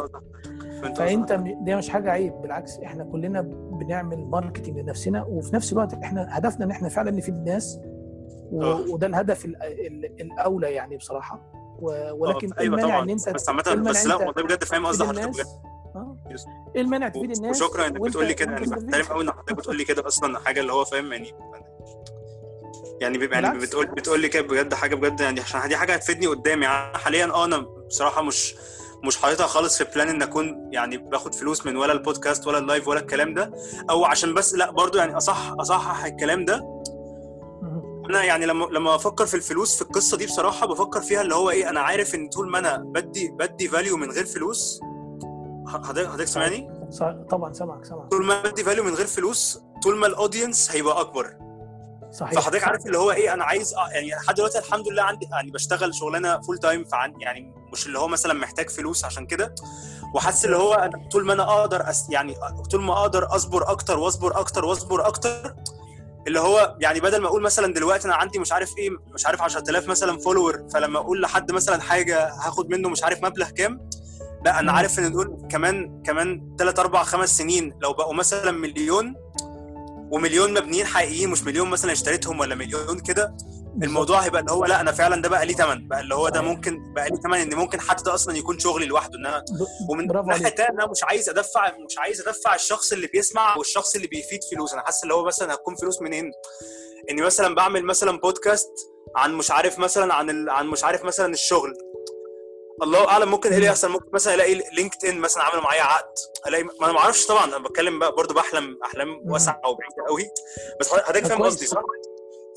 [0.97, 6.27] فأنت دي مش حاجة عيب بالعكس إحنا كلنا بنعمل marketing لنفسنا وفي نفس الوقت إحنا
[6.37, 7.79] هدفنا إن إحنا فعلا نفيد الناس
[8.53, 8.85] آه.
[8.89, 13.29] وده الهدف ال- ال- الأولى يعني بصراحة و- ولكن إيه أيوه المانع طبعا إن أنت
[13.29, 15.45] بس عامه بس لا والله بجد فاهم قصد تفيد حضرتك بجد.
[16.75, 18.65] إيه المانع تفيد الناس وشكرا إنك بتقول لي كده يعني.
[18.65, 21.33] بحترم قوي إن حضرتك بتقول لي كده أصلا حاجة اللي هو فاهم يعني
[23.01, 23.59] يعني يعني.
[23.59, 27.25] بتقول بتقول لي كده بجد حاجة بجد يعني عشان دي حاجة هتفيدني قدام يعني حاليا
[27.25, 27.57] آه أنا
[27.87, 28.55] بصراحة مش
[29.03, 32.63] مش حاططها خالص في plan إن أكون يعني باخد فلوس من ولا البودكاست ولا ال
[32.63, 33.51] live ولا الكلام ده.
[33.89, 36.77] أو عشان بس لأ برضو يعني اصح أصحح الكلام ده.
[38.09, 41.49] أنا يعني لما لما أفكر في الفلوس في القصة دي بصراحة بفكر فيها اللي هو
[41.49, 44.79] إيه أنا عارف إن طول ما أنا بدي بدي value من غير فلوس
[45.67, 46.69] حضرتك حضرتك سامعني؟
[47.29, 48.07] طبعا سامعك سامعك.
[48.11, 51.46] طول ما بدي value من غير فلوس طول ما ال audience هيبقى أكبر.
[52.19, 55.51] صحيح فحضرتك عارف اللي هو إيه أنا عايز يعني لحد دلوقتي الحمد لله عندي يعني
[55.51, 59.55] بشتغل شغلانة full time فعن يعني مش اللي هو مثلا محتاج فلوس عشان كده
[60.15, 62.35] وحاسس اللي هو أنا طول ما أنا أقدر أس يعني
[62.71, 65.55] طول ما أقدر أصبر أكتر وأصبر أكتر وأصبر أكتر
[66.27, 69.41] اللي هو يعني بدل ما أقول مثلا دلوقتي أنا عندي مش عارف إيه مش عارف
[69.41, 73.89] 10000 مثلا فولور فلما أقول لحد مثلا حاجة هاخد منه مش عارف مبلغ كام
[74.45, 74.71] لا أنا.
[74.71, 79.15] عارف إن دول كمان كمان 3 4 5 سنين لو بقوا مثلا مليون
[80.11, 83.35] ومليون مبنيين حقيقيين مش مليون مثلا اشتريتهم ولا مليون كده
[83.83, 86.41] الموضوع هيبقى اللي هو لا أنا فعلا ده بقى ليه ثمن بقى اللي هو ده.
[86.41, 89.43] ممكن بقى ليه ثمن إن ممكن حتى ده أصلا يكون شغلي لوحده إن أنا
[89.89, 94.07] ومن ناحيه تانية أنا مش عايز أدفع مش عايز أدفع الشخص اللي بيسمع والشخص اللي
[94.07, 94.73] بيفيد فلوس.
[94.73, 96.31] أنا حاسس اللي هو مثلا هتكون فلوس منين؟
[97.09, 98.69] إني مثلا بعمل مثلا بودكاست
[99.15, 100.49] عن مش عارف مثلا عن ال...
[100.49, 101.73] عن مش عارف مثلا الشغل.
[102.83, 106.13] الله أعلم ممكن إيه اللي يحصل ممكن مثلا ألاقي لينكد ان مثلا عملوا معايا عقد
[106.47, 110.29] ألاقي ما أنا ما أعرفش طبعا أنا بتكلم بقى برضه بحلم أحلام واسعة وبعيدة قوي
[110.79, 111.43] بس حضرتك فاهم.
[111.43, 111.81] قصدي صح؟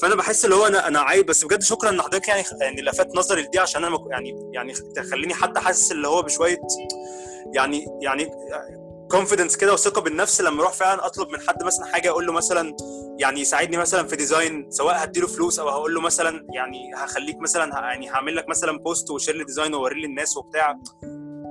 [0.03, 3.17] فأنا بحس اللي هو أنا أنا عايز بس بجد شكرا إن حضرتك يعني يعني لفت
[3.17, 6.59] نظري لدي عشان أنا يعني يعني تخليني حتى حاسس اللي هو بشوية
[7.55, 8.31] يعني يعني
[9.11, 12.77] confidence كده وثقة بالنفس لما أروح فعلا أطلب من حد مثلا حاجة أقول له مثلا
[13.19, 17.81] يعني يساعدني مثلا في design سواء هديله فلوس أو هقول له مثلا يعني هخليك مثلا
[17.81, 20.79] يعني هعمل لك مثلا post و share لي design واوريه للناس وبتاع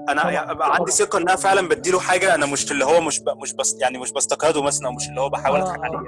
[0.10, 0.92] أنا أبقى عندي.
[0.92, 3.22] ثقة إن أنا فعلا بديله حاجة أنا مش اللي هو مش.
[3.42, 6.00] مش بس يعني مش بسترخصه مثلا أو مش اللي هو بحاول أضحك عليه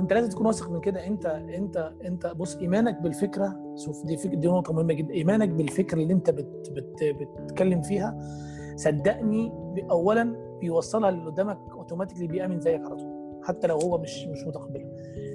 [0.00, 4.34] انت لازم تكون واثق من كده أنت أنت أنت بص إيمانك بالفكرة شوف دي فكره
[4.34, 8.18] دي نقطة مهمة جدا إيمانك بالفكرة اللي أنت بت بت بتتكلم فيها
[8.76, 9.52] صدقني
[9.90, 14.88] اولا بيوصلها اللي قدامك automatically بيامن زيك على طول حتى لو هو مش مش متقبلها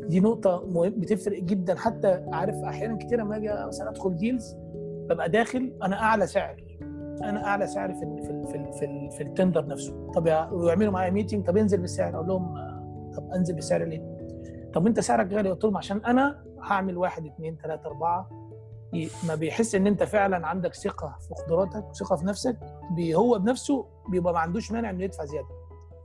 [0.07, 1.75] دي نقطة مهم بتفرق جدا.
[1.75, 4.55] حتى عارف أحيانا كتير لما أجي مثلا أدخل deals
[5.09, 6.63] ببقى داخل أنا أعلى سعر.
[7.23, 10.11] أنا أعلى سعر في ال في ال في ال في, ال في ال tender نفسه.
[10.11, 12.15] طب يع- ويعملوا معايا meeting طب انزل بالسعر.
[12.15, 12.53] أقول لهم
[13.17, 14.17] طب انزل بالسعر ليه؟
[14.73, 18.29] طب أنت سعرك غالي قلت لهم عشان أنا هعمل واحد اثنين ثلاثة أربعة.
[18.31, 18.48] ي-
[19.27, 22.57] ما بيحس إن أنت فعلا عندك ثقة في قدراتك وثقة في نفسك
[22.91, 25.47] بي هو بنفسه بيبقى ما عندوش مانع إنه يدفع زيادة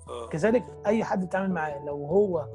[0.09, 0.29] آه.
[0.29, 2.47] كذلك أي حد بتتعامل معاه لو هو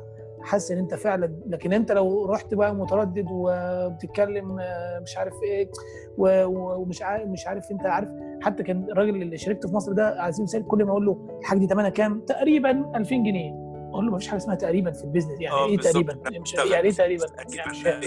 [0.41, 5.71] حاسس إن أنت فعلا لكن أنت لو رحت بقى متردد وبتتكلم آه، مش عارف إيه
[6.17, 8.09] ومش عارف مش عارف أنت عارف
[8.41, 11.59] حتى كان الراجل اللي شاركته في مصر ده سبيل المثال كل ما أقول له الحاجة
[11.59, 15.07] دي ثمنها كام؟ تقريبا 2000 جنيه أقول له ما فيش حاجة اسمها تقريبا في ال
[15.07, 15.77] business يعني آه، إيه.
[15.77, 16.71] تقريبا؟ مش بنشتغل.
[16.71, 18.05] يعني إيه تقريبا؟ أكيد يعني.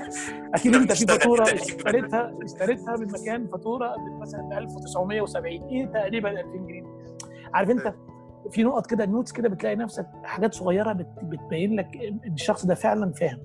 [0.54, 1.42] أكيد أنت في فاتورة.
[1.54, 6.82] اشتريتها اشتريتها من مكان فاتورة مثلا ب 1970 إيه تقريبا 2000 جنيه
[7.54, 7.94] عارف أنت
[8.50, 12.74] في نقط كده نوتس كده بتلاقي نفسك حاجات صغيرة بت بتبين لك إن الشخص ده
[12.74, 13.38] فعلا فاهم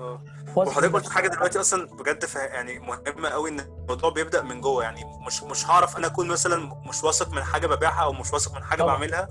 [0.00, 0.22] آه.
[0.56, 1.08] وحضرتك قلت.
[1.08, 2.24] حاجة دلوقتي أصلا بجد.
[2.36, 6.70] يعني مهمة قوي إن الموضوع بيبدأ من جوه يعني مش مش هعرف أنا أكون مثلا
[6.88, 8.94] مش واثق من حاجة ببيعها أو مش واثق من حاجة طبعاً.
[8.94, 9.28] بعملها.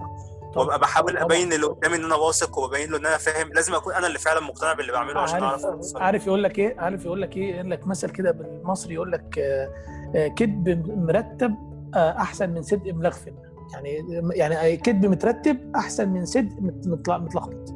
[0.56, 1.18] وابقى بحاول.
[1.18, 3.48] أبين للي قدامي إن أنا واثق وببين له إن أنا فاهم.
[3.54, 7.06] لازم أكون أنا اللي فعلا مقتنع باللي بعمله عشان أعرف عارف يقول لك إيه؟ عارف
[7.06, 9.70] يقول لك إيه؟ يقول لك مثل كده بالمصري يقول لك آه،
[10.16, 11.56] آه، كذب مرتب
[11.96, 13.34] آه، أحسن من صدق ملغفل
[13.74, 14.04] يعني
[14.36, 17.70] يعني كذب مترتب أحسن من صدق مت- متل- متلخبط.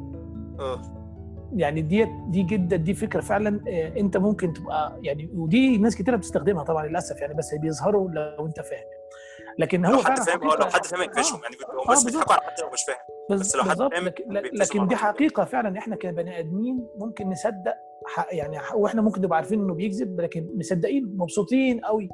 [0.60, 0.82] آه.
[1.56, 3.60] يعني دي دي جدا دي فكرة فعلا
[3.96, 8.60] أنت ممكن تبقى يعني ودي ناس كتيرة بتستخدمها طبعا للأسف يعني بس بيظهروا لو أنت
[8.60, 8.84] فاهم.
[9.58, 11.42] لكن هو لو حد فاهم آه لو حد فاهم يقفشهم آه.
[11.42, 12.04] يعني هم آه، بس.
[12.04, 14.12] بيضحكوا على حد لو مش فاهم بس لو حد فاهم
[14.52, 14.96] لكن, دي.
[14.96, 17.74] حقيقة فعلا إحنا كبني آدمين ممكن نصدق
[18.32, 22.08] يعني وإحنا ممكن نبقى عارفين إنه بيكذب لكن مصدقين مبسوطين قوي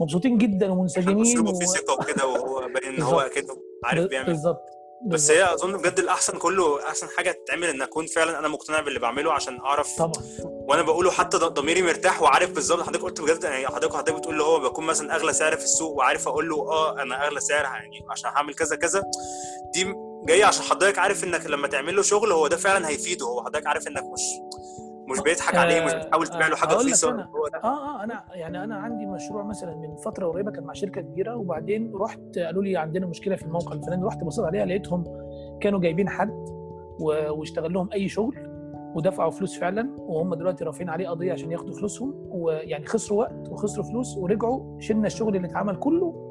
[0.00, 1.54] مبسوطين جدا ومنسجمين اسلوبه و...
[1.54, 3.30] فيه ثقة وكده وهو باين إن هو.
[3.34, 5.30] كده عارف بيعمل بالظبط بس.
[5.30, 9.32] هي أظن بجد الأحسن كله أحسن حاجة تتعمل ان أكون فعلا أنا مقتنع باللي بعمله
[9.32, 10.12] عشان أعرف طبعا
[10.68, 14.44] وأنا بقوله حتى ضميري مرتاح وعارف بالظبط حضرتك قلت بجد يعني حضرتك حضرتك بتقول له
[14.44, 18.06] هو بكون مثلا أغلى سعر في السوق وعارف أقول له آه أنا أغلى سعر يعني
[18.10, 19.02] عشان هعمل كذا كذا
[19.74, 19.94] دي
[20.24, 23.66] جاية عشان حضرتك عارف إنك لما تعمل له شغل هو ده فعلا هيفيده هو حضرتك
[23.66, 24.22] عارف إنك مش
[25.12, 27.08] مش بيضحك عليه مش بتحاول تبيع له حاجة رخيصة.
[27.64, 27.66] آه
[28.00, 31.92] آه أنا يعني أنا عندي مشروع مثلا من فترة قريبة كان مع شركة كبيرة وبعدين
[31.94, 35.04] رحت قالوا لي عندنا مشكلة في الموقع الفلاني رحت بصيت عليها لقيتهم
[35.60, 36.44] كانوا جايبين حد
[37.30, 38.36] واشتغل لهم أي شغل
[38.94, 43.84] ودفعوا فلوس فعلا وهم دلوقتي رافعين عليه قضية عشان ياخدوا فلوسهم ويعني خسروا وقت وخسروا
[43.86, 46.28] فلوس ورجعوا شلنا الشغل اللي اتعمل كله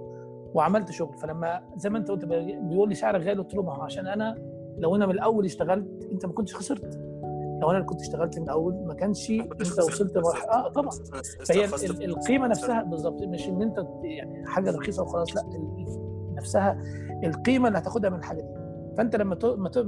[0.53, 1.17] وعملت شغل.
[1.17, 4.35] فلما زي ما أنت قلت بيقول لي سعرك غالي قلت له ما هو عشان أنا
[4.77, 7.10] لو أنا من الأول اشتغلت أنت ما كنتش خسرت.
[7.61, 10.89] لو أنا اللي كنت اشتغلت من الأول ما كانش أنت وصلت مرحله آه طبعا.
[11.45, 15.43] فهي ال- ال- القيمة نفسها بالظبط مش إن أنت يعني حاجة رخيصة وخلاص لأ
[16.35, 16.81] نفسها
[17.23, 18.61] القيمة اللي هتاخدها من الحاجة دي.
[18.97, 19.35] فأنت لما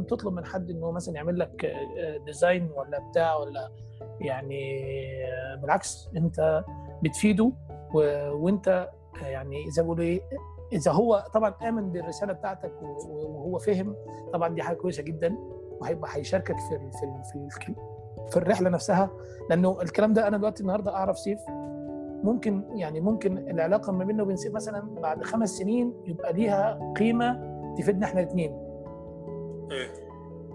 [0.07, 3.69] تطلب من حد انه مثلا يعمل لك آه، ديزاين ولا بتاع ولا
[4.21, 4.81] يعني
[5.25, 6.63] آه، بالعكس أنت
[7.03, 7.51] بتفيده
[7.93, 8.89] وأنت
[9.23, 10.21] آه، يعني زي ما بيقولوا إيه
[10.73, 13.95] إذا هو طبعا آمن بالرسالة بتاعتك وهو فهم
[14.33, 15.37] طبعا دي حاجة كويسة جدا.
[15.83, 17.75] وهيبقى هيشاركك في ال- في ال- في ال-
[18.31, 19.09] في الرحلة نفسها.
[19.49, 21.39] لأنه الكلام ده أنا دلوقتي النهارده أعرف سيف.
[22.23, 27.39] ممكن يعني ممكن العلاقة ما بيننا وبين سيف مثلا بعد خمس سنين يبقى ليها قيمة
[27.77, 28.51] تفيدنا إحنا الاثنين
[29.71, 29.87] إيه.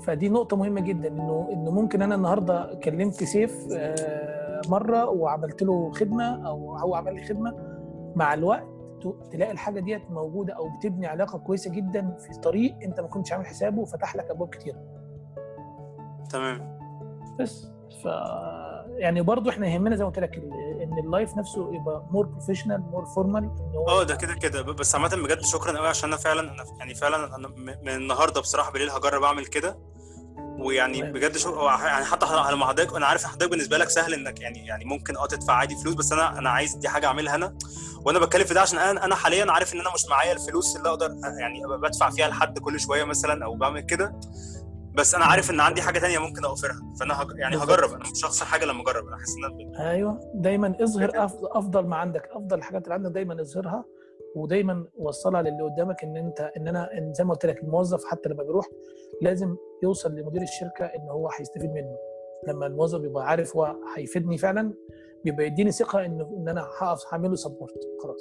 [0.02, 5.90] فدي نقطة مهمة جدا انه إنه ممكن أنا النهارده كلمت سيف آه، مرة وعملت له
[5.92, 7.54] خدمة أو هو عمل لي خدمة.
[8.16, 8.64] مع الوقت
[9.30, 13.46] تلاقي الحاجة ديت موجودة أو بتبني علاقة كويسة جدا في طريق أنت ما كنتش عامل
[13.46, 14.78] حسابه وفتح لك أبواب كتيره
[16.30, 16.78] تمام.
[17.40, 17.66] بس.
[18.04, 18.06] ف
[18.98, 20.34] يعني برضو إحنا يهمنا زي ما قلت لك
[20.82, 23.50] إن ال live نفسه يبقى more professional more formal
[23.88, 24.62] آه ده كده كده.
[24.62, 27.48] بس عامة بجد شكرا قوي عشان أنا فعلا أنا يعني فعلا أنا
[27.82, 29.78] من النهارده بصراحة بالليل هجرب أعمل كده.
[30.58, 31.02] ويعني.
[31.02, 34.84] بجد show يعني حتى لما حضرتك أنا عارف حضرتك بالنسبة لك سهل إنك يعني يعني
[34.84, 37.54] ممكن آه تدفع عادي فلوس بس أنا أنا عايز دي حاجة أعملها أنا.
[38.04, 40.88] وأنا بتكلم في ده عشان أنا أنا حاليا عارف إن أنا مش معايا الفلوس اللي
[40.88, 41.10] أقدر
[41.40, 44.20] يعني بدفع فيها لحد كل شوية مثلا أو بعمل كده.
[44.98, 47.26] بس أنا عارف إن عندي حاجة تانية ممكن أوفرها فأنا هج...
[47.38, 47.70] يعني بالظبط.
[47.70, 47.90] هجرب.
[47.90, 49.06] أنا مش هخسر حاجة لما أجرب.
[49.06, 50.20] أنا حاسس إن أنا أيوه.
[50.34, 52.28] دايما اظهر أفضل, أفضل ما عندك.
[52.32, 53.84] أفضل الحاجات اللي عندك دايما اظهرها
[54.36, 58.28] ودايما وصلها للي قدامك إن أنت إن أنا إن زي ما قلت لك الموظف حتى
[58.28, 58.66] لما بيروح
[59.22, 61.96] لازم يوصل لمدير الشركة إن هو هيستفيد منه.
[62.48, 64.74] لما الموظف يبقى عارف هو هيفيدني فعلا
[65.24, 68.20] بيبقى يديني ثقة إن إن أنا هقف هعمل له سبورت خلاص.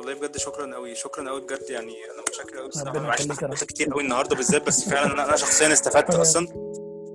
[0.00, 2.98] والله بجد شكرا قوي شكرا قوي بجد يعني أنا متشكر قوي بصراحة.
[2.98, 3.12] أنا
[3.52, 6.46] عشت كتير قوي النهارده بالذات بس فعلا أنا أنا شخصيا استفدت أصلا.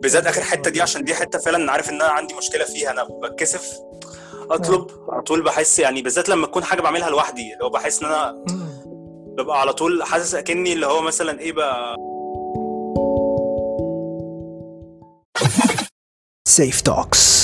[0.01, 2.91] بالذات آخر حتة دي عشان دي حتة فعلا أنا عارف إن أنا عندي مشكلة فيها.
[2.91, 3.73] أنا بتكسف
[4.51, 8.05] أطلب على طول بحس يعني بالذات لما تكون حاجة بعملها لوحدي اللي هو بحس إن
[8.05, 8.45] أنا.
[9.37, 11.95] ببقى على طول حاسس أكني اللي هو مثلا إيه بقى.
[16.47, 17.34] Seif Talks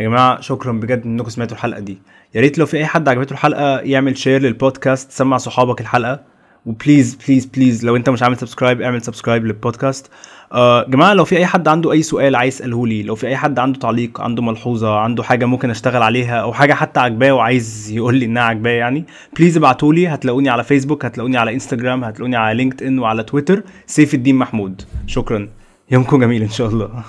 [0.00, 1.98] يا جماعة شكرا بجد إنكم سمعتوا الحلقة دي.
[2.34, 6.20] يا ريت لو في أي حد عجبته الحلقة يعمل share لل podcast سمع صحابك الحلقة
[6.66, 10.10] و please please please لو أنت مش عامل subscribe اعمل subscribe لل podcast.
[10.52, 13.36] آه جماعة لو في أي حد عنده أي سؤال عايز يسأله لي لو في أي
[13.36, 17.90] حد عنده تعليق عنده ملحوظة عنده حاجة ممكن أشتغل عليها أو حاجة حتى عجباه وعايز
[17.90, 19.04] يقول لي إنها عجباه يعني
[19.36, 20.08] please ابعتوا لي.
[20.08, 24.82] هتلاقوني على فيسبوك هتلاقوني على انستجرام هتلاقوني على LinkedIn وعلى تويتر سيف الدين محمود.
[25.06, 25.48] شكرا.
[25.90, 27.02] يومكم جميل إن شاء الله.